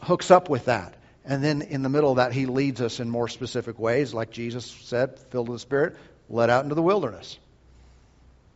hooks 0.04 0.30
up 0.30 0.48
with 0.48 0.66
that. 0.66 0.94
And 1.24 1.44
then 1.44 1.62
in 1.62 1.84
the 1.84 1.90
middle 1.90 2.12
of 2.12 2.18
that, 2.18 2.34
he 2.34 2.46
leads 2.46 2.82
us 2.82 3.00
in 3.00 3.10
more 3.10 3.28
specific 3.28 3.78
ways, 3.78 4.14
like 4.14 4.32
Jesus 4.32 4.66
said, 4.66 5.20
filled 5.30 5.50
with 5.50 5.58
the 5.58 5.62
Spirit, 5.62 5.96
led 6.30 6.50
out 6.50 6.64
into 6.64 6.76
the 6.76 6.82
wilderness. 6.82 7.38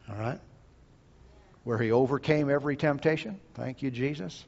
All 0.09 0.15
right? 0.15 0.39
Where 1.63 1.77
he 1.77 1.91
overcame 1.91 2.49
every 2.49 2.75
temptation. 2.75 3.39
Thank 3.53 3.81
you, 3.81 3.91
Jesus. 3.91 4.43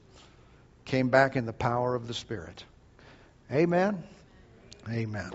Came 0.85 1.09
back 1.09 1.35
in 1.35 1.45
the 1.45 1.53
power 1.53 1.95
of 1.95 2.07
the 2.07 2.13
Spirit. 2.13 2.63
Amen. 3.51 4.03
Amen. 4.89 5.31